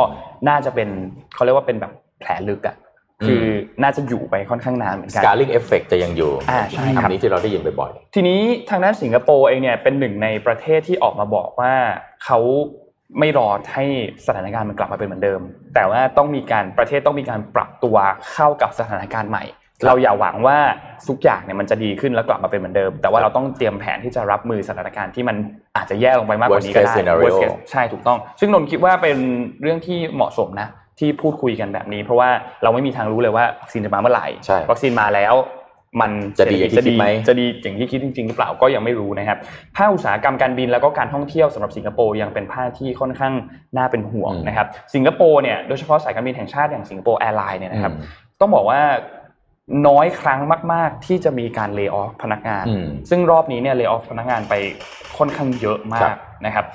[0.49, 0.89] น่าจะเป็น
[1.33, 2.77] เขาเรียกว่าเป็นแบบแผลลึกอะ
[3.25, 3.45] คือ
[3.83, 11.73] น่าจะอยู่ไปค่อนข้างนานเหมือนกัน scaling effect จะยังอยู่อ่าใช่ครับคำนี้ที่เราได้ยินบ่อยทีนี้ทางด้านสิงคโปร์เองเนี่ยเป็นหนึ่งในประเทศที่ออกมาบอกว่า
[12.23, 12.39] เขา
[13.19, 13.85] ไม่รอให้
[14.27, 15.41] สถานการณ์มันกลับมาเป็นเหมือนเดิม
[15.75, 17.95] แต่ว่าต้องมีการประเทศต้องมีการปรับตัว
[18.31, 19.43] เข้ากับสถานการณ์ใหม่
[19.87, 20.57] เราอย่าหวังว่า
[21.09, 25.35] ทุกอย่างเนี่ยมันจะดีขึ้นแล้วกลับมาเป็นเหมือนเดิม แต่ว่าเราต้องเตรียมแผนที่จะรับมือสถานการณ์ที่มัน
[25.77, 29.17] อาจจะแย่ลงไปมากกว่านี้ก็ได้ Worst case scenario Worst case ใช่ถูกต้อง ซึ่งนนท์คิดว่าเป็น
[29.61, 30.67] เรื่องที่เหมาะสมนะ
[30.99, 32.29] ที่พูดคุยกันแบบนี้ เพราะว่า
[32.63, 35.35] เราไม่มีทางรู้เลยว่าวัคซีนจะมาเมื่อไหร่ใช่วัคซีนมาแล้ว
[36.01, 39.37] มันจะดีอย่างที่จะคิดไหมจะดีอย่างที่คิดจริงๆหรือเปล่าก็ยังไม่รู้นะครับ
[39.75, 43.33] ภาคอุตสาหกรรมการบินแล้วก็การท่องเที่ยวสำหรับสิงคโปร์ยังเป็นภาคที่ค่อนข้าง
[43.77, 48.03] น่าเป็นห่วงอืมนะครับ สิงคโปร์เนี่ยโดยเฉพาะสายการบินแห่งชาติอย่างสิงคโปร์แอร์ไลน์เนี่ยนะครับอืม
[48.39, 48.81] ต้องบอกว่า
[49.87, 50.39] น้อยครั้ง
[50.73, 54.53] มาก ๆ ที่จะมีการ lay off พนักงานอืมซึ่งรอบนี้เนี่ย lay off พนักงานไป
[55.17, 56.65] ค่อนข้างเยอะมาครักบนะครับ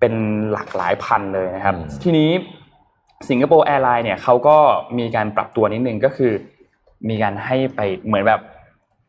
[0.00, 0.14] เป็น
[0.50, 2.30] หลักหลายพันเลยนะครับอืมทีนี้
[3.28, 4.56] สิงคโปร์แอร์ไลน์เนี่ยเขาก็
[4.98, 6.32] มีการปรับตัวนิดนึงก็คือ
[7.08, 8.40] มีการให้ไปเหมือนแบบ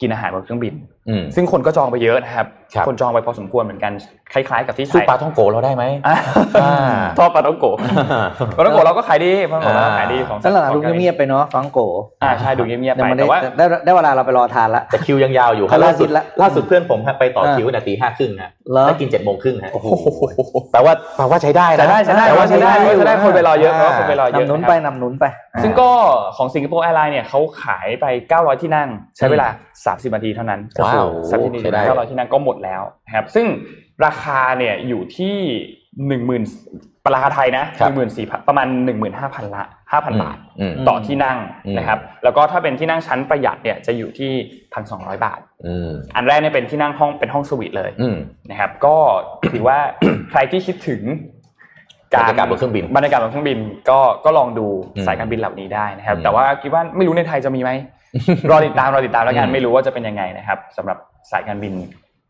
[0.02, 0.74] กินอาหารบนเครื่องบิน
[1.10, 3.92] อืมซึ่งคนก็จองไปเยอะนะครับ ครับคนจองไปพอสมควรเหมือนกัน
[4.34, 6.16] คล้ายๆกับที่ไทสู้ยปลาท่องโกเราได้ไหมอ่า
[6.62, 6.72] อ่า
[7.18, 7.76] ทอดปลาต้องโกะ
[8.58, 11.80] ปลาต้องโกะเราก็ขายดีปลาต้องโกะเราก็ขายดีของตั้งหลังๆดูเงียบๆไปเนาะฟังโก
[12.24, 19.88] อ่าใช่ดูเงียบๆแต่ไปมันได้แต่ว่าได้ได้เวลาเราไปรอทานละแต่คิวยังยาวอยู่เขาล่าสุดเลิกกินละล่าสุดเพื่อนผมฮะไปต่ออ่าคิวนาทีห้าครึ่งฮะเหรอได้กินเจ็ดโมงครึ่งฮะโอ้โห
[20.72, 25.26] แปลว่าแปลว่าใช้ได้นะใช้ได้ใช้ได้แปลว่าใช้ได้ใช้ได้คนไปรอเยอะเพราะว่าคนไปรอเยอะนำหนุนนะครับไปนำหนุนไป
[25.64, 25.90] ซึ่งก็
[26.38, 29.48] ของสิงคโปร์แอร์ไลน์เนี่ยเขาขายไป900ที่นั่ง ใช้เวลา
[29.82, 33.48] 30นาทีเท่านั้นว้าวสามสิบนาทีใช้ได้900ที่นั่งก็หมดแล้วนะครับซึ่ง
[34.06, 35.36] ราคาเนี่ยอยู่ที่
[36.00, 37.66] 10,000ราคาไทยนะ
[38.08, 38.68] 14,000ประมาณ
[39.12, 44.32] 15,000ละ5,000บาทอืมต่อที่นั่งอืมนะครับ แล้วก็ถ้าเป็นที่นั่งชั้นประหยัดเนี่ยจะอยู่ที่
[44.80, 48.18] 1,200บาทอืมอันแรกเนี่ยเป็นที่นั่งห้องเป็นห้องสวีทเลยอืม
[48.50, 48.96] นะครับ ก็
[49.52, 49.78] ถือว่า
[50.32, 51.02] ใครที่คิดถึง
[52.20, 57.72] บรรยากาศบนเครื่องบินบรรยากาศบนเครื่องบินก็ก็ลองดูอืมสายการบินเหล่านี้ได้นะครับอืมแต่ว่าคิดว่าไม่รู้ในไทยจะมีไหม
[58.50, 60.98] รอติดตามรอติดตามแล้วกันอืมไม่รู้ว่าจะเป็นยังไงนะครับสำหรับ
[61.32, 61.74] สายการบิน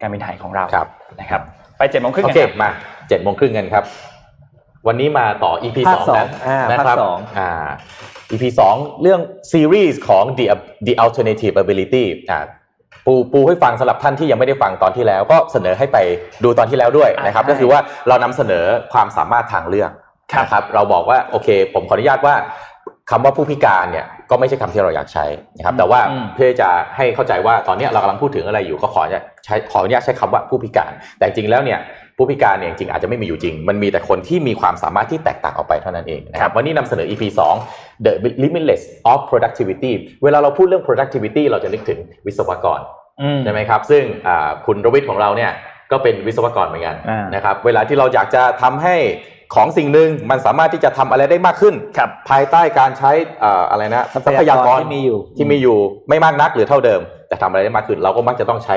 [0.01, 0.87] การบินไทยของเราครับ
[1.19, 1.41] นะครับ
[1.77, 2.71] ไปเจ็ดโมงครึ่งโอกันเคครับมา
[3.09, 3.83] เจ็ดโมงครึ่งกันครับ
[4.87, 7.49] วันนี้มาต่อ EP ภาสคองสองนะอ่านะภาคครับสองอ่า
[8.31, 10.45] EP สองเรื่องซีรีส์ของ the
[10.87, 12.39] the alternative ability อ่า
[13.05, 15.97] ปูปูให้ฟังสำหรับท่านที่ยังไม่ได้ฟังตอนที่แล้วก็เสนอให้ไป
[16.43, 19.91] ดูตอนที่แล้วด้วยนะครับอ่าใช่ก็คือว่าเรานำเสนอความสามารถทางเลือก
[20.33, 22.35] ครับนะครับ เราบอกว่าโอเค ผมขออนุญาตว่า
[23.09, 25.25] คำว่าผู้พิการเนี่ย ก็ไม่ใช่คำที่เราอยากใช้
[25.57, 31.79] นะครับ แต่ว่าอืมเพื่อจะให้เข้าใจว่าตอนเนี้ยเรากำลังพูดถึงอะไรอยู่ก็ขอจะใช้ขออนุญาตใช้คำว่าผู้พิการ แต่จริงแล้วเนี่ย
[32.17, 37.23] ผู้พิการเนี่ยจริงๆอาจจะไม่มีอยู่จริง มันมีแต่คนที่มีความสามารถที่แตกต่างออกไปเท่านั้นเองนะครับวันนี้นำเสนอ EP
[37.65, 38.13] 2 The
[38.43, 39.91] Limitless of Productivity
[40.23, 42.79] เวลาเราพูดเรื่อง productivity เราจะนึกถึงวิศวกร
[43.21, 45.51] อืมใช่ไหมครับ ซึ่งอ่าคุณรวิทย์ของเราเนี่ย
[45.91, 48.95] ก็เป็นวิศวกรเหมือนกันอ่านนะครับ เวลาที่เราอยากจะทำให้
[49.55, 53.11] ของสิ่งหนึ่งมันสามารถที่จะทำอะไรได้มากขึ้นครับภายใต้การใช้
[53.43, 55.77] อ่าอะไรนะทรัพยากรที่มีอยู่ที่มีอยู่
[56.09, 58.75] ไม่มากนักหรือเท่าเดิม แต่ทำอะไรได้มากขึ้น เราก็มักจะต้องใช้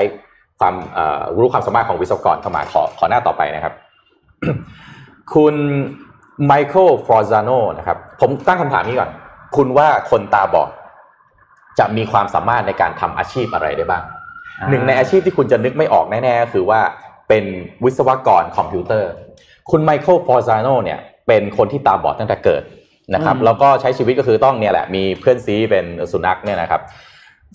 [0.59, 3.73] ความอ่ารู้ความสามารถของวิศวกรเข้ามาขอขอหน้าต่อไปนะครับ
[5.33, 5.55] คุณ
[6.45, 9.09] ไมเคิลฟอร์ซาโนนะครับ ผมตั้งคำถามนี้ก่อน
[9.55, 10.69] คุณว่าคนตาบอด
[11.79, 14.03] จะมีความสามารถในการทำอาชีพอะไรได้บ้าง
[14.59, 16.81] อ่าหนึ่งในอาชีพที่คุณจะนึกไม่ออกแน่ๆก็คือว่า
[17.29, 17.43] เป็น
[17.83, 19.11] วิศวกรคอมพิวเตอร์
[19.71, 22.63] คุณไมเคิลฟอร์ซาโนเนี่ยเป็นคนที่ตาบอดตั้งแต่เกิด
[23.13, 26.81] นะครับอืมแล้วก็ใช้ชีวิตก็คือต้องเนี่ยแหละมีเพื่อนซีเป็นสุนัขเนี่ยนะครับ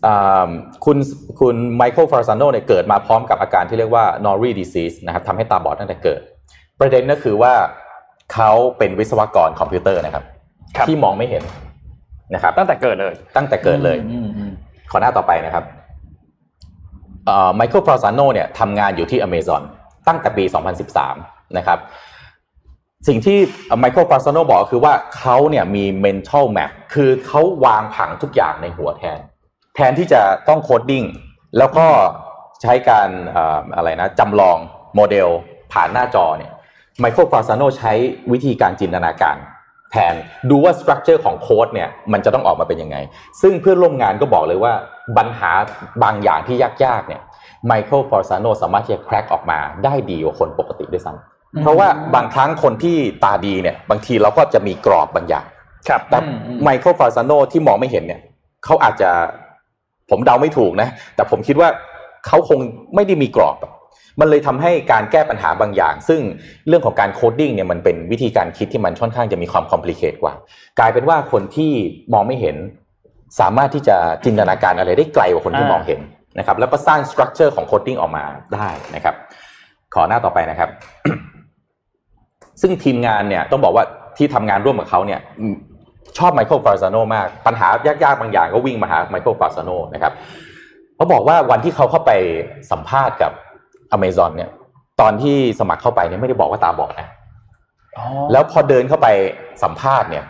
[0.06, 0.48] อ่า
[0.84, 0.96] คุณ
[1.40, 6.20] คุณไมเคิลฟอร์ซาโนเนี่ยเกิดมาพร้อมกับอาการที่เรียกว่า Norrie disease นะครับทำให้ตาบอดตั้งแต่เกิด
[6.80, 7.52] ประเด็นก็คือว่า
[8.34, 10.24] เขาเป็นวิศวกรคอมพิวเตอร์นะครับ
[10.76, 11.42] ครับที่มองไม่เห็น
[12.34, 14.52] นะครับ ตั้งแต่เกิดเลย ตั้งแต่เกิดเลยอืมอืม
[14.90, 15.64] ขอหน้าต่อไปนะครับ
[17.56, 19.62] ไมเคิลฟรอซานโนเนี่ยทำงานอยู่ที่อเมซอน
[20.08, 21.78] ตั้งแต่ปี 2013 นะครับ
[23.08, 23.38] สิ่งที่
[23.78, 29.18] ไมเคิลฟรอซานโนบอกก็คือว่าเขาเนี่ยมี mental map คือเขาวางผังทุกอย่างในหัวแทน
[29.74, 31.04] แทนที่จะต้อง coding
[31.58, 31.86] แล้วก็
[32.62, 33.08] ใช้การ
[33.76, 34.56] อะไรนะจำลอง
[34.94, 35.28] โมเดล
[35.72, 36.52] ผ่านหน้าจอเนี่ย
[37.00, 37.92] ไมเคิลฟรอซานโนใช้
[38.32, 39.36] วิธีการจินตนาการ
[39.90, 40.14] แทน
[40.50, 42.96] ดูว่า structure ของโค้ดเนี่ยมันจะต้องออกมาเป็นยังไง
[43.40, 44.72] ซึ่งเพื่อนร่วมงานก็บอกเลยว่า
[45.18, 45.52] ปัญหา
[46.02, 47.22] บางอย่างที่ยากๆเนี่ย
[47.66, 55.44] ไมเคิลฟอร์ซาโนสามารถที่จะ crack ออกมาได้ดีกว่าคนปกติด้วยซ้ำ เพราะว่าบางครั้งคนที่ตาดีเนี่ย บางทีเราก็จะมีกรอบบางอย่าง
[55.88, 58.20] ครับแต่อืมอืมไมเคิลฟาซาโนที่มองไม่เห็นเนี่ย
[58.64, 59.10] เขาอาจจะ
[60.10, 61.68] ผมเดาไม่ถูกนะ แต่ผมคิดว่า
[62.26, 62.58] เขาคง
[62.94, 63.72] ไม่ได้มีกรอบอะ
[64.20, 66.20] มันเลยทำให้การแก้ปัญหาบางอย่าง ซึ่ง
[66.68, 70.34] เรื่องของการ coding เนี่ยมันเป็นวิธีการคิดที่มันค่อนข้างจะมีความ complicate กว่า
[70.78, 71.72] กลายเป็นว่าคนที่
[72.12, 72.56] มองไม่เห็น
[73.40, 76.00] สามารถที่จะจินตนาการอะไรได้ไกลกว่าคนที่อ่ามมองเห็น
[76.38, 79.14] นะครับ แล้วก็สร้าง structure ของ coding ออกมาได้นะครับ
[79.94, 80.68] ขอหน้าต่อไปนะครับ
[82.60, 83.84] ซึ่งทีมงานเนี่ยต้องบอกว่า
[84.16, 85.54] ที่ทำงานร่วมกับเขาเนี่ยอืม
[86.18, 87.68] ชอบไมเคิลฟาซาโนมาก ปัญหา
[88.04, 90.12] ยากๆบางอย่างก็วิ่งมาหาไมเคิลฟาซาโนนะครับ
[90.96, 92.12] เขาบอกว่าวันที่เขาเข้าไป
[92.70, 93.32] สัมภาษณ์กับ
[93.92, 94.50] อเมซอนเนี่ย
[95.00, 97.08] ตอนที่สมัครเข้าไปเนี่ยไม่ได้บอกว่าตาบอดนะ
[98.32, 99.08] แล้วพอเดินเข้าไป
[99.62, 100.24] สัมภาษณ์เนี่ย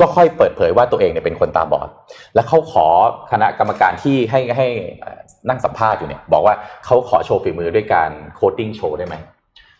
[0.00, 1.88] ก็ค่อยเปิดเผยว่าตัวเองเนี่ยเป็นคนตาบอด
[2.34, 2.86] แล้วเขาขอ
[3.32, 4.66] คณะกรรมการที่ให้ให้
[5.00, 6.54] เอ่อนั่งสัมภาษณ์อยู่เนี่ย บอกว่า
[6.84, 9.14] เขาขอโชว์ฝีมือด้วยการ coding โชว์ได้ไหม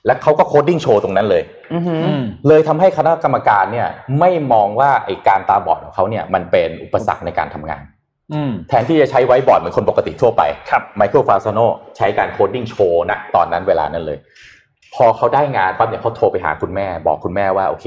[0.06, 1.42] และเขาก็ coding โชว์ตรงนั้นเลย
[1.72, 3.88] อือหืออืมเลยทำให้คณะกรรมการเนี่ย
[4.20, 7.82] ไม่มองว่าไอการตาบอดของเขาเนี่ยมันเป็นอุปสรรคในการทำงาน
[8.32, 11.60] อืมแทนที่จะใช้ไว้บอร์ดเหมือนคนปกติทั่วไปครับไมเคิลฟาซโน
[11.96, 14.18] ใช้การ coding โชว์นะตอนนั้นเวลานั้นเลย
[14.94, 17.86] พอเขาได้งานปั๊บเนี่ยเขาโทรไปหาคุณแม่ บอกคุณแม่ว่าโอเค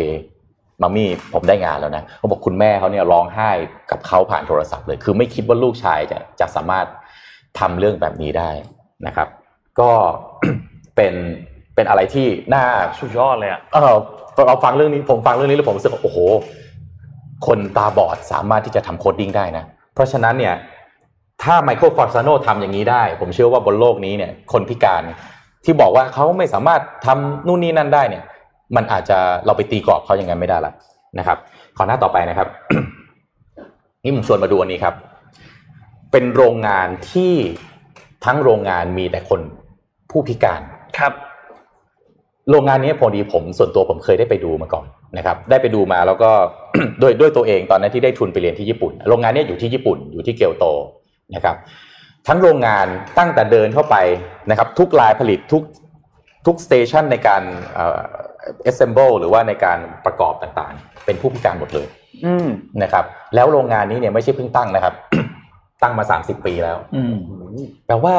[0.82, 3.49] มัมมี่ผมได้งานแล้วนะเขาบอกคุณแม่เขาเนี่ยร้องไห้
[3.91, 6.86] กับเขาผ่านโทรศัพท์เลย คือไม่คิดว่าลูกชายจะจะสามารถ
[7.59, 8.51] ทำเรื่องแบบนี้ได้
[9.07, 9.28] นะครับ
[9.80, 9.91] ก็
[10.95, 11.14] เป็น
[11.76, 12.63] เป็นอะไรที่น่า
[12.99, 13.95] สุดยอดเลยอะเออ
[14.47, 16.17] เราฟังเรื่องนี้ผมฟังเรื่องนี้แล้วผมรู้สึกว่าโอ้โห
[17.47, 19.63] คนตาบอดสามารถที่จะทำ coding ได้นะ
[19.93, 20.55] เพราะฉะนั้นเนี่ย
[21.43, 25.01] ถ้าไมเคิลฟอร์ซานโนทำอย่างนี้ได้ ผมเชื่อว่าบนโลกนี้เนี่ย คนพิการ
[25.65, 28.24] ที่บอกว่าเขาไม่สามารถทำนู่นนี่นั่นได้เนี่ย
[28.76, 30.74] มันอาจจะเราไปตีกรอบเขาอย่างนั้นไม่ได้ละ
[31.19, 31.38] นะครับ
[31.78, 32.47] ขอหน้าต่อไปนะครับ
[34.03, 34.95] นี่ผมชวนมาดูอันนี้ครับ
[36.11, 37.34] เป็นโรงงานที่
[38.26, 39.41] ทั้งโรงงานมีแต่คน
[40.11, 40.61] ผู้พิการ
[40.97, 41.13] ครับ
[42.52, 44.86] โรงงานนี้พอดีผมส่วนตัวผมเคยได้ไปดูมาก่อน
[45.18, 46.32] นะครับ ได้ไปดูมาแล้วก็
[47.02, 50.66] ด้วยด้วยตัวเองตอนนั้นที่ได้ทุนไปเรียนที่ญี่ปุ่น โรงงานนี้อยู่ที่ญี่ปุ่นอยู่ที่เกียวโต
[51.36, 51.56] นะครับ
[52.28, 52.88] ทั้งโรงงาน
[53.18, 53.95] ตั้งแต่เดินเข้าไป
[54.49, 55.64] นะครับ ทุกลายผลิตทุก
[56.45, 57.43] ทุกสเตชันในการ
[57.74, 58.02] เอ่อ
[58.70, 61.88] assemble หรือว่าในการประกอบต่างๆ เป็นผู้พิการหมดเลย
[62.26, 62.47] อืม
[62.84, 64.93] นะครับ แล้วโรงงานนี้เนี่ยไม่ใช่เพิ่งตั้งนะครับ
[65.84, 67.16] ตั้งมา30ปีแล้วอืม
[67.88, 68.16] แปลว่า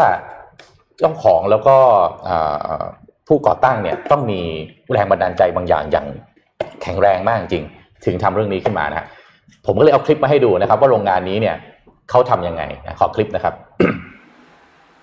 [0.99, 1.77] เจ้าของแล้วก็
[2.25, 2.37] เอ่
[2.81, 2.83] อ
[3.29, 4.41] ผู้ก่อตั้งเนี่ยต้องมี
[4.93, 6.07] แรงบันดาลใจบางอย่างอย่าง
[6.83, 7.65] แข็งแรงมากจริง
[8.05, 9.07] ถึงทำเรื่องนี้ขึ้นมานะ
[9.67, 11.57] ผมก็เลยเอาคลิปมาให้ดูนะครับ ว่าโรงงานนี้เนี่ย
[12.11, 13.55] เขาทำยังไงนะขอคลิปนะครับ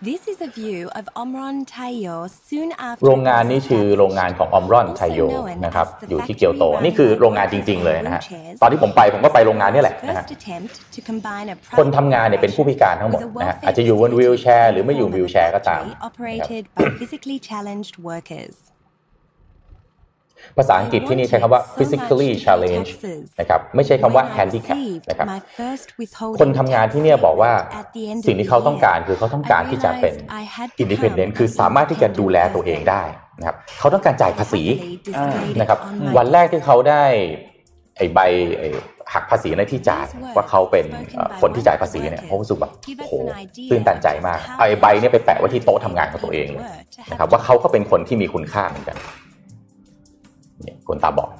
[0.02, 2.16] This is a view of Omron Tayo
[2.50, 5.20] soon after โรงงานนี้คือโรงงานของอมรอนไทโย
[5.66, 8.22] นะครับอยู่ที่เกียวโต นี่คือโรงงานจริง ๆ เลยนะฮะ
[8.62, 10.24] ตอนที่ผมไปผมก็ไปโรงงานนี่แหละนะฮะ
[11.78, 18.56] คนทำงานเนี่ยเป็นผู้พิการทั้งหมดนะฮะอาจจะอยู่บนวีลแชร์หรือไม่อยู่วีลแชร์ก็ตามนะครับ operated by physically challenged workers
[20.58, 22.92] ภาษาอังกฤษที่นี่ใช้คำว่า physically challenged
[23.40, 24.78] นะครับไม่ใช่คำว่า handicap
[25.10, 25.28] นะครับ
[26.40, 27.52] คนทำงานที่เนี่ยบอกว่า
[28.28, 30.14] สิ่งที่เขาต้องการคือเขาต้องการที่จะเป็น
[30.84, 33.04] independent คือสามารถที่จะดูแลตัวเองได้
[33.40, 34.64] นะครับเขาต้องการจ่ายภาษี
[35.60, 35.80] นะครับ
[36.18, 37.04] วันแรกที่เขาได้
[37.98, 38.20] ไอ้ใบ
[38.60, 38.70] ไอ้
[39.14, 43.14] หักภาษีในที่จ่ายว่าเขาเป็นเอ่อคนที่จ่ายภาษีเนี่ยเขารู้สึกแบบโอ้โห
[43.72, 46.64] ตื่นตันใจมากเอาไอ้ใบเนี่ยไปแปะไว้ที่โต๊ะทำงานของตัวเองเลย
[47.12, 49.14] นะครับว่าเขาก็เป็นคนที่มีคุณค่าเหมือนกันเนี่ย
[50.90, 51.32] คนตาบอด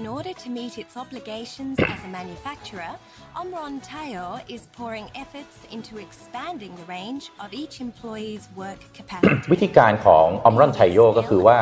[0.00, 2.92] In order to meet its obligations as a manufacturer,
[3.40, 4.26] Omron Tayo
[4.56, 9.48] is pouring efforts into expanding the range of each employee's work capacity.
[9.52, 11.58] วิธีการของอมรอนไทโยก็คือว่า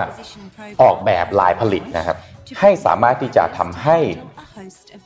[0.83, 2.17] ออกแบบลายผลิตนะครับ
[2.61, 3.99] ให้สามารถที่จะทำให้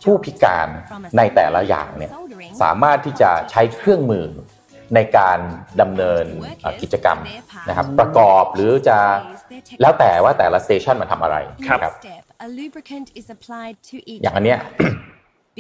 [0.05, 0.69] ผู้พิการ
[1.17, 2.11] ในแต่ละอย่างเนี่ย
[2.63, 4.27] สามารถที่จะใช้เครื่องมือ
[4.95, 5.39] ในการ
[5.81, 6.25] ดำเนิน
[6.63, 7.19] เอ่อกิจกรรม
[7.69, 8.99] นะครับ ประกอบหรือจะ
[9.83, 11.37] แล้วแต่ว่าแต่ละสเตชันมันทำอะไร
[11.69, 14.61] ครับนะครับ Step, a lubricant is applied to each อย่างอันเนี้ย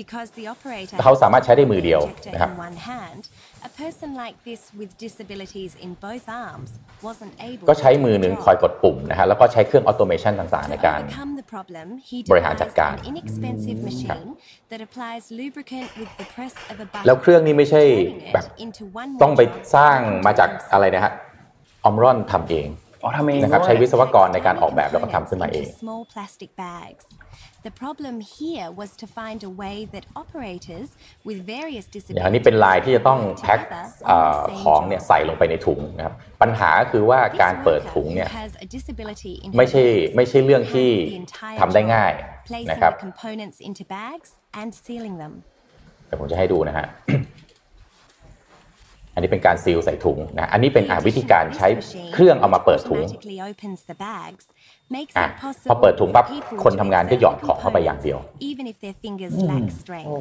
[0.03, 3.23] because the operator เขาสามารถใช้ได้มือเดียว injector นะครับ in one hand,
[3.69, 6.71] a person like this with disabilities in both arms
[7.07, 8.45] wasn't able ก็ใช้มือ to หนึ่ง control.
[8.45, 14.29] คอยกดปุ่มนะฮะแล้วก็ใช้เครื่องออโตเมชันต่างๆ ใน To การ overcome the problem, he บริหารจัด devised การ an inexpensive machine
[14.71, 17.07] that applies lubricant with the press of a button.
[17.07, 20.73] แล้วเครื่องนี้ไม่ใช่ turning แบบ it into one ต้องไป motor สร้าง and มาจาก times.
[20.73, 21.13] อะไรนะฮะ
[21.85, 22.69] ออมรอนทำเอง
[23.03, 27.05] อ๋อทำเองนะครับด้วยใช้วิศวกรในการออกแบบแล้วก็ทำขึ้นมาเอง into small plastic bags.
[27.69, 30.89] The problem here was to find a way that operators
[31.29, 35.01] with various อย่างอันนี้ disabilities เป็นลายที่จะต้อง could work แพ็ค together เอ่ on อ the same ของเนี่ย
[35.01, 35.07] job.
[35.09, 41.13] ใส่ลงไปในถุงนะครับปัญหาคือว่า This การเปิด worker ถุงเนี่ย who has a disability in ไม่ใช่ her legs ไม่ใช่เรื่องที่ handled
[41.15, 44.31] the entire ทำได้ง่าย job, placing นะครับ the components into bags
[44.61, 45.33] and sealing them.
[46.07, 47.50] เดี๋ยวผมจะให้ดูนะฮะอั
[49.21, 51.69] นนี้เป็นการซีลใส่ถุงนะ อันนี้เป็นอ่าวิธีการใช้
[52.15, 54.45] เครื่องเอามาเปิดถุง automatically opens the bags,
[54.97, 58.77] makes อะ it possible พอเปิดถุงปั๊บ for people คนทำงานก็ to หยอด insert ของเข้าไปอย่างเดียว components, even if
[58.85, 60.13] their fingers lack strength.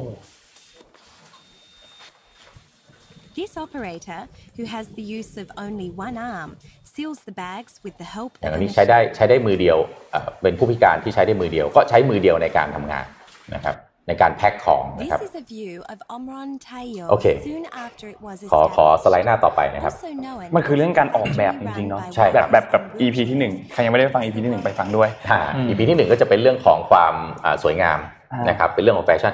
[3.40, 4.20] This operator,
[4.56, 6.50] who has the use of only one arm,
[6.94, 9.14] seals the bags with the help อย่าง of อั a นนี้ใช้ได้ machine.
[9.16, 9.78] ใช้ได้มือเดียว
[10.12, 13.06] เอ่อเป็นผู้พิการที่ใช้ได้มือเดียว ก็ใช้มือเดียวในการทำงาน
[13.54, 13.76] นะครับ
[14.08, 17.36] ในการแพ็คของนะ This ครับ is a view of Omron Tayo Okay.
[17.48, 19.10] soon after it was ขอขอส established.
[19.10, 25.80] ไลด์หน้าต่อไปนะครับ Also known มันคือเรื่องการออก as แบบจริงๆเนาะ run by ใช่แบบแบบกับ workers EP ที่หนึ่งใครยังไม่ได้ฟัง EP ที่หนึ่งไปฟังด้วยอ่า EP
[25.90, 27.98] ที่หนึ่งก็จะเป็นเรื่องของความอ่าสวยงาม
[28.32, 29.32] อ่านนะครับเป็นเรื่องของแฟชั่น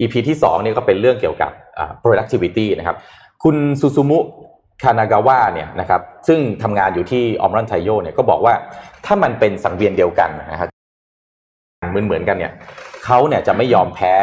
[0.00, 2.96] EP ที่สองเนี่ยก็เป็นเรื่องเกี่ยวกับอ่า productivity นะครับ
[3.42, 4.18] คุณซูซูมุ
[4.82, 8.54] คานากาวะเนี่ยนะครับซึ่งทำงานอยู่ที่ออมรันไทโยเนี่ยก็บอกว่า
[9.06, 10.68] ถ้ามันเป็นสังเวียนเดียวกันนะครับ
[11.90, 12.52] เหมือนเหมือนๆกันเนี่ย
[13.06, 14.14] เขาเนี่ยจะไม่ยอมแพ้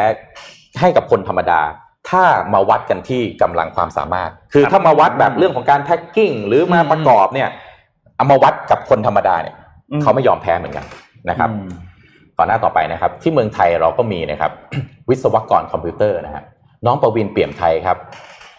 [0.79, 1.61] ให้กับคนธรรมดา
[2.09, 2.23] ถ้า
[2.53, 7.49] มาวัดกันที่กำลังความสามารถ คือครับถ้ามาวัดแบบเรื่องของการ packing หรือมาประกอบเนี่ย
[8.15, 9.55] เอามาวัดกับคนธรรมดาเนี่ย
[9.91, 10.85] อืมเขาไม่ยอมแพ้เหมือนกัน
[11.29, 11.69] นะครับอืม
[12.37, 14.51] ก่อนหน้าต่อไปนะครับ ที่เมืองไทยเราก็มีนะครับ
[15.09, 16.43] วิศวกรคอมพิวเตอร์นะฮะ
[16.85, 17.97] น้องประวินเปี่ยมไทยครับ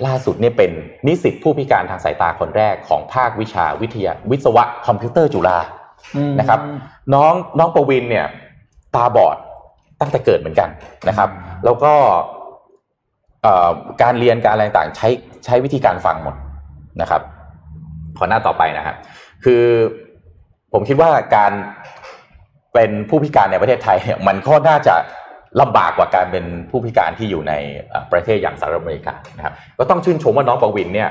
[0.07, 0.71] ล่าสุดเนี่ยเป็น
[1.07, 5.59] นิสิตผู้พิการทางสายตาคนแรกของภาควิชาวิทยาวิศวะคอมพิวเตอร์จุฬา
[6.39, 6.61] นะครับ
[7.15, 8.27] น้องน้องประวินเนี่ย
[8.97, 9.37] ตาบอด
[10.01, 10.69] ตั้งแต่เกิดเหมือนกัน
[11.09, 11.29] นะครับ
[11.65, 11.93] แล้วก็
[13.43, 13.71] เอ่อ
[14.03, 15.09] การเรียนการอะไรต่างๆใช้
[15.45, 16.35] ใช้วิธีการฟังหมด
[17.01, 17.23] นะครับ
[18.19, 18.97] ขอหน้าต่อไปนะครับ
[19.45, 19.63] คือ
[20.73, 21.53] ผมคิดว่าการ
[22.75, 24.95] เป็นผู้พิการในประเทศไทยเนี่ยมันก็น่าจะ
[25.61, 27.53] ลำบากกว่าการเป็นผู้พิการที่อยู่ใน
[27.89, 31.11] เอ่อประเทศอย่างสหรัฐอเมริกานะครับก็ต้องชื่นชมว่าน้องประวินเนี่ย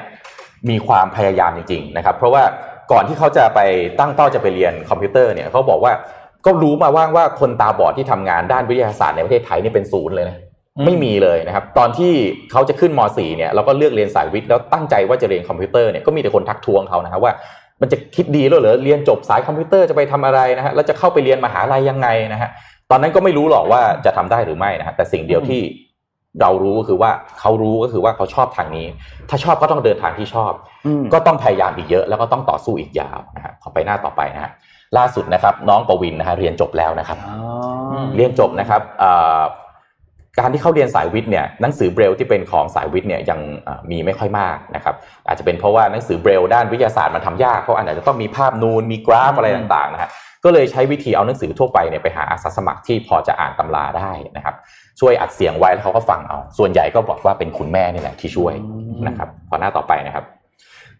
[0.70, 2.44] มีความพยายามจริงๆนะครับ เพราะว่า
[2.92, 3.60] ก่อนที่เขาจะไป
[4.00, 5.94] ตั้งเป้าจะไปเรียนคอมพิวเตอร์เนี่ยเขาบอกว่า
[6.46, 10.38] ก็รู้มาว่าว่าคนตาบอดที่ทำงานด้านวิทยาศาสตร์ในประเทศไทยนี่เป็นศูนย์เลยนะ
[10.86, 12.14] ไม่มีเลยนะครับ ตอนที่
[12.52, 17.34] เขาจะขึ้นม .4 เนี่ยเราก็เลือกเรียนสายวิทย์แล้วตั้งใจว่าจะเรียนคอมพิวเตอร์เนี่ยก็มีแต่คนทักท้วงเขานะครับว่า
[17.82, 22.50] มันจะคิดดีแล้วเหรอเรียนจบสายคอมพิวเตอร์จะไปทำอะไรนะฮะแล้วจะเข้าไปเรียนมหาลัยยังไงนะฮะ
[22.91, 25.62] ตอนนั้นก็ไม่รู้หรอกว่าจะทำได้หรือไม่นะฮะแต่สิ่งเดียวที่
[26.41, 28.88] เรารู้ก็คือว่าเขารู้ก็คือว่าเขาชอบทางนี้
[29.30, 30.52] ถ้าชอบก็ต้องเดินทางที่ชอบ
[30.86, 34.52] อืมก็ต้องพยายามอีกเยอะ แล้วก็ต้องต่อสู้อีกยาวนะฮะขอไปหน้าต่อไปนะฮะ
[34.98, 37.18] ล่าสุดนะครับ น้องปวินนะฮะเรียนจบแล้วนะครับ
[38.16, 39.41] เรียนจบนะครับเอ่อ
[40.39, 44.96] การที่เขาเรียนสายวิทย์เนี่ยหนังสือเบรลที่เป็นของสายวิทย์เนี่ยยังเอ่อมีไม่ค่อยมากนะครับ
[45.28, 50.10] อาจจะเป็นเพราะว่าหนังสือเบรลด้านวิทยาศาสตร์มันทำยากเพราะอาจจะต้องมีภาพนูนมีกราฟอะไรต่างๆนะฮะ
[50.44, 54.56] ก็เลยใช้วิธีเอาหนังสือทั่วไปเนี่ยไปหาอาสาสมัครที่พอจะอ่านตำราได้นะครับ
[55.00, 58.54] ช่วยอัดเสียงไว้แล้วเขาก็ฟังเอา ส่วนใหญ่ก็บอกว่าเป็นคุณแม่นี่แหละที่ช่วย
[59.08, 60.26] นะครับพอหน้าต่อไปนะครับ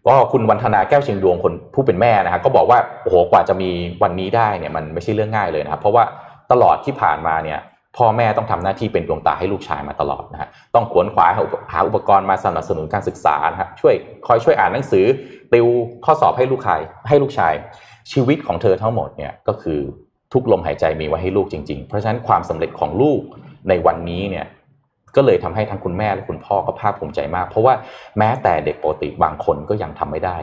[0.06, 3.70] ก็คุณวันธนาแก้วเชียงดวงคนผู้เป็นแม่นะครับก็บอกว่าโอ้โหกว่าจะมี
[4.02, 6.04] วันนี้ได้เนี่ยมันไม่ใช่เรื่องง่ายเลยนะครับเพราะว่า
[6.52, 7.60] ตลอดที่ผ่านมาเนี่ย
[7.96, 11.30] พ่อแม่ต้องทำหน้าที่เป็นดวงตาให้ลูกชายมาตลอดนะฮะต้องขวนขวาย
[11.72, 13.94] หาอุปกรณ์มาสนับสนุนการศึกษานะฮะช่วย
[14.26, 15.04] คอยช่วยอ่านหนังสือ
[15.52, 15.66] ติว
[16.04, 17.54] ข้อสอบให้ลูกชายให้ลูกชาย
[18.12, 19.80] ชีวิตของเธอทั้งหมดเนี่ยก็คือ
[20.32, 23.20] ทุกลมหายใจมีไว้ให้ลูกจริง ๆ เพราะฉะนั้นความสำเร็จของลูก
[23.68, 24.46] ในวันนี้เนี่ย
[25.16, 27.74] ก็เลยทำให้ทั้งคุณแม่และคุณพ่อก็ภาคภูมิใจมาก เพราะว่า
[28.18, 30.36] แม้แต่เด็กปกติบางคนก็ยังทำไม่ได้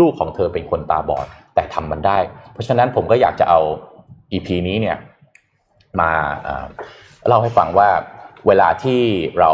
[0.00, 2.18] ลูกของเธอเป็นคนตาบอดแต่ทำมันได้
[2.52, 3.60] เพราะฉะนั้นผมก็อยากจะเอา
[4.32, 4.96] EP นี้เนี่ย
[6.00, 6.10] มา
[7.26, 7.88] เล่าให้ฟังว่า
[8.46, 9.00] เวลาที่
[9.40, 9.50] เรา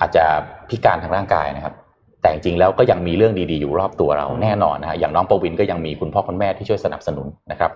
[0.00, 0.24] อาจจะ
[0.68, 1.74] พิการทางร่างกายนะครับ
[2.20, 7.70] แต่จริงๆแล้วก็ยังมีเรื่องดีๆอยู่รอบตัวเราแน่นอนนะฮะอย่างน้องปวินก็ยังมีคุณพ่อคุณแม่ที่ช่วยสนับสนุนนะครับ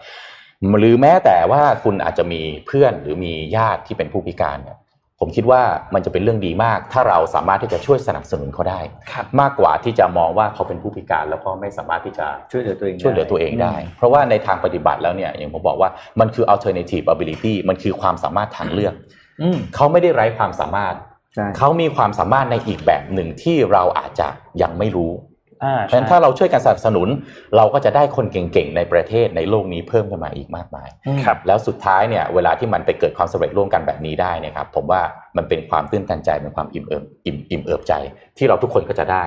[0.78, 4.78] หรือแม้แต่ว่าคุณอาจจะมีเพื่อนหรือมีญาติที่เป็นผู้พิการเนี่ย
[5.26, 5.62] ผมคิดว่า
[5.94, 8.80] มันจะเป็นเรื่องดีมาก ถ้าเราสามารถที่จะช่วยสนับสนุนเขาได้
[9.12, 18.94] ครับมากกว่าที่จะมองว่าเขาเป็นผู้พิการแล้วก็ไม่สามารถที่จะช่วยเหลือตัวเองได้ช่วยเหลือตัวเองได้ เพราะว่าในทางปฏิบัติแล้วเนี่ยอย่างผมบอกว่ามันคือ alternative ability มันคือความสามารถทางเลือก
[19.42, 20.94] อืมเขาไม่ได้ไร้ความสามารถ
[21.34, 24.28] ใช่เขามีความสามารถในอีกแบบหนึ่งที่เราอาจจะ
[24.62, 27.09] ยังไม่รู้อ่า เพราะฉะนั้นถ้าเราช่วยกันสนับสนุน
[27.57, 30.88] เราก็จะได้คนเก่งๆในประเทศในโลกนี้เพิ่มขึ้นมาอีกมากมาย
[31.26, 35.00] ครับแล้วสุดท้ายเนี่ยเวลาที่มันไปเกิดความสำเร็จร่วมกันแบบนี้ได้เนะครับผมว่า
[35.36, 37.94] มันเป็นความตื้นตันใจเป็นความอิ่มเอิบอิ่มอิ่มเอิบใจ
[38.38, 39.24] ที่เราทุกคนก็จะได้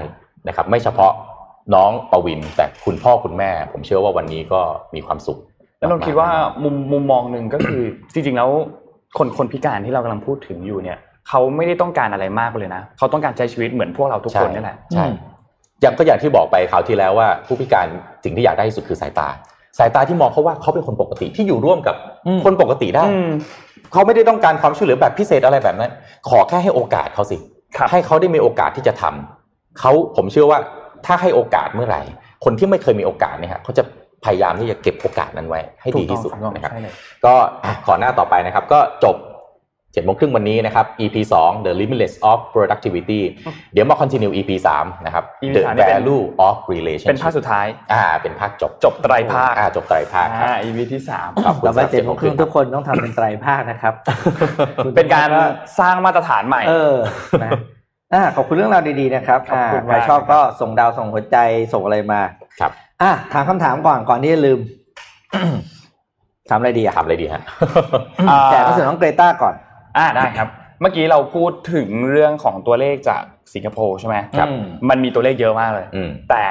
[0.47, 1.13] นะครับไม่เฉพาะ
[1.75, 4.61] น้องปวินแต่คุณพ่อคุณแม่ ผมเชื่อว่าวันนี้ก็
[4.95, 5.37] มีความสุข
[5.79, 6.29] แล้วนนท์คิดว่า
[6.63, 7.81] มุมมุมมองหนึ่งก็คือ
[8.13, 8.49] จริงๆแล้ว
[9.17, 10.97] คนคนพิการที่เรากำลังพูดถึงอยู่เนี่ย
[11.29, 15.05] เขาไม่ได้ต้องการอะไรมากเลยนะเขาต้องการใช้ชีวิตเหมือนพวกเราทุกคนนี่แหละใช่
[15.79, 17.87] อืมอย่างก็อย่างที่บอกไปคราวที่แล้วว่า ผู้พิการ
[18.23, 19.27] สิ่งที่อยากได้ที่สุดคือสายตา
[19.79, 21.95] สายตาที่มองเขาว่าเขาเป็นคนปกติที่อยู่ร่วมกับ
[22.27, 23.31] อืมคนปกติได้อืม
[23.91, 25.91] เขาไม่ได้ต้องการความช่วยเหลือแบบพิเศษอะไรแบบนั้น
[26.29, 27.37] ขอแค่ให้โอกาสเขาสิ
[27.77, 30.59] ครับให้เขาได้มีโอกาสที่จะทำเขาผมเชื่อว่า
[31.05, 32.01] ถ้าให้โอกาสเมื่อไหร่
[32.43, 33.83] คนที่ไม่เคยมีโอกาสเนี่ยฮะเขาจะ
[34.25, 36.93] พยายามที่จะเก็บโอกาสนั้นไว้ให้ดีที่สุดถูกต้องนะครับใช่เลย
[37.25, 39.15] ก็อะขอหน้าต่อไปนะครับ ก็จบ
[39.93, 43.21] เจ็ดโมงครึ่งวันนี้นะครับ EP 2 The Limitless of Productivity
[43.73, 49.67] เดี๋ยวมา continue EP 3นะครับ EP The สามนี่เป็น Value of Relationship เป็นภาคสุดท้าย อ่า เป็นภาคจบ จบไตรภาค อ่า
[49.75, 53.93] จบไตรภาคครับอ่า EP ที่สามขอบคุณต่อไปสำหรับเจ็ดโมงครึ่ง7ทุกคนต้องทำเป็นไตรภาคนะครับ
[54.95, 55.29] เป็นการ
[55.79, 56.97] สร้างมาตรฐานใหม่ เออ
[57.43, 57.51] นะ
[58.13, 61.37] อ่าขอบคุณเรื่องราวดีๆนะครับขอบคุณอ่าใครมากชอบก็ส่งดาวส่งหัวใจ
[61.73, 62.21] ส่งอะไรมา
[62.59, 62.71] ครับ
[63.01, 64.59] อะถามคำถามก่อนก่อนที่จะลืม
[66.49, 67.41] ถามอะไรดีอะทำอะไรดีฮะ
[68.29, 69.55] อ่าแจกหนังสือน้องเกรต้าก่อน
[69.97, 70.47] อ่าได้ครับ
[70.81, 73.21] เมื่อกี้เราพูดถึงเรื่องของตัวเลขจาก
[73.53, 74.47] สิงคโปร์ใช่ไหมครับ
[74.89, 76.43] มันมีตัวเลขเยอะมากเลยอืมแต่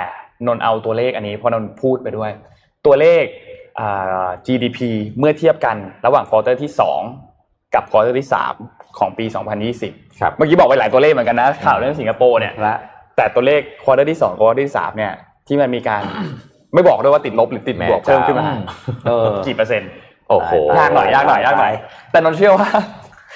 [0.46, 2.30] นนท์เอาตัวเลขอันนี้เพราะนนท์พูดไปด้วย
[2.86, 3.24] ตัวเลข
[3.80, 4.78] อ่า GDP
[5.18, 5.76] เมื่อเทียบกัน
[6.06, 6.70] ระหว่าง quarter ที่
[7.22, 8.28] 2 กับ quarter ที่
[8.62, 9.24] 3 ของปี
[9.72, 12.76] 2020ครับเมื่อกี้บอกไปหลายตัวเลขเหมือนกันนะข่าวเรื่องสิงคโปร์เนี่ยละ
[13.16, 15.12] แต่ตัวเลข quarter ที่2 quarter ที่3เนี่ย
[15.46, 16.02] ที่มันมีการ
[16.74, 18.44] ไม่บอกด้วยว่าติดลบหรือติดบวกแม่เจ้าเพิ่มขึ้นมา
[19.06, 19.90] เออกี่เปอร์เซ็นต์
[20.28, 21.72] โอ้โหยากหน่อยยากหน่อยยากหน่อย
[22.10, 22.68] แต่นนท์เชื่อว่า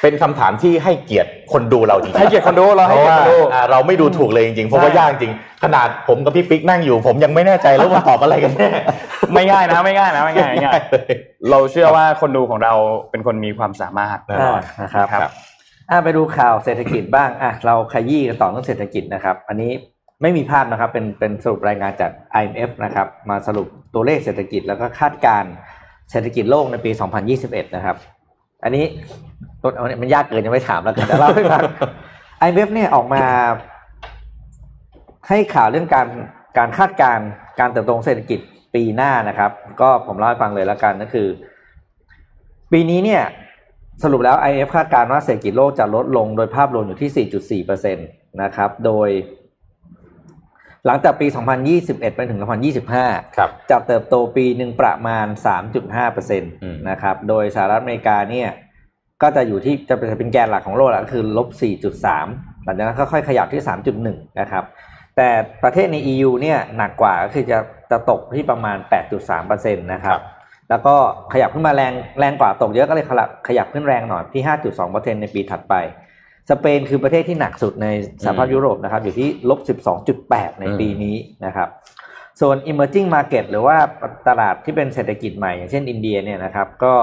[0.03, 5.33] เป็นคำถามที่ให้เกียรติคนดูเราจริงๆให้เกียรติคนดูเราให้เพราะเกียรว่าติคนดูอ่าเราไม่ดูถูกเลยจริงๆเพราะว่าใช่ยากจริง
[5.65, 8.69] ขนาดผมกับพี่ปิ๊กนั่งอยู่ ผมยังไม่แน่ใจแล้วว่าตอบอะไรกันแน่
[9.35, 11.13] ไม่ง่ายนะไม่ง่ายนะไม่ง่ายไม่ง่ายเลย
[11.51, 12.73] เราเชื่อว่าคนดูของเรา
[13.11, 15.33] เป็นคนมีความสามารถแน่นอนอ่านะครับครับ
[15.91, 19.71] อะไปดูข่าวเศรษฐกิจบ้างอะเราขยี้กันต่อเรื่องเศรษฐกิจนะครับ อันนี้
[20.23, 25.53] ไม่มีภาพนะครับเป็นเป็นสรุปรายงานจาก IMF นะครับ มาสรุปตัวเลขเศรษฐกิจแล้วก็คาดการณ์
[26.11, 26.91] เศรษฐกิจโลกในปี
[27.33, 27.97] 2021 นะครับ
[28.65, 28.85] อันนี้
[29.63, 31.63] ต้นอาเนี่ยมันยากเกินยังไม่ถามแล้วกันแต่เล่าให้ฟัง
[32.47, 33.23] IMF เนี่ยออกมา
[35.29, 36.09] ให้ข่าวเรื่องการ
[36.59, 37.27] การคาดการณ์
[37.61, 38.41] การเติบโตของเศรษฐกิจ
[38.75, 39.51] ปีหน้านะครับ
[39.81, 41.29] ก็ผมเล่าให้ฟังเลยแล้วกันก็คือ
[42.73, 43.23] ปีนี้เนี่ย
[44.03, 49.09] สรุปแล้ว IF คาดการณ์ว่าเศรษฐกิจโลกจะลดลงโดยภาพรวมอยู่ที่ 4.4%นะครับ โดย
[50.87, 51.27] หลังจากปี
[51.73, 52.39] 2021 ไปถึง
[52.89, 55.27] 2025 ครับจะเติบโตปีหนึ่งประมาณ
[55.87, 56.45] 3.5%ม
[56.91, 58.49] นะครับ โดยสหรัฐอเมริกาเนี่ย
[59.23, 61.49] ก็จะอยู่ที่จะเป็นแกนหลักของโลกแล้วก็คือลบ
[62.07, 63.63] 4.3 หลังจากนั้นค่อยๆขยับที่
[64.01, 64.65] 3.1 นะครับ
[65.17, 65.29] แต่
[65.63, 67.59] ประเทศใน EU เนี่ยหนักกว่าก็คือจะ
[67.91, 68.77] จะตกที่ประมาณ
[69.21, 70.21] 8.3%นะครับ
[70.71, 70.95] แล้วก็
[71.33, 74.43] ขยับขึ้นมาแรงแรงกว่าตกเยอะก็เลยขยับขยับขึ้นแรงหน่อยที่
[74.83, 75.75] 5.2%ในปีถัดไป
[76.51, 77.87] สเปนคือประเทศที่หนักสุดใน
[78.25, 79.61] สหภาพยุโรปนะครับ อยู่ที่ลบ
[80.11, 81.69] 12.8 ในปีนี้นะครับ
[82.41, 83.77] ส่วน emerging market หรือว่า
[84.29, 86.95] ตลาดที่เป็นเศรษฐกิจใหม่ อย่างเช่นอินเดียเนี่ยนะครับ ก็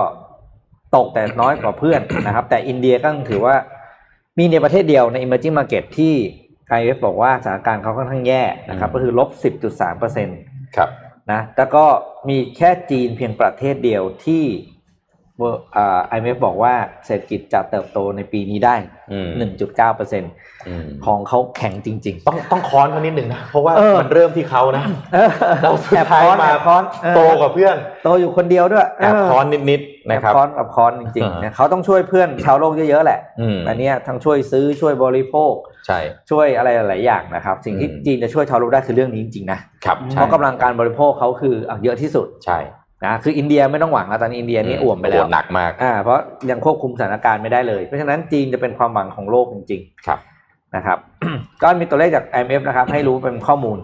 [0.95, 3.55] ตกแต่น้อยกว่าเพื่อนนะครับ แต่อินเดียก็ถือว่า
[4.37, 6.13] มีในประเทศเดียวใน emerging market ที่
[6.77, 9.29] IMF บอกว่าสถานการณ์เขาค่อนข้างแย่นะครับ ก็คือลบ
[9.63, 10.39] 10.3เปอร์เซ็นต์
[10.77, 10.89] ครับ
[11.31, 11.85] นะแล้วก็
[12.29, 14.43] มีแค่จีนเพียงประเทศเดียวที่
[15.73, 16.73] เอ่อ IMF บอกว่า
[17.05, 18.75] เศรษฐกิจจะเติบโตในปีนี้ได้
[19.11, 20.31] อืม1.9เปอร์เซ็นต์
[20.67, 35.53] อืมของเขาแข็งจริงต้องต้องค้อนเขานิดหนึ่งนะ เพราะว่าเออมันเริ่มที่เขานะๆเราสุดท้ายแอบค้อนมาแอบค้อนเออโตกว่าเพื่อน โตอยู่คนเดียวด้วยแอบค้อนนิดๆนะครับแอบค้อนแอบค้อนจริงอ่าๆนะเขาต้องช่วยเพื่อนชาวโลกเยอะๆแหละอืมอันเนี้ยทั้งช่วยซื้อช่วยบริโภค
[35.87, 42.59] ใช่ช่วยอะไรหลายๆอย่างนะครับ สิ่งที่อืมจีนจะช่วยชาวโลกได้คือเรื่องนี้จริงๆนะครับใช่เพราะกำลังการบริโภคเขาคืออะเยอะที่สุดใช่
[43.05, 46.19] นะคืออินเดียไม่ต้องหวังแล้วตอนนี้อินเดียนี่อ่วมไปแล้วโหนักมากอ่าเพราะ
[46.49, 50.97] ยังควบคุมสถานการณ์ไม่ได้เลย เพราะฉะนั้นจีนจะเป็นความหวังของโลกจริงครับๆนะครับ
[51.61, 53.77] ก็มีตัวเลขจาก IMF นะครับ ให้รู้เป็นข้อมูล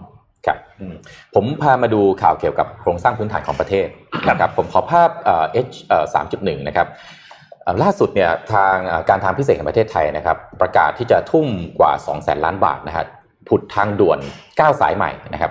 [0.46, 0.58] ครับ
[1.34, 3.86] ผมพามาดูข่าวเกี่ยวกับโครงสร้างพื้นฐานของประเทศ
[4.28, 6.04] นะครับผมขอภาพเอ่อ H เอ่อ
[6.36, 6.86] 3.1นะครับ
[7.62, 11.46] เอ่อล่าสุดเนี่ยทางเอ่อการทางพิเศษแห่งประเทศไทยนะครับ ประกาศที่จะทุ่ม
[11.78, 13.04] กว่า 2 0 0แสนล้านบาทนะฮะ
[13.48, 15.50] ผุดทางด่วน 9 สายใหม่นะครับ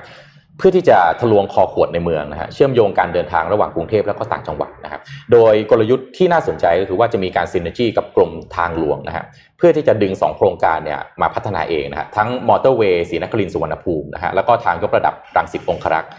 [0.58, 5.02] เพื่อที่จะทะลวงคอขวดในเมืองนะฮะเชื่อมโยงการเดินทางระหว่างกรุงเทพและก็ต่างจังหวัดนะครับ
[5.32, 9.24] โดยกลยุทธ์ที่น่าสนใจก็คือว่าจะมีการซินเนจีกับกรมทางหลวงนะฮะ
[9.58, 16.12] เพื่อที่จะดึง 2 โครงการเนี่ยมาพัฒนาเองนะฮะทั้งมอเตอร์เวย์ศรีนครินทร์สุวรรณภูมินะฮะแล้วก็ทางยกระดับรังสิตองครักษ์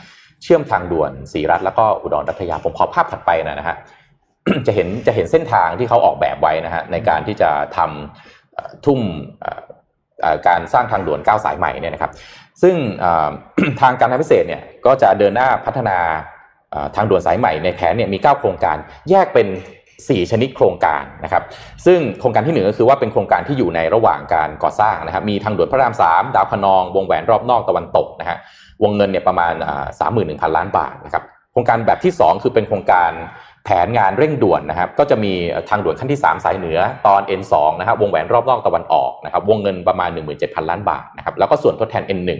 [0.43, 3.77] เชื่อมทางด่วนศรีรัตน์แล้วก็อุดรรัตยาผมขอภาพถัดไปนะฮะ
[4.67, 9.01] จะเห็นจะเห็นเส้นทางที่เขาออกแบบไว้นะฮะในการที่จะทำเอ่อทุ่ม
[10.49, 12.13] การสร้างทางด่วน9สายใหม่เนี่ยนะครับ
[12.63, 12.77] ซึ่ง
[13.81, 15.99] ทางการทางพิเศษเนี่ยก็จะเดินหน้าพัฒนา
[16.97, 18.77] ทางด่วนสายใหม่ในแผนเนี่ยมี 9 โครงการ
[19.11, 19.47] แยกเป็น
[19.89, 21.43] 4 ชนิดโครงการนะครับ
[21.87, 28.39] ซึ่งโครงการที่หนึ่งก็คือว่าเป็นโครงการที่อยู่ในระหว่างการก่อสร้างนะครับ มีทางด่วนพระราม 3 ดาวคะนอง วงแหวนรอบนอกตะวันตกนะฮะ
[28.83, 29.55] วงเงินเนี่ยประมาณ
[30.01, 33.11] สามหมื่นหนึ่งพันล้านบาทนะครับโครงการแบบที่ 2 คือเป็นโครงการ
[33.65, 35.33] แผนงานเร่งด่วนนะครับก็จะมี
[35.69, 40.11] ทางด่วนขั้นที่ 3 สายเหนือตอน N2 นะครับวงแหวนรอบนอกตะวันออกนะครับวงเงินประมาณ
[40.41, 42.31] 17,000 ล้านบาทนะครับแล้วก็ส่วนทดแทน N1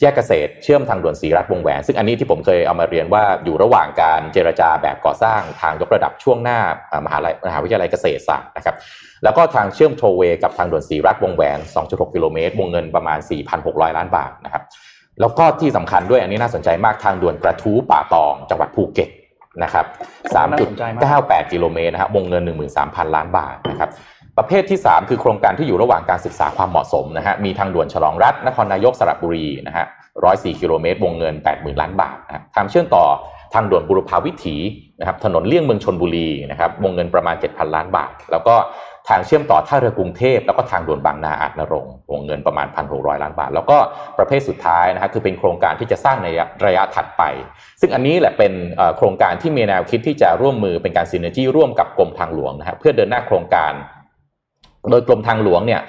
[0.00, 6.58] แยกเกษตรเชื่อมทางด่วนศรีรัตน์วงแหวน ซึ่งอันนี้ที่ผมเคยเอามาเรียนว่าอยู่ระหว่างการเจรจาแบบก่อสร้างทางยกระดับช่วงหน้า
[7.04, 8.76] มหาลัยมหาวิทยาลัยเกษตรศาสตร์นะครับ
[9.24, 13.18] แล้วก็ทางเชื่อมโทเวย์กับทางด่วนศรีรัตน์วงแหวน 2.6 กิโลเมตร วงเงินประมาณ
[13.58, 14.62] 4,600 ล้านบาทนะครับ
[15.20, 19.10] แล้วก็ที่สำคัญด้วยอันนี้น่าสนใจมากทางด่วนกระทู้ป่าตองจังหวัดภูเก็ต
[19.62, 19.86] นะครับ
[20.52, 22.42] น่าสนใจมาก3.98 กิโลเมตรนะครับวงเงิน
[22.74, 23.90] 13,000 ล้านบาทนะครับ
[24.38, 29.86] ประเภทที่ 3 คือโครงการที่อยู่ระหว่างการศึกษาความเหมาะสมนะฮะมีทางด่วนฉลองรัฐนครนายกสระบุรีนะฮะ
[30.22, 33.04] 104 กิโลเมตร วงเงิน 80,000 ล้านบาทนะครับทางเชื่อมต่อ
[33.54, 34.56] ทางด่วนบุรพาวิถี
[35.00, 38.54] นะครับถนนเลี่ยงเมืองชนบุรีนะครับวงเงินประมาณ 7,000 ล้านบาท แล้วก็
[39.08, 43.78] ทางเชื่อมต่อท่าเรือกรุงเทพ แล้วก็ทางด่วนบางนาอาจนรงวงเงินประมาณ 1,600 ล้านบาท แล้วก็
[44.18, 46.28] ประเภทสุดท้ายนะครับคือเป็นโครงการที่จะสร้างใน
[46.66, 47.22] ระยะถัดไป
[47.80, 48.52] ซึ่งอันนี้แหละเป็น
[48.96, 53.72] โครงการที่มีแนวคิดที่จะร่วมมือเป็นการซินเนจี้ร่วมกับกรมทางหลวงนะครับเพื่อเดินหน้าโครงการ
[54.90, 55.80] โดยกรมทางหลวงเนี่ย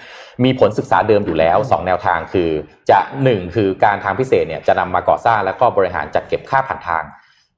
[0.44, 2.50] มีผลศึกษาเดิมอยู่แล้ว 2 แนวทางคือ
[2.92, 7.04] จะ 1 คือการทางพิเศษเนี่ยจะนำมาก่อสร้างแล้วก็บริหารจัดเก็บค่าผ่านทาง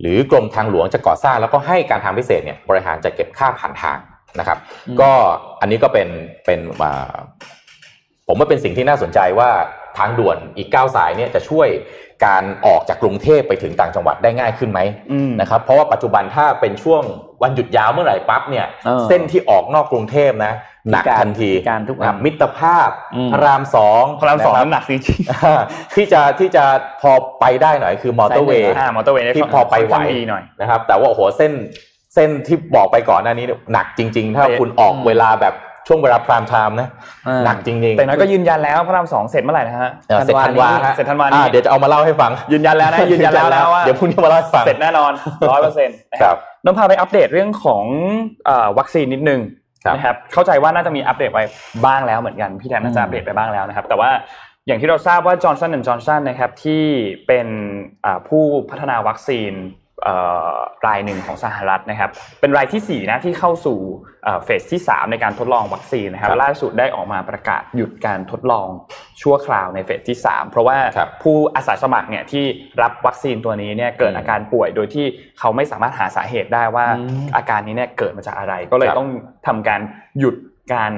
[0.01, 3.97] หรือกรมทางหลวงจะก่อสร้างแล้วก็ให้การทางพิเศษเนี่ยบริหารจัดเก็บค่าผ่านทาง
[4.39, 4.57] นะครับ
[4.87, 5.11] อืมก็
[5.61, 6.09] อันนี้ก็เป็น
[6.45, 7.13] เป็นอ่า
[8.27, 9.49] ผมว่าเป็นสิ่งที่น่าสนใจว่า
[9.97, 11.69] ทางด่วนอีก 9 สายเนี่ยจะช่วย
[12.25, 14.79] การออกจากกรุงเทพไปถึงต่างจังหวัดได้ง่ายขึ้นไหม
[15.11, 17.03] อืมนะครับเพราะว่าปัจจุบันถ้าเป็นช่วง
[17.43, 20.53] วันหยุดยาวเมื่อไหร่ปั๊บเนี่ยเออเส้นที่ออกนอกกรุงเทพนะ
[20.91, 25.61] หนักพิการทันทีพิการทุกอันนะมิตรภาพอืมพระรามสองพระรามสองะคบน้ำหนักจริงอ่า
[25.95, 26.63] ที่จะที่จะ
[27.01, 31.51] พอไปได้หน่อยคือมอเตอร์เวย์อ่ามอเตอร์เวย์ที่พอไปไหวดีหน่อยนะครับแต่ว่าโอ้โหเส้น
[32.17, 35.55] เส้นที่บอกไปก่อนหน้านี้เนี่ยหนักจริง ๆ ถ้าแต่คุณออกเวลาแบบ
[35.87, 36.87] ช่วงเวลา prime time นะ
[37.27, 45.11] อ่าหนักจริงๆแต่นั้นก็ยืนยันแล้วพระรามสองเสร็จเมื่อไหร่นะฮะเออเสร็จธันวาฮะเสร็จธันวานี้อ่เดี๋ยวจะเอามาเล่าให้ฟัง ยืนยันแล้วนะยืนยันแล้วนะว่าเดี๋ยวพรุ่งนี้มาเล่าให้ฟังเสร็จแน่นอน
[45.49, 47.85] ร้อยเปอร์เซ็นต์ครับน้องพาไปอัปเดตเรื่องของ
[48.45, 49.39] เอ่อวัคซีนนิดนึง
[49.85, 51.39] ครับนะครับเข้าใจว่าน่าจะมีอัปเดตไป
[51.85, 54.09] บ้างแล้วเหมือนกันพี่แทนน่าจะอัปเดตไปบ้างแล้วนะครับ แต่ว่า
[54.67, 56.83] อย่างที่เราทราบว่าจอร์นสันและจอห์นสันนะครับที่
[57.27, 57.47] เป็น
[58.05, 59.86] อ่าผู้พัฒนาวัคซีนเอ่อ
[60.87, 62.09] รายหนึ่งของสหรัฐนะครับ
[62.41, 63.79] เป็นรายที่ 4 นะที่เข้าสู่
[64.23, 68.67] เอ่อเฟสที่ 3 ในการทดลองวัคซีนนะครับครับ ล่าสุดได้ออกมาประกาศหยุดการทดลอง
[69.21, 72.45] ชั่วคราวในเฟสที่ 3 เพราะว่าครับผู้อาสาสมัครเนี่ยที่
[72.81, 75.05] รับวัคซีนตัวนี้เนี่ยเกิดอืมอาการป่วยโดยที่
[75.39, 79.09] เขาไม่สามารถหาสาเหตุได้ว่าอืมอาการนี้เนี่ยเกิดมาจากอะไร ก็เลยครับต้อง
[79.47, 79.81] ทำการ
[80.19, 80.35] หยุด
[80.73, 80.93] การ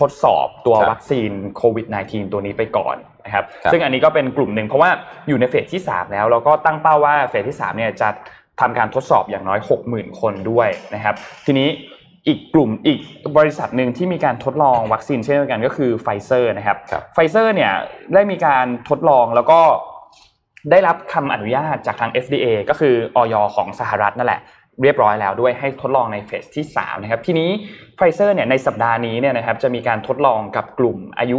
[0.00, 2.96] ทดสอบตัวครับวัคซีนโควิด -19 ตัวนี้ไปก่อน
[3.26, 4.90] นะครับครับซึ่งอันนี้ก็เป็นกลุ่มหนึ่งเพราะว่า
[5.28, 8.08] อยู่ในเฟสที่ 3 แล้วแล้วก็ตั้งเป้าว่าเฟสที่3เนี่ยจะ
[8.60, 9.58] ทำการทดสอบอย่างน้อย
[9.88, 11.14] 60,000 คนด้วยนะครับ
[11.46, 11.68] ทีนี้
[12.28, 13.00] อีกกลุ่มอีก
[13.38, 17.72] บริษัทหนึ่งที่มีการทดลองวัคซีนเช่นเดียวกันก็คือไฟเซอร์นะครับครับไฟเซอร์เนี่ย
[18.14, 19.60] ได้มีการทดลองแล้วก็
[20.70, 23.34] ได้รับคำอนุญาตจากทาง FDA ก็คืออย.
[23.54, 24.40] ของสหรัฐนั่นแหละ
[24.82, 27.50] เรียบร้อยแล้วด้วยให้ทดลองใน phase ที่3นะครับทีนี้
[27.96, 31.38] ไฟเซอร์เนี่ยในสัปดาห์นี้เนี่ยนะครับจะมีการทดลองกับกลุ่มอายุ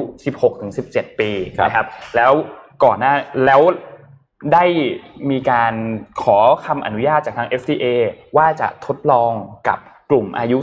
[0.60, 2.32] 16-17 ปีครับนะครับแล้ว
[2.84, 3.14] ก่อนหน้า
[3.46, 3.62] แล้ว
[4.54, 4.66] ได้
[5.32, 5.74] มีการ
[6.24, 7.86] ขอคำอนุญาตจากทาง FDA
[8.38, 9.32] ว่าจะทดลอง
[9.70, 9.80] กับ
[10.12, 10.58] กลุ่มอายุ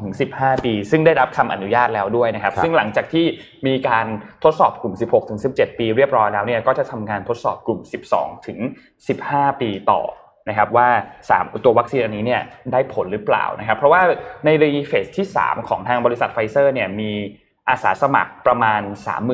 [0.00, 3.26] 12-15 ปี ซึ่งได้รับคำอนุญาตแล้วด้วยนะครับครับซึ่งหลังจากที่
[3.66, 4.06] มีการ
[4.44, 4.94] ทดสอบกลุ่ม
[5.36, 7.80] 16-17 ปี เรียบร้อยแล้วเนี่ย ก็จะทำการทดสอบกลุ่ม
[8.90, 10.00] 12-15 ปีต่อ
[10.48, 10.88] นะครับว่า
[11.28, 12.42] 3 ตัววัคซีนอันนี้เนี่ย
[12.72, 14.00] ได้ผลหรือเปล่านะครับ เพราะว่า
[14.44, 14.48] ใน
[14.88, 17.10] phase ที่ 3 ของทางบริษัทไฟเซอร์เนี่ยมี
[17.68, 18.80] อาสาสมัครประมาณ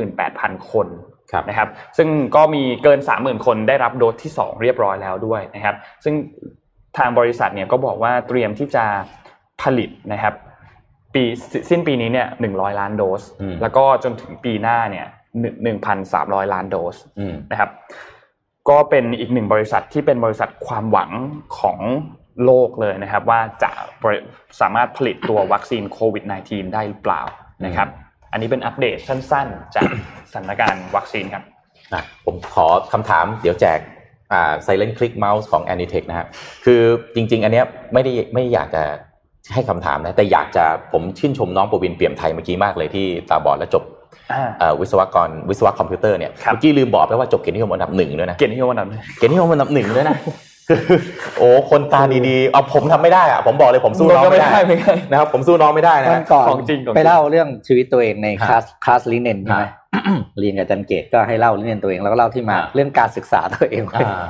[0.08, 0.88] 38,000 คน
[1.32, 6.14] ครับนะครับ ซึ่งก็มีเกิน 30,000 คนได้รับโดสที่ 2 เรียบร้อยแล้วด้วยนะครับ ซึ่ง
[6.98, 8.84] ทางบริษัทเนี่ยก็บอกว่าเตรียมที่จะ
[9.62, 10.34] ผลิตนะครับ
[11.14, 11.24] ปี
[11.70, 15.06] สิ้นปีนี้เนี่ยหนึ่งร้อยล้านโดสอืมแล้วก็จนถึงปีหน้าเนี่ย
[15.62, 17.70] หนึ่งพันสามร้อยล้านโดสอืมนะครับ
[18.70, 21.10] ก็เป็นอีกหนึ่งบริษัทที่เป็นบริษัทความหวัง
[21.58, 21.78] ของ
[22.44, 23.70] โลกเลยนะครับ ว่าจะ
[24.02, 24.18] บริ
[24.60, 27.22] สามารถผลิตตัววัคซีนโควิด -19 ได้หรือเปล่า
[27.64, 27.88] นะครับ
[28.32, 29.88] อันนี้เป็นอัปเดตสั้นๆ จาก
[30.30, 31.44] สถานการณ์วัคซีนครับ
[31.92, 33.78] อะผมขอคำถามเดี๋ยวแจก
[34.32, 36.28] อ่า silent click mouse ของ Anitech นะครับ
[36.64, 36.80] คือ
[37.14, 38.82] จริง ๆ อันเนี้ยไม่ได้ไม่อยากจะ
[39.52, 43.99] ให้คำถามนะแต่อยากจะผมชื่นชมน้องประวินเปี่ยมไทยเมื่อกี้มากเลยที่ตาบอดและจบอ่าเอ่อ
[44.80, 50.16] วิศวกรวิศวะคอมพิวเตอร์เนี่ยครับเมื่อกี้ลืมบอกไปว่าจบเกียรตินิยมอันดับหนึ่งด้วยนะเกียรตินิยมอันดับหนึ่งเกียรตินิยมอันดับหนึ่งด้วยนะ
[50.68, 50.80] คือ
[51.38, 59.70] โอ้คนตาดีๆเอาผมทำไม่ได้อะผมบอกเลยผมสู้น้องไม่ได้ไม่ได้นะครับผมสู้น้องไม่ได้นะวันก่อนของจริงของจริงไปเล่าเรื่องชีวิตตัวเองในฮะ class class ลิเนนใช่ไหมฮะ
[60.40, 64.26] เรียนกับอาจารย์เกตก็ให้เล่าลิเนนตัวเองแล้วก็เล่าที่มาฮะเรื่องการศึกษาตัวเองอ่า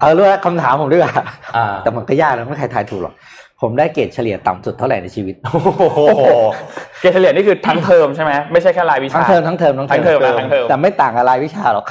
[0.00, 1.02] เอาเรื่องคำถามผมด้วย
[1.56, 3.14] อ่าแต่มันก็ยากนะไม่มีใครทายถูกหรอก
[3.64, 5.60] ผมได้เกรดเฉลี่ยต่ำสุดเท่าไหร่ในชีวิต โอ้
[5.92, 6.00] โห
[7.00, 11.84] เกรดเฉลี่ยนี่คือทั้งเทอมใช่ไหมไม่ใช่แค่รายวิชา ทั้งเทอมทั้งเทอมทั้งทั้งเทอมนะทั้งเทอมแต่ไม่ต่างกับรายวิชาหรอก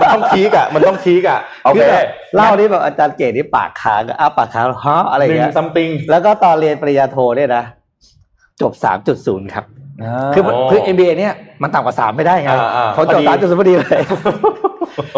[0.00, 2.06] มันต้องทีกอะมันต้องทีกอะโอเคคือแบบ
[2.36, 7.64] เล่าที่แบบอาจารย์เกตที่ปากค้างอะอ้าปากค้างฮะอะไรหนึ่เงี้งยซัมติงแล้วก็ตอนเรียนปริญญาโทเนี่ยนะ
[8.60, 9.64] จบสามจุดศูนย์ครับ
[10.34, 14.02] คือมันโอ้คือ MBA เนี่ยมันต่ำกว่าสามไม่ได้ไงอ่าอ่าเขาจบพอดีสามจุดศูนย์พอดีเลย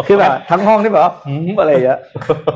[0.07, 1.99] คือแบบทั้งห้องนี่แบบว่าหืมอะไรเงี้ย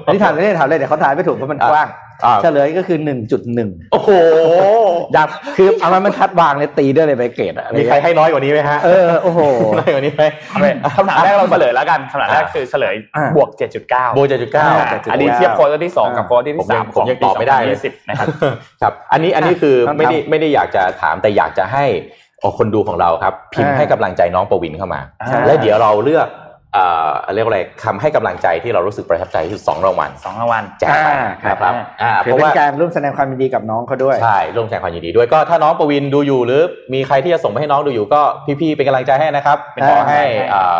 [0.06, 2.09] อันนี้ถามไม่ได้ถามเลยเดี๋ยวเขาทายไม่ถูกเพราะมันกว้างอ่า
[2.44, 4.10] เฉลยก็คือหนึ่งจุดหนึ่งโอ้โห
[5.18, 9.40] ดับคือเอามันมันคัดวางเลยตีด้วยเลยใบเกรดอะอะไรมีใครเงี้ยให้น้อยกว่านี้ไหมฮะ เออ โอ้โห
[9.80, 10.24] น้อยกว่านี้ไหม
[10.96, 13.50] คำถามแรกเราเฉลยแล้วกันคำถามแรกคือเฉลยอ่าบวก
[13.84, 18.28] 7.9โบเจ็ดจุดเก้าอ่าอันนี้เทียบโค้ดที่สองกับโค้ดที่ผมสายังมผมยังตอบไม่ได้เลยสิบนะครับ
[18.82, 21.86] ครับ อันนี้อันนี้คือต้องไม่ได้ทำไม่ได้อยากจะถามแต่อยากจะให้
[22.44, 26.28] อ๋อคนดูของเราครับ พิมพ์อ่าให้กำลังใจน้องประวินเข้ามาอ่าและเดี๋ยวเราเลือก
[26.74, 36.62] เอ่อเรียกว่าอะไรคำให้กำลังใจที่เรารู้สึกประทับใจที่สุดสองรางวัลสองรางวัลแจกไปอ่าครับนะครับอ่าเพถือราะเป็นว่าการร่วมแสดงความยินดีกับน้องเขาด้วยใช่ร่วมแสดงความยินดีด้วยก็ถ้าน้องประวินดูอยู่หรือ
[36.94, 38.22] มีใครที่จะส่งไปให้น้องดูอยู่ก็
[38.62, 40.80] พี่ๆเป็นกำลังใจให้นะครับเป็นขอกำลังใจให้ให้อ่า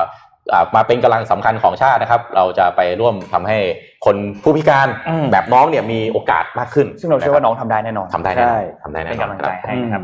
[0.54, 3.58] อ่ามาเป็นกำลังสำคัญของชาตินะครับ เราจะไปร่วมทำให้
[4.06, 10.04] คนผู้พิการอืมแบบน้องเนี่ยมีโอกาสมากขึ้น ซึ่งเราเชื่อว่าน้องทำได้แน่นอนทำได้แน่นใช่อนทำได้แน่เป็นนอนกำลังคใจรับให้นะครับ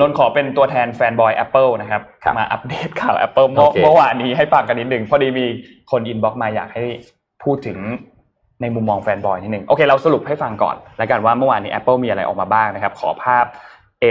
[0.00, 5.46] นนท์ขอเป็นตัวแทนแฟนบอย Apple นะครับครับมาอัปเดตข่าว Apple เมื่อโอเคเมื่อวานนี้ให้ฟังกันนิดหนึ่งพอดีมี
[5.90, 6.84] คนอินบ็อกมาอยากให้
[7.44, 7.78] พูดถึง
[8.62, 13.44] ในมุมมองแฟนบอยนิดหนึ่งโอเคเราสรุปให้ฟังก่อน แล้วกันว่าเมื่อวานนี้ Apple มีอะไรออกมาบ้างนะครับ ขอภาพ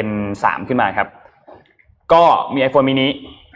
[0.05, 1.07] N3 ขึ้นมาครับ
[2.13, 3.07] ก็มี iPhone mini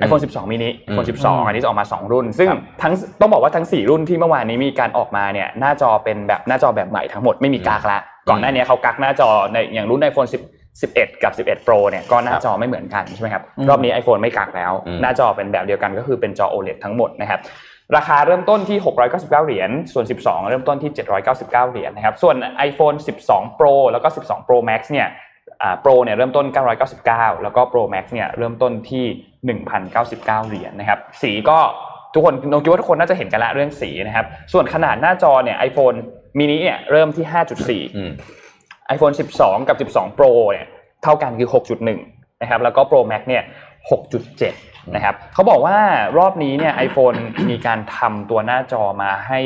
[0.04, 8.00] iPhone 12 mini อืม iPhone 12 อันนี้จะออกมา 2 รุ่น ซึ่งครับทั้งต้องบอกว่าทั้ง 4 รุ่นที่เมื่อวานนี้มีการออกมาเนี่ยหน้าจอเป็นแบบหน้าจอแบบใหม่ทั้งหมดไม่มีกากละ
[8.30, 17.40] ก่อนหน้านี้เขากักหน้าจอในอย่างรุ่น iPhone 10 11 กับ 11 Pro เนี่ยก็หน้าจอไม่เหมือนกันใช่ไหมครับอืมรอบนี้ iPhone ไม่กักแล้วอืมหน้าจอเป็นแบบเดียวกันก็คือเป็นจอ OLED ทั้งหมดนะครับ
[17.96, 18.78] ราคาเริ่มต้นที่
[19.12, 20.92] 699 เหรียญ ส่วน 12 เริ่มต้นที่
[21.32, 22.36] 799 เหรียญนะครับ ส่วน
[22.70, 22.98] iPhone
[23.28, 25.08] 12 Pro แล้วก็ 12 Pro Max เนี่ย
[25.62, 26.46] อ่า Pro เนี่ยเริ่มต้น
[26.96, 29.06] 999 แล้วก็ Pro Max เนี่ยเริ่มต้นที่
[29.62, 31.60] 1,099 เหรียญนะครับ สีก็
[32.14, 35.98] ทุกคนนงคิดว่าทุกคนน่าจะเห็นกันละเรื่องสีนะครับ ส่วนขนาดหน้าจอเนี่ย iPhone
[36.38, 37.26] mini เนี่ยเริ่มที่
[37.92, 38.12] 5.4อืม
[38.96, 40.68] iPhone 12 กับ 12 Pro เนี่ย
[41.04, 41.50] เท่ากันคือ
[41.96, 43.44] 6.1 นะครับ แล้วก็ Pro Max เนี่ย
[44.20, 45.78] 6.7 นะครับเขาบอกว่า
[46.18, 47.18] รอบนี้เนี่ย iPhone
[47.50, 49.40] มีการทำตัวหน้าจอมาให้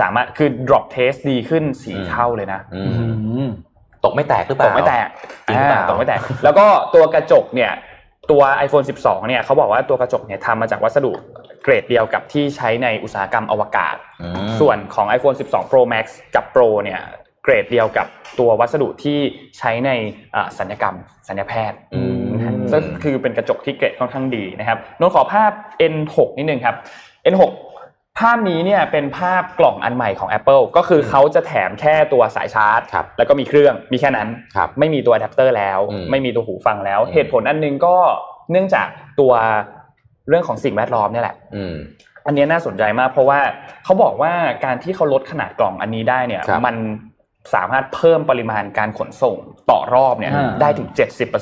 [0.00, 2.82] สามารถคือ drop test ดีขึ้นสี่อืมเท่าเลยนะอื
[3.46, 3.48] ม
[4.04, 5.08] ตกไม่แตกหรือเปตล่ากไม่แตก
[5.46, 7.72] จริงหรือเปล่าอ่าตกไม่แตก แล้วก็ตัวกระจกเนี่ย
[8.30, 11.12] ตัว iPhone 12 เนี่ยเขาบอกว่าตัวกระจกเนี่ยทำมาจากวัสดุ
[11.62, 17.00] เกรดเดียวกับที่ใช้ในอุตสาหกรรมอวกาศอืมส่วนของ iPhone 12 Pro Max กับ Pro เนี่ย
[17.42, 18.06] เกรดเดียวกับ
[18.38, 19.18] ตัววัสดุที่
[19.58, 19.90] ใช้ใน
[20.34, 20.94] อ่าสัญญกรรม
[21.28, 25.50] สัญญแพทย์อืมนะฮะซึ่งคือเป็นกระจกที่เกรดค่อนข้างดีนะครับนนท์ขอภาพ
[25.92, 26.76] N6 นิดนึงครับ
[27.32, 27.44] N6
[28.18, 37.96] ภาพนี้เนี่ยเป็นภาพกล่องอันใหม่ของ Apple ก็คือเขาจะแถมแค่ตัวสายชาร์จครับแล้วก็มีเครื่องมีแค่นั้นครับไม่มีตัวอะแดปเตอร์แล้วอืมไม่มีตัวหูฟังแล้วอืมเหตุผลอันหนึงก็
[38.50, 38.88] เนื่องจาก
[39.20, 39.32] ตัว
[40.28, 41.74] เรื่องของสิ่งแวดล้อมเนี่ยแหละอืม
[42.26, 43.40] อันเนี้ยน่าสนใจมากเพราะว่า
[43.84, 44.32] เขาบอกว่า
[44.64, 46.76] การที่เขาลดขนาดกล่องอันนี้ได้เนี่ยครับมัน
[47.54, 49.36] สามารถเพิ่มปริมาณการขนส่ง
[49.70, 50.88] ต่อรอบเนี่ยอ่าได้ถึง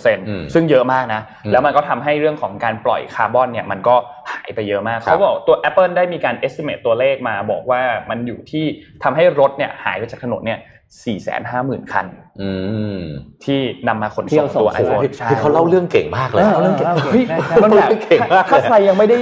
[0.00, 3.96] 70%ซึ่งเยอะมากนะอืมแล้วมันก็ทำให้เรื่องของการปล่อยคาร์บอนเนี่ยมันก็
[4.32, 8.64] หายไปเยอะมากครับเขาบอกตัว Apple ได้มีการ estimate ตัวเลขมาบอกว่ามันอยู่ที่
[9.02, 10.58] ทำให้รถเนี่ยหายไปจากถนนเนี่ย
[10.96, 12.06] 450,000 คัน
[12.42, 12.50] อื
[12.96, 12.98] ม
[13.44, 13.58] ที่
[13.88, 19.18] นำมาขนเที่ส่ยวงส่งตัวโอ้โห iPhone พี่ใช่พี่เขาเล่าเรื่องเก่งมากเลยเออเล่าเรื่องเก่งเออเฮ้ยใช่ใช่มันแบบเก่งมากถ้าใครยังไม่ได้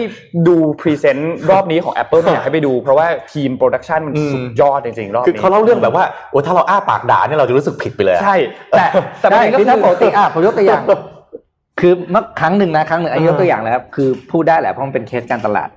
[0.49, 8.37] ดู present รอบนี้ของ Apple เนี่ยอยากให้ไปดู เพราะว่าทีม production มันอืมสุดยอดจริงๆ รอบคือนี้เขาเล่าเรื่องแบบว่าโอ้ถ้าเราอ้าปากด่าเนี่ยเราจะรู้สึกผิดไปเลยอะใช่
[8.71, 8.85] แต่
[9.21, 10.83] แต่ประใช่เด็นก็คือคืถ้าอปกติอะผมยกตัวอย่าง
[11.81, 15.69] คือเมื่อครั้งหนึ่งนะครั้งหนึ่งอันนี้ยกตัวอย่างเลยครับคือพูดได้แหละเพราะมันเป็นเคสการตลาด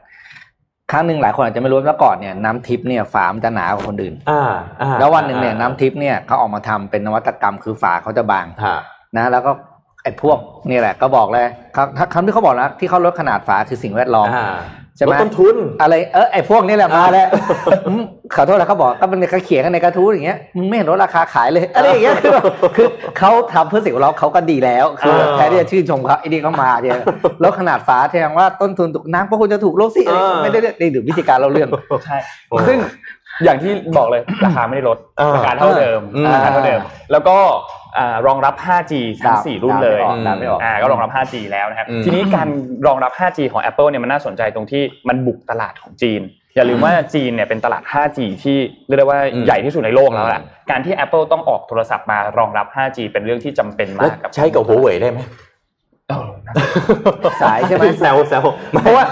[0.92, 8.78] ครั้งหนึ่งหลายคนอาจจะไม่รู้ว่าเมื่อก่อนเนี่ยน้ำทิพย์เนี่ยฝามันจะหนากว่าคนอื่นอ่าอ่าแล้ววันหนึ่งเนี่ยน้ำทิพย์เนี่ยเขาออกมาทำเป็นนวัตกรรมคือฝาเขาจะบางฮะ
[9.18, 9.52] นะ แล้วก็
[10.04, 10.38] ไอ้พวก
[10.70, 14.56] นี่แหละก็บอกเลยเขาถ้าคำที่เขาบอกนะที่เขาลดขนาดฝาคือสิ่งแวดล้อมอ่า
[15.00, 17.28] ใช่ไหมลดต้นทุนอะไรเออไอ้พวกนี้แหละมาแล้ว
[17.88, 18.04] อืม
[18.36, 22.46] ขอโทษแล้วเขาบอกก็เป็นเขาเขียนกันในกระทู้อย่างเงี้ยมึงไม่เห็นลดราคาขายเลยอะไรอย่างเงี้ยคือแบบ
[22.78, 22.88] คือ
[23.20, 26.98] เขาทำเพื่อสิ่งแวดล้อมเขาก็ดีแล้วคือเออแทนที่จะชื่นชมเขาไอ้นี่เขามาเนี่ย
[27.44, 31.70] ลดขนาดฝาแสดงว่าต้นทุนถูกน้ำก็ควรจะถูกลดสิอะไรอย่างเงี้ยไม่ได้นี่ดูวิธีการเราเรื่อง
[32.06, 32.18] ใช่
[32.68, 32.78] ซึ่ง
[33.44, 36.82] อย่างที่บอกเลยราคาไม่ได้ลดเออราคาเท่าเดิมอืมราคาเท่าเดิม
[37.12, 37.38] แล้วก็
[37.98, 42.48] อ่ารองรับ 5G ทั้งครับ4รุ่นเลยดาวไม่ออกดาวไม่ออกอ่าก็รองรับ 5G แล้วนะครับอืมทีนี้การ
[42.88, 46.22] รองรับ 5G ของ Apple เนี่ยมันน่าสนใจตรงที่มันบุกตลาดของจีน
[46.56, 55.49] อย่าลืมว่าจีนเนี่ยเป็นตลาด 5G ที่เรียกได้ว่าอืมใหญ่ที่สุดในโลกแล้วแหละอืมการที่ Apple ต้องออกโทรศัพท์มารองรับ 5G เป็นเรื่องที่จำเป็นแล้วมากกับใช้กับหัวเว่ยได้ไหมเออ
[57.42, 59.06] สายใช่ไหมแซวแซวเพราะว่า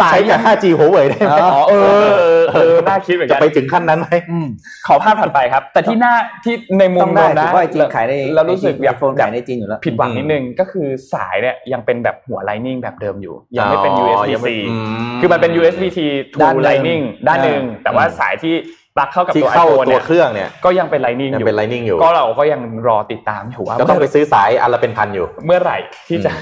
[0.00, 1.86] สายกับ 5G หัวเว่ยได้ไหมอ๋อเออ
[2.20, 4.46] เออเออน่าคิดเหมือนจะกันไปถึงขั้นนั้นไหมอืม
[4.86, 14.76] ขอภาพถัดไปครับ แต่ที่หน้าที่ในมุต้มองได้นนถืนะอว่าไอ้จีนขายในแล้วรู้สึกแบบโฟนขายในจีนอยู่แล้วผิดหวังนิดนึงก็คือสายเนี่ยยังเป็นแบบหัว Lightning แบบเดิมอยู่ ยังไม่เป็นอ๋อ USB ยังไม่ C อื
[15.16, 15.98] มคือมันเป็น USB T
[16.32, 18.54] to ด้านหนึ่ง Lightning ด้านหนึ่งอ่าแต่ว่าสายที่
[18.96, 25.78] ปลั๊กเข้ากับที่ตัวเข้า iPhone ตัเนี่วยเครื่องเนี่ยก็ยังเป็น Lightning ยังอยู่ เป็น Lightning อยู่ ก็เราก็ยังรอติดตามอยู่ว่าก็ต้องไปซื้อสายอันละเป็นพันอยู่ เมื่อไหร่
[26.08, 26.32] ที่จะ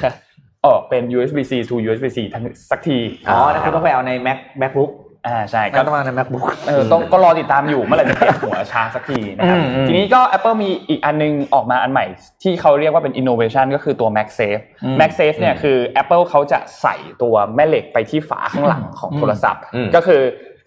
[0.67, 4.93] ออกเป็น USB C to USB C ทั้งสักทีอ๋อนั่นคือต้องไปเอาใน Mac MacBook
[5.27, 12.07] อ่าใช่ก็ ก็ต้องมาใน MacBook เออต้องก็รอติดตามอยู่เมื่อไหร่จะเปลี่ยนหัวชาร์จสักทีนะครับ อืมอืม ทีนี้ก็ Apple มีอีกอันนึงออกมาอันใหม่
[12.43, 20.21] ที่เขาเรียกว่าเป็น innovation ก็คือตัว MagSafe อืม MagSafe เนี่ยคือ Apple เขาจะใส่ตัวแม่เหล็กไปที่ฝาข้างหลังของโทรศัพท์ อืมก็คือ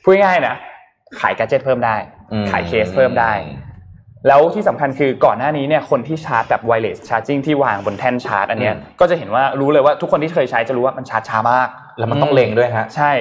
[0.04, 0.56] พูดง่ายๆนะ
[1.20, 1.96] ขายแกดเจิตเพิ่มได้
[2.32, 3.32] อืมขายเคสเพิ่มได้
[4.28, 13.12] แล้วที่สำคัญคือก่อนหน้านี้เนี่ยคนที่ชาร์จแบบ wireless charging ที่วางบนแท่นชาร์จอันเนี้ยอืมก็จะเห็นว่ารู้เลยว่าทุกคนที่เคยใช้จะรู้ว่ามันชาร์จช้ามาก แล้วมันต้องเล็งด้วยฮะใช่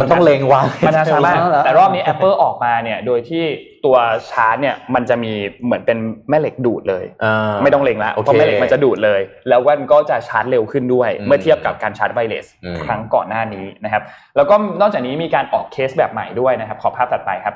[0.00, 3.44] มันต้องเล็งวางมันชาร์จช้ามากเหรอแต่รอบนี้ Apple ออกมาเนี่ยโดยที่
[3.84, 3.96] ตัว
[4.30, 5.32] ชาร์จเนี่ยมันจะมี
[5.64, 5.98] เหมือนเป็น
[6.30, 14.02] แม่เหล็กดูดเลยอ่าไม่ต้องเล็งละโอเคเพราะแม่เหล็กมันจะดูดเลย แล้วมันก็จะชาร์จเร็วขึ้นด้วยอืมเมื่อเทียบกับการชาร์จ wireless อืมครั้งก่อนหน้านี้นะครับ
[14.36, 17.54] แล้วก็นอกจากนี้มีการออกเคสแบบใหม่ด้วยนะครับ ขอภาพถัดไปครับ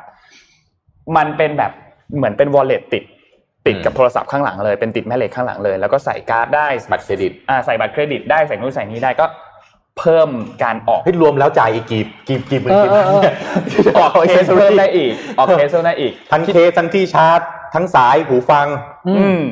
[1.17, 1.73] มันเป็นแบบ
[2.17, 3.05] เหมือนเป็น wallet ติด
[3.67, 9.27] ติดกับโทรศัพท์ข้างหลังเลยเป็นติดแม่เหล็กข้างหลังเลย แล้วก็ใส่การ์ดได้บัตรเครดิตอ่าใส่บัตรเครดิตได้ใส่นู่นใส่นี้ได้ก็
[9.99, 10.29] เพิ่ม
[10.63, 17.41] การออกให้รวมแล้วจ่ายอีกกี่กี่กี่หมื่นเออกี่พันเออเออเนี่ยออกเคสเพิ่มได้อีกออกเคสเพิ่มได้อีก ทั้งเคสทั้งที่ชาร์จ
[17.75, 18.67] ทั้งสายหูฟัง
[19.09, 19.45] อืม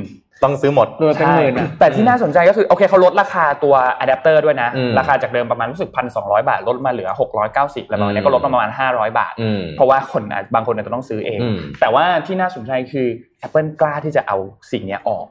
[0.45, 13.07] ต้องซื้อหมดรวมเป็นหมื่นอะใช่แต่ที่น่าสนใจก็คือ โอเคเขาลดราคาตัวอะแดปเตอร์ด้วยนะอืมราคาจากเดิมประมาณรู้สึกพันสองร้อยบาท ลดมาเหลือหกร้อยเก้าสิบแล้วประมาณอืนี้มก็ลดมาประมาณห้าร้อยบาทอืมเพราะว่าคนอาจบางคนอาจจะต้องซื้อเองอืมแต่ว่าที่น่าสนใจคือ
[13.47, 14.37] Apple กล้าที่จะเอา
[14.73, 15.27] สิ่งเนี้ยออก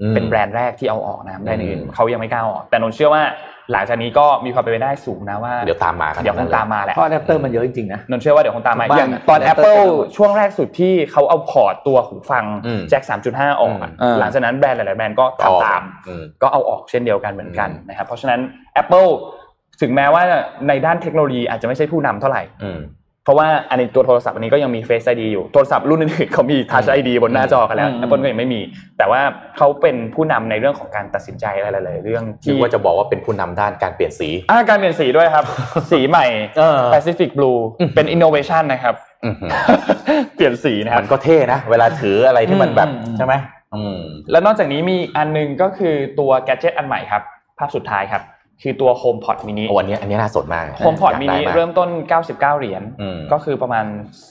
[0.00, 3.22] อืมเป็นแบรนด์แรกที่เอาออกนะแบรนด์อื่นอืมเขายังไม่กล้าเอาออก แต่นนท์เชื่อว่า
[3.72, 13.02] หลังจากนี้ก็มีความเป็นไปได้สูงนะว่าเดี๋ยวตามมากันเดี๋ยวคงตามมาแหละเพราะอะแดปเตอร์มันเยอะจริงๆนะนนท์เชื่อว่าเดี๋ยวคงตามมาทุกบ้านอย่างตอนอะ Apple เต็มไปหมดช่วงแรกสุดที่เขาเอา port ตัวหูฟังอืมแจ็ค
[13.32, 18.40] 3.5 ออกอะอืมหลังจากนั้นแบรนด์หลายๆแบรนด์ก็ออกทำตามอืมก็เอาออกเช่นเดียวกันเหมือนกันอืมนะครับเพราะฉะนั้น
[18.82, 19.08] Apple
[19.80, 20.22] ถึงแม้ว่า
[20.68, 22.80] ในด้านเทคโนโลยีอาจจะไม่ใช่ผู้นำเท่าไหร่อืม
[23.28, 28.60] เพราะว่าอันนี้ตัวโทรศัพท์อันนี้ก็ยังมี Face ID อยู่ โทรศัพท์รุ่นอื่นๆเขามี Touch ID บนหน้าจอกันแล้วอืม Apple ก็ยังไม่มี
[28.98, 29.20] แต่ว่า
[29.56, 35.44] เขาเป็นผู้นำในเรื่องของการตัดสินใจอะไรหลายๆเรื่องที่ที่ว่าจะบอกว่าเป็นผู้นำด้านการเปลี่ยนสีอ่าการเปลี่ยนสีด้วยครับ
[35.90, 36.26] สีใหม่
[36.58, 37.58] เออ Pacific Blue
[37.94, 39.50] เป็น innovation นะครับอื้อหือ
[40.34, 43.34] เปลี่ยนสีนะครับมันก็เท่นะ เวลาถืออะไรที่มันแบบอืมอืมใช่ไหม
[43.74, 44.00] อืม
[44.30, 47.22] แล้วนอกจากนี้มีอีกอันหนึงก็คือตัวแกดเจิตอันใหม่ครับ
[47.58, 48.22] ภาพสุดท้ายครับ
[48.62, 51.88] คือตัว HomePod mini โอ้อันนี้อันนี้น่าสนมาก HomePod อยาก mini ได้ากเริ่มต้น
[52.18, 53.84] 99 เหรียญอืมก็คือประมาณ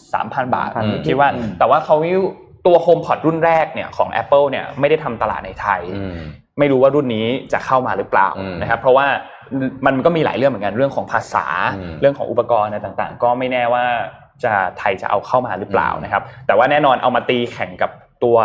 [0.06, 1.96] 3,000 บาทอืมคิดว่าอืมแต่ว่าเขา
[2.66, 6.14] ตัว HomePod รุ่นแรกเนี่ยของ Apple เนี่ยไม่ได้ทำตลาดในไทยอืม
[6.60, 9.06] ไม่รู้ว่ารุ่นนี้จะเข้ามาหรือเปล่าอืมนะครับเพราะว่า
[9.86, 11.46] มันก็มีหลายเรื่องเหมือนกันเรื่องของภาษา
[11.78, 13.84] อืมเรื่องของอุปกรณ์อะไรต่างๆ ก็ไม่แน่ว่า
[14.44, 17.92] จะไทยจะเอาเข้ามาหรือเปล่าอืมนะครับ แต่ว่าแน่นอนเอามาตีแข่งกับ
[18.24, 18.38] ตัว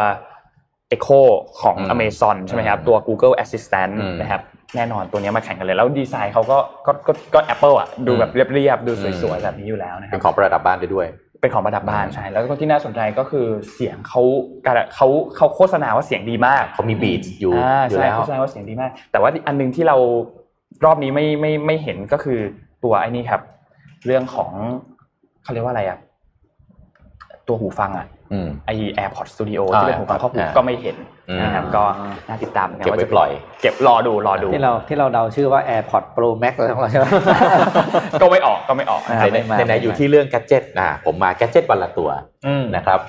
[0.94, 1.20] Echo
[1.60, 4.42] ของอืม Amazon ใช่ไหมครับอืมตัว Google Assistant อืมนะครับ
[4.76, 8.92] แน่นอนตัวนี้มาแข่งกันเลย แล้วดีไซน์เขาก็ก็ก็ก็ Apple อะดูแบบเรียบๆดู
[9.22, 11.06] สวยๆแบบนี้อยู่แล้วนะคเป็รันบของประดับบ้านได้ด้วย
[11.40, 14.22] เป็นของประดับบ้านใช่แล้วก็ที่น่าสนใจก็คือเสียงเขา
[14.66, 19.96] การเขาเขาโฆษณาว่าเสียงดีมากเขามีบีทอยู่อ่าอยู่ใช่แล้วโฆษณาว่าเสียงดีมาก แต่ว่าอันหนึงที่เรา
[20.84, 22.38] รอบนี้ไม่ไม่ไม่เห็นก็คือ
[22.84, 23.42] ตัวไอ้นี่ครับ
[24.06, 24.50] เรื่องของ
[25.42, 25.98] เขาเรียกว่าอะไรอะ
[27.48, 31.11] ตัวหูฟังอะอืมไอ AirPods Studio อ่าที่เป็นหูฟังครอบหูอ่าก็ไม่เห็นอืม
[31.42, 31.84] นะครับก็
[32.28, 33.30] น่าติดตามหมือนนเก็บไว้ว่าจะปล่อย
[33.62, 37.06] เก็บรอดูรอดูที่เราที่เราเดาชื่อว่า AirPods Pro Max อะไรของเราใช่ไหม
[38.22, 42.08] ก็ไม่ออกก็ไม่ออกอ่าในไม่มาในในอยู่ที่เรื่องแกดเจิตนะผมมาแกดเจิตวันละตัว
[42.46, 43.00] อืมนะครับ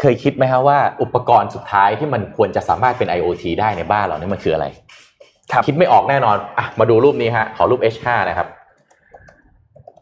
[0.00, 4.66] เคยคิดไหมฮะว่าอุปกรณ์สุดท้ายที่มันควรจะสามารถเป็น IoT ได้ในบ้านเรานี่มันคืออะไร
[5.52, 8.48] ครับคิดไม่ออกแน่นอนอะมาดูรูปนี้ฮะขอรูป H5 นะครับ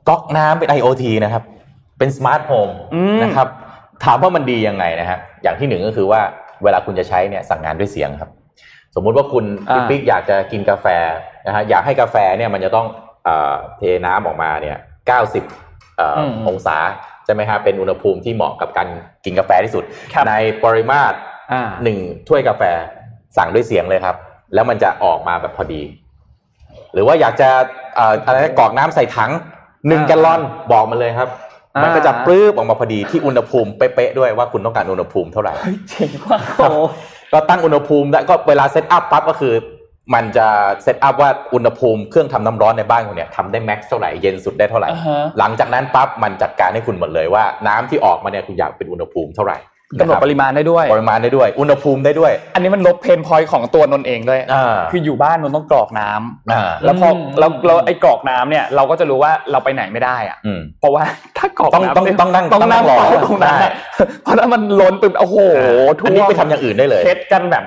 [0.08, 1.42] ก๊อกน้ำเป็น IoT นะครับ
[1.98, 3.48] เป็นสมาร์ทโฮมอืมนะครับ
[4.04, 6.20] ถามว่ามันดียังไงนะฮะอย่างที่หนึ่งก็คือว่า
[6.64, 8.30] เวลาคุณจะใช้เนี่ยสั่งงานด้วยเสียงครับ
[8.94, 10.86] สมมุติว่าคุณอ่าปิ๊กๆอยากจะกินกาแฟ
[11.46, 12.86] นะฮะอยากให้กาแฟเนี่ยมันจะต้อง
[13.24, 14.76] เอ่อเทน้ำออกมาเนี่ย
[15.36, 16.78] 90เอ่ออมองศา
[17.24, 18.88] ใช่ไหมฮะเป็นอุณหภูมิที่เหมาะกับการ
[19.24, 19.84] กินกาแฟที่สุด
[20.14, 20.34] ครับใน
[20.64, 21.16] ปริมาตร
[21.52, 21.98] อ่าหนึ่ง
[22.28, 22.62] ถ้วยกาแฟ
[23.36, 24.16] สั่งด้วยเสียงเลยครับ
[24.54, 25.82] แล้วมันจะออกมาแบบพอดี
[26.92, 27.48] หรือว่าอยากจะ
[27.96, 29.30] เอ่ออะไรนะกรอกน้ำใส่ถัง
[29.88, 30.40] หนึ่งอ่าแกลลอน
[30.72, 35.52] บอกมันเลยครับอ่า มัมันก็จะปลื้บออกมาพอดีที่อุณหภูมิเป๊ะๆด้วยว่าคุณต้องการอุณหภูมิเท่าไหร่
[35.88, 36.70] เจ๋งว่ะครับ
[37.32, 39.54] ก็ตั้งอุณหภูมิแล้วก็เวลา set up ปั๊บก็คือ
[40.14, 40.46] มันจะ
[40.82, 49.58] set up ว่าอุณหภูมิเครื่องทำน้ำร้อนในบ้านคุณเนี่ยทำได้ max เท่าไหร่เย็นสุดได้เท่าไหร่อ่าฮะหลังจากนั้นปั๊บมันจัดการให้คุณหมดเลยว่าน้ำที่ออกมาเนี่ยคุณอยากเป็นอุณหภูมิเท่าไหร่
[49.98, 61.02] กำหนดนะครับปริมาณได้ด้วย ปริมาณได้ด้วย อุณหภูมิได้ด้วย อันนี้มันลบ pain point ของตัวนนท์เองด้วยอ่าคืออยู่บ้านนนท์ต้องกรอกน้ำอ่าแล้วพออืมเราเราไอ้กรอกน้ำเนี่ยเราก็จะรู้ว่าเราไปไหนไม่ได้อะอืมเพราะว่า
[61.38, 63.72] ถ้ากรอกต้องน้ำต้องเนี่ยต้องนั่งต้องนั่งต้องนั่งรอเฝ้าตรงนั้นได้อะ
[64.22, 65.36] เพราะถ้ามันล้นตึมโอ้โห
[66.00, 67.64] ทั่วอันนี้ไปทำอย่างอื่นได้เลยเช็ดกันแบบ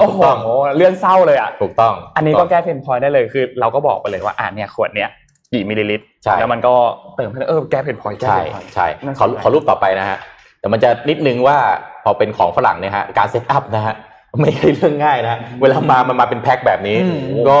[0.00, 0.38] โอ้ถูโหกต้อง
[0.76, 5.10] เลื่อนเศร้าเลยอะถูกต้อง อันนี้ก็แก้ pain point ได้เลยคือ เราก็บอกไปเลยว่าอ่าเนี่ยขวดเนี้ย
[5.52, 6.74] กี่มิลลิลิตรใช่แล้วมันก็
[7.16, 10.18] เติมขึ้นเออแก้ pain point แก้ใช่ pain point ใช่น่าสนใจขอขอรูปต่อไปนะฮะ
[10.60, 11.56] แต่มันจะนิดนึงว่า
[12.04, 13.94] พอเป็นของฝรั่งเนี่ยฮะการเซตอัพนะฮะ
[14.40, 17.60] ไม่ใช่เรื่องง่ายนะฮะเวลามามันมาเป็นแพ็คแบบนี้อืมก็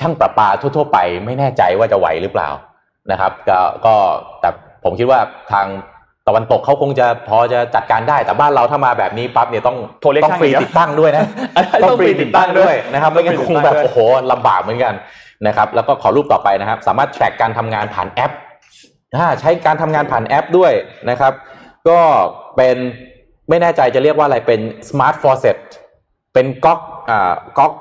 [0.00, 2.48] ช่างประปาทั่ว ๆ ไปไม่แน่ใจว่าจะไหวหรือเปล่า
[3.10, 3.94] นะครับก็ก็
[4.40, 4.48] แต่
[4.84, 5.20] ผมคิดว่า
[5.52, 5.66] ทาง
[6.28, 11.24] ตะวันตกเขาคงจะพอจะจัดการได้แต่บ้านเราถ้ามาแบบนี้ปั๊บเนี่ยต้องโทรเรียกต้องช่างฟรีอีกติดตั้งด้วยนะ
[11.84, 13.98] ต้องฟรีติดตั้งด้วยนะครับไม่งั้นคงแบบโอ้โห
[14.32, 14.94] ลำบากเหมือนกัน
[15.46, 18.32] นะครับแล้วก็ขอรูปต่อไปนะครับ สามารถแทร็กการทำงานผ่านแอป
[19.16, 20.72] อ่าใช้การทำงานผ่านแอปด้วย
[21.10, 21.32] นะครับ
[21.88, 22.00] ก็
[22.56, 22.76] เป็น
[23.48, 25.58] ไม่แน่ใจจะเรียกว่าอะไรเป็น smart faucet
[26.34, 27.72] เป็นก๊อกอ่าก๊อก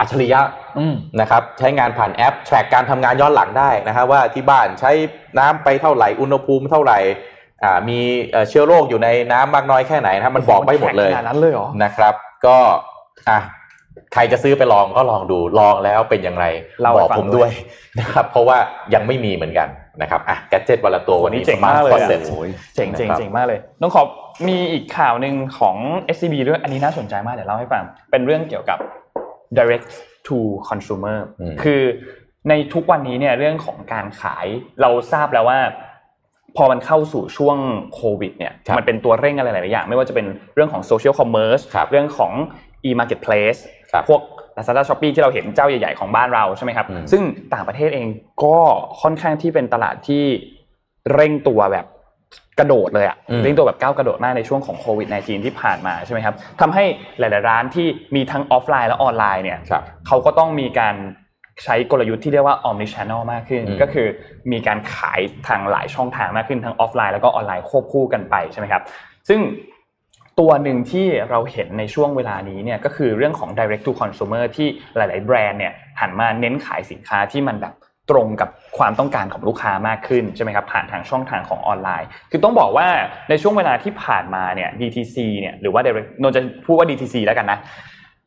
[0.00, 0.40] อัจฉริยะ
[0.78, 4.90] อืมนะครับใช้งานผ่านแอป แทร็กการทำงานย้อนหลังได้นะครับว่าที่บ้านใช้
[5.38, 6.98] น้ำไปเท่าไหร่อุณหภูมิเท่าไหร่
[7.62, 7.98] อ่ามี
[8.32, 12.14] เอ่อเชื้อโรคอยู่ในน้ำมากน้อยแค่ไหนนะครับมันบอกไปหมดเลยขนาดนั้นเลยเหรอนะครับ
[12.46, 12.56] ก็
[13.28, 13.38] อะ
[14.14, 16.46] ใครจะซื้อไปลองก็ลองดูลองแล้วเป็นอย่างไร
[16.82, 17.50] เล่าบให้อกฟังผมด้ด้ววยย
[17.98, 18.58] นะครับ เพราะว่า
[18.94, 19.68] ยังไม่มีเหมือนกัน
[20.02, 22.20] นะครับอะแกจิตวันละตัวโอ้โหวันนี้นี่เจ๋ง Smart มากเลยอะ Faucet
[22.74, 24.02] เจ๋งเจ๋งนะครับเจ๋งมากเลยน้องขอ
[24.48, 25.76] มีอีกข่าวหนึ่งของ
[26.16, 28.78] SCB ด้วยอันนี้น่าสนใจมากเดี๋ยวเล่าให้ฟัง เป็นเรื่องเกี่ยวกับ
[29.58, 29.88] direct
[30.26, 30.38] to
[30.68, 31.82] consumer อืมคือ
[32.48, 34.46] ในทุกวันนี้เนี่ยเรื่องของการขาย
[34.80, 35.60] เราทราบแล้วว่า
[36.56, 37.56] พอมันเข้าสู่ช่วง
[37.94, 42.32] โควิดเนี่ยครับมันเป็นตัวเร่งอะไรหลายๆอย่าง ไม่ว่าจะเป็นเรื่องของ social commerce ครับเรื่องของ
[42.88, 43.77] e-marketplace ครับ
[44.08, 44.20] พวก
[44.56, 47.22] Lazada Shopee ที่เราเห็นเจ้าใหญ่ๆของบ้านเราใช่ไหมครับอืมซึ่ง
[47.54, 48.06] ต่างประเทศเอง
[48.44, 48.58] ก็
[49.02, 50.24] ค่อนข้างที่เป็นตลาดที่
[51.14, 51.86] เร่งตัวแบบ
[52.58, 56.84] กระโดดเลยอะอืมเร่งตัวแบบก้าวกระโดดมากในช่วงของโควิด -19 ที่ผ่านมาใช่ไหมครับทำให้
[57.18, 57.86] หลาย ๆ ร้านที่
[58.16, 60.94] มีทั้งออฟไลน์และออนไลน์เนี่ยครับเขาก็ต้องมีการ
[61.64, 64.06] ใช้กลยุทธ์ที่เรียกว่า omni channel มากขึ้นอืมก็คือ
[64.52, 68.82] มีการขายทางหลายช่องทางมากขึ้นทั้งออฟไลน์แล้วก็ออนไลน์ควบคู่กันไปใช่ไหมครับ
[69.28, 69.40] ซึ่ง
[70.40, 77.74] ตัวหนึ่งที่เราเห็นในช่วงเวลานี้เนี่ยก็คือเรื่องของ direct to consumer ที่หลาย ๆ แบรนด์เนี่ยหันมาเน้นขายสินค้าที่มันแบบ
[78.10, 82.88] ตรงกับความต้องการของลูกค้ามากขึ้นใช่ไหมครับผ่านทางช่องทางของออนไลน์ คือต้องบอกว่า
[83.30, 87.58] ในช่วงเวลาที่ผ่านมาเนี่ย DTC เนี่ยหรือว่า direct นนจะพูดว่า DTC แล้วกันนะ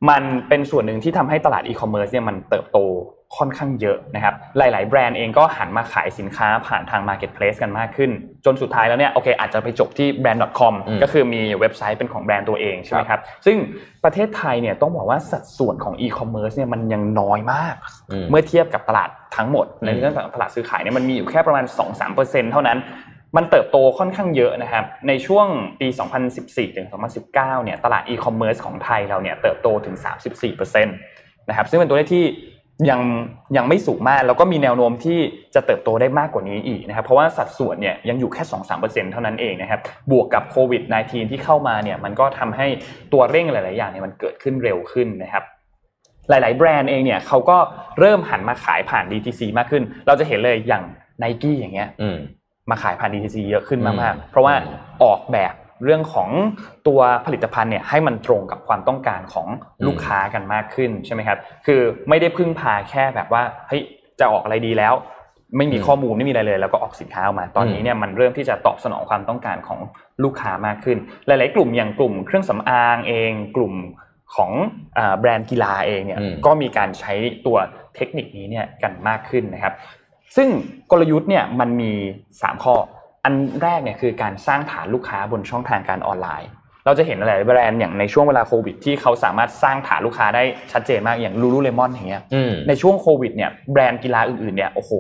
[0.09, 2.79] มันเป็นส่วนหนึ่งที่ทำให้ตลาดอีคอมเมิร์ซเนี่ยมันเติบโต
[3.37, 8.11] ค่อนข้างเยอะนะครับ หลาย ๆ แบรนด์เองก็หันมาขายสินค้าผ่านทาง Marketplace กันมากขึ้น
[8.45, 13.57] จนสุดท้ายแล้วเนี่ยโอเคอาจจะไปจบที่แบรนด์ .com อืมก็คือมีเว็บไซต์เป็นของแบรนด์ตัวเองใช่ไหมครับ ซึ่ง
[14.03, 17.75] ประเทศไทยเนี่ยต้องบอกว่าสัดส่วนของอีคอมเมิร์ซเนี่ยมันยังน้อยมาก
[18.11, 21.65] อืมเมื่อเทียบกับตลาดทั้งหมด ในอืมเรื่องของตลาดซื้อขายเนี่ยมันมีอยู่แค่ประมาณ
[22.09, 22.77] 2-3%เท่านั้น
[23.35, 25.47] มันเติบโตค่อนข้างเยอะนะครับ ในช่วง
[25.79, 25.87] ปี
[26.31, 29.95] 2014 ถึง 2019 เนี่ย ตลาดอีคอมเมิร์ซของไทยเราเนี่ยเติบโตถึง
[30.57, 32.25] 34%นะครับ ซึ่งเป็นตัวเลขที่
[32.89, 33.01] ยัง
[33.57, 35.19] ยังไม่สูงมาก แล้วก็มีแนวโน้มที่
[35.55, 39.79] จะเติบโตได้มากกว่านี้อีกนะครับ เพราะว่าสัดส่วนเนี่ยยังอยู่แค่ 2-3%เท่านั้นเองนะครับ
[40.11, 42.67] บวกกับโควิด -19 ที่เข้ามาเนี่ย มันก็ทำให้
[43.13, 45.43] ตัวเร่งหลาย ๆ อย่างเนี่ยมันเกิดขึ้นเร็วขึ้นนะครับ
[46.29, 47.57] หลาย ๆ แบรนด์เองเนี่ยเขาก็
[47.99, 50.83] เริ่มหันมาขายผ่าน DTC มากขึ้น เราจะเห็นเลยอย่าง
[51.23, 51.89] n i กี้อย่างเงี้ย
[52.69, 54.53] มมาขายผ่าน DTC เยอะขึ้นอืมมากๆ เพราะว่า
[55.03, 55.53] ออกแบบ
[55.83, 56.29] เรื่องของ
[56.87, 59.47] ตัวผลิตภัณฑ์เนี่ยให้มันตรงกับความต้องการของ
[59.87, 63.81] ลูกค้ากันมากขึ้นใช่ไหมครับ คือไม่ได้พึ่งพาแค่แบบว่าเฮ้ย
[64.19, 64.93] จะออกอะไรดีแล้ว
[65.57, 69.79] ไม่มีข้อมูลไม่มีอะไรเลย แล้วก็ออกสินค้าออกมา ตอนนี้เนี่ยมันเริ่มที่จะตอบสนองความต้องการของ
[70.23, 70.97] ลูกค้ามากขึ้น
[71.27, 73.73] หลาย ๆ กลุ่มอย่างกลุ่มเครื่องสำอางเอง กลุ่ม
[74.35, 74.51] ของ
[74.97, 77.13] อ่าแบรนด์กีฬาเองเนี่ยอืมก็มีการใช้
[77.45, 77.57] ตัว
[77.95, 79.73] เทคนิคนี้เนี่ยกันมากขึ้นนะครับ
[80.35, 80.47] ซึ่ง
[80.91, 81.91] กลยุทธ์เนี่ยมันมี
[82.29, 82.75] 3 ข้อ
[83.25, 86.49] อันแรกเนี่ยคือการสร้างฐานลูกค้าบนช่องทางการออนไลน์
[86.85, 94.91] เราจะเห็นหลายๆแบรนด์อย่างในช่วงเวลาโควิด ที่เขาสามารถสร้างฐานลูกค้าได้ชัดเจนมากอย่างลูลูเลมอนอย่างเงี้ยอืมในช่วงโควิดเนี่ยแบรนด์กีฬาอื่นๆเนี่ยโอ้โห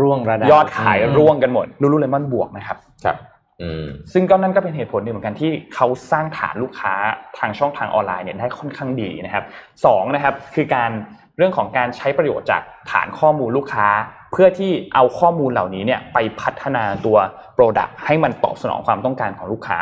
[0.00, 3.16] ร่วงระดับยอดขายอืมร่วงกันหมดลูลูเลมอนบวกนะครับครับ
[3.62, 6.94] อืมซึ่งก็นั่นก็เป็นเหตุผลหนึ่งเหมือนกันที่เขาสร้างฐานลูกค้า
[7.38, 9.44] ทางช่องทางออนไลน์เนี่ยได้ค่อนข้างดีนะครับ
[9.84, 10.90] สองนะครับคือการ
[11.36, 13.86] เรื่องของการใช้ประโยชน์จากฐานข้อมูลลูกค้า
[14.32, 17.16] เพื่อที่เอาข้อมูลเหล่านี้เนี่ยไปพัฒนาตัว
[17.56, 19.78] Product ให้มันตอบสนองความต้องการของลูกค้า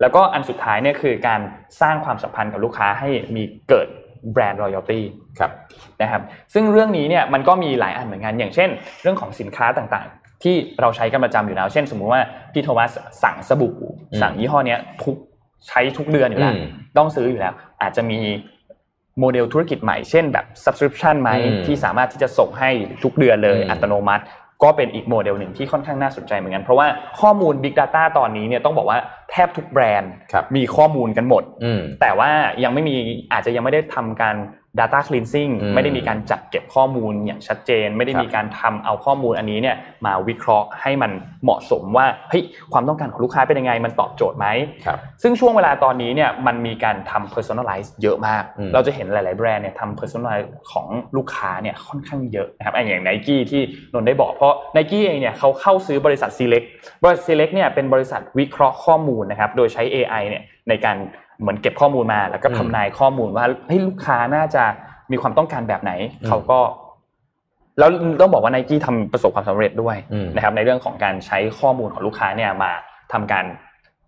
[0.00, 1.40] แล้วก็อันสุดท้ายเนี่ยคือการ
[1.80, 3.86] สร้างความสัมพันธ์กับลูกค้าให้มีเกิด
[4.32, 5.00] แบรนด์ loyalty
[5.38, 5.50] ครับ
[6.00, 6.22] นะครับ
[6.54, 8.68] ซึ่งเรื่องนี้เนี่ยมันก็มีหลายอันเหมือนกัน อย่างเช่น
[9.02, 12.22] เรื่องของสินค้าต่างๆ ที่เราใช้กันประจำอยู่แล้ว เช่น สมมุติว่า
[12.52, 12.90] พี่โทมัส
[13.22, 15.16] สั่งสบู่อืมสั่งยี่ห้อเนี้ยทุก
[15.68, 16.66] ใช้ทุกเดือนอยู่แล้วอืม
[16.98, 18.20] ต้องซื้ออยู่แล้ว อาจจะมี
[19.20, 22.70] โมเดลธุรกิจใหม่เช่นแบบ subscription ไหมอืมที่สามารถที่จะส่งให้
[23.02, 24.24] ทุกเดือนเลยอืมอัตโนมัติ
[24.62, 26.86] ก็เป็นอีกโมเดลหนึ่งที่ค่อนข้างน่าสนใจเหมือนกัน เพราะว่า
[27.20, 28.98] ข้อมูล Big Data ตอนนี้เนี่ยต้องบอกว่า
[29.30, 32.30] แทบทุกแบรนด์ครับมีข้อมูลกันหมดอืมแต่ว่า
[32.64, 32.94] ยังไม่มี
[33.32, 34.36] อาจจะยังไม่ได้ทำการ
[34.80, 41.12] data cleansing อืมไม่ได้มีการจัดเก็บข้อมูลอย่างชัดเจน ไม่ได้ครับมีการทำเอาข้อมูลอันนี้เนี่ยมาวิเคราะห์ให้มัน
[41.44, 44.46] เหมาะสมว่าเฮ้ยความต้องการของลูกค้าเป็นยังไง มันตอบโจทย์ไหม
[44.86, 53.62] ครับซึ่งช่วงเวลาตอนนี้เนี่ยมันมีการทำ personalize เยอะมากอืมเราจะเห็นหลาย ๆ แบรนด์เนี่ยทำ personalize ของลูกค้าเนี่ยค่อนข้างเยอะนะครับอย่างไนกี้ที่
[53.92, 56.66] นนท์ได้บอกเพราะไนกี้เองเนี่ยเขาเข้าซื้อบริษัท select
[57.04, 60.96] บริษัท select เนี่ยเป็นบริษัทวิเคราะห์ข้อมูลนะครับโดยใช้ AI เนี่ยในการ
[61.40, 64.64] เหมือนเก็บข้อมูลมาแล้วก็อืมทำนายข้อมูลว่าเฮ้ยลูกค้าน่าจะ
[65.10, 66.58] มีความต้องการแบบไหนอืมเขาก็
[67.78, 67.88] แล้ว
[68.20, 72.70] ต้องบอกว่าไนกี้ทำประสบความสำเร็จด้วยอืมนะครับ ในเรื่องของการใช้ข้อมูลของลูกค้าเนี่ยมา
[73.12, 73.44] ทำการ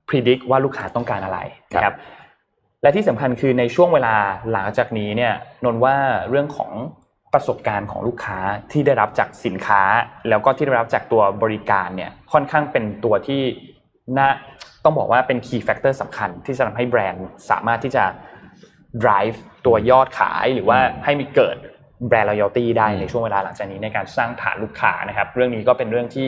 [0.09, 1.39] predict ว่าลูกค้าต้องการอะไร
[1.73, 1.95] นะครับ
[2.83, 4.15] และที่สำคัญคือในช่วงเวลา
[4.53, 5.97] หลังจากนี้เนี่ยนนท์ว่า
[6.29, 6.73] เรื่องของ
[7.35, 8.39] ประสบการณ์ของลูกค้า
[8.73, 9.83] ที่ได้รับจากสินค้า
[10.29, 13.43] แล้วก็ที่ได้รับจากตัวบริการเนี่ยค่อนข้างเป็นตัวที่
[14.19, 14.29] น่า
[14.85, 18.05] ต้องบอกว่าเป็น key factor สำคัญที่จะทำให้แบรนด์สามารถที่จะ
[19.03, 19.37] drive
[19.67, 21.57] ตัวยอดขายหรือว่าให้มีเกิด
[22.09, 26.27] แบรนด์ loyalty ได้อืมในช่วงเวลาหลังจากนี้ในการสร้างฐานลูกค้านะครับ เรื่องนี้ก็เป็นเรื่องที่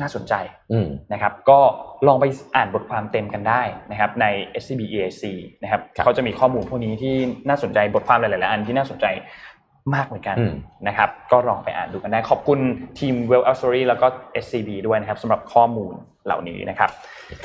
[0.00, 0.34] น่าสนใจ
[0.72, 1.60] อืมนะครับ ก็
[2.06, 2.24] ลองไป
[2.56, 4.26] อ่านบทความเต็มกันได้นะครับใน
[4.62, 5.22] SCB EAC
[5.62, 7.14] นะครับครับเขาจะมีข้อมูลพวกนี้ที่
[7.48, 9.06] น่าสนใจบทความหลาย ๆ อันที่น่าสนใจ
[9.94, 10.54] มากเหมือนกันอืม
[10.88, 12.58] นะครับ ก็ลองไปอ่านดูกันได้ ขอบคุณ
[12.98, 14.06] ทีม Well a s t o r y แล้วก็
[14.44, 15.92] SCB ด้วยนะครับสำหรับข้อมูล
[16.24, 16.90] เหล่านี้นะครับ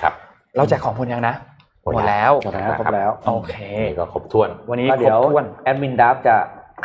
[0.01, 0.13] ครับ
[0.55, 1.35] เราแจกของคนยังนะ
[1.83, 3.55] หมดหมดแล้วหมดแล้วครบแล้วโอเค
[3.87, 6.35] นี่ก็ครบถ้วน วันนี้ก็ครเดี๋บยวถ้วนแอดมินดับจะ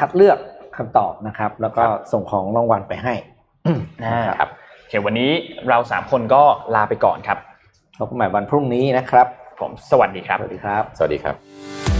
[0.01, 0.39] คัดเลือก
[0.77, 1.82] คำตอบนะครับ แล้วก็
[2.12, 3.14] ส่งของรางวัลไปให้
[4.02, 4.51] นะครับ
[4.81, 5.31] โอเควันนี้
[5.68, 6.43] เราสามคนก็
[6.74, 7.39] ลาไปก่อนครับ
[7.98, 9.27] พบกันใหม่วันพรุ่งนี้นะครับ
[9.60, 11.99] ผมสวัสดีครับ สวัสดีครับ สวัสดีครับ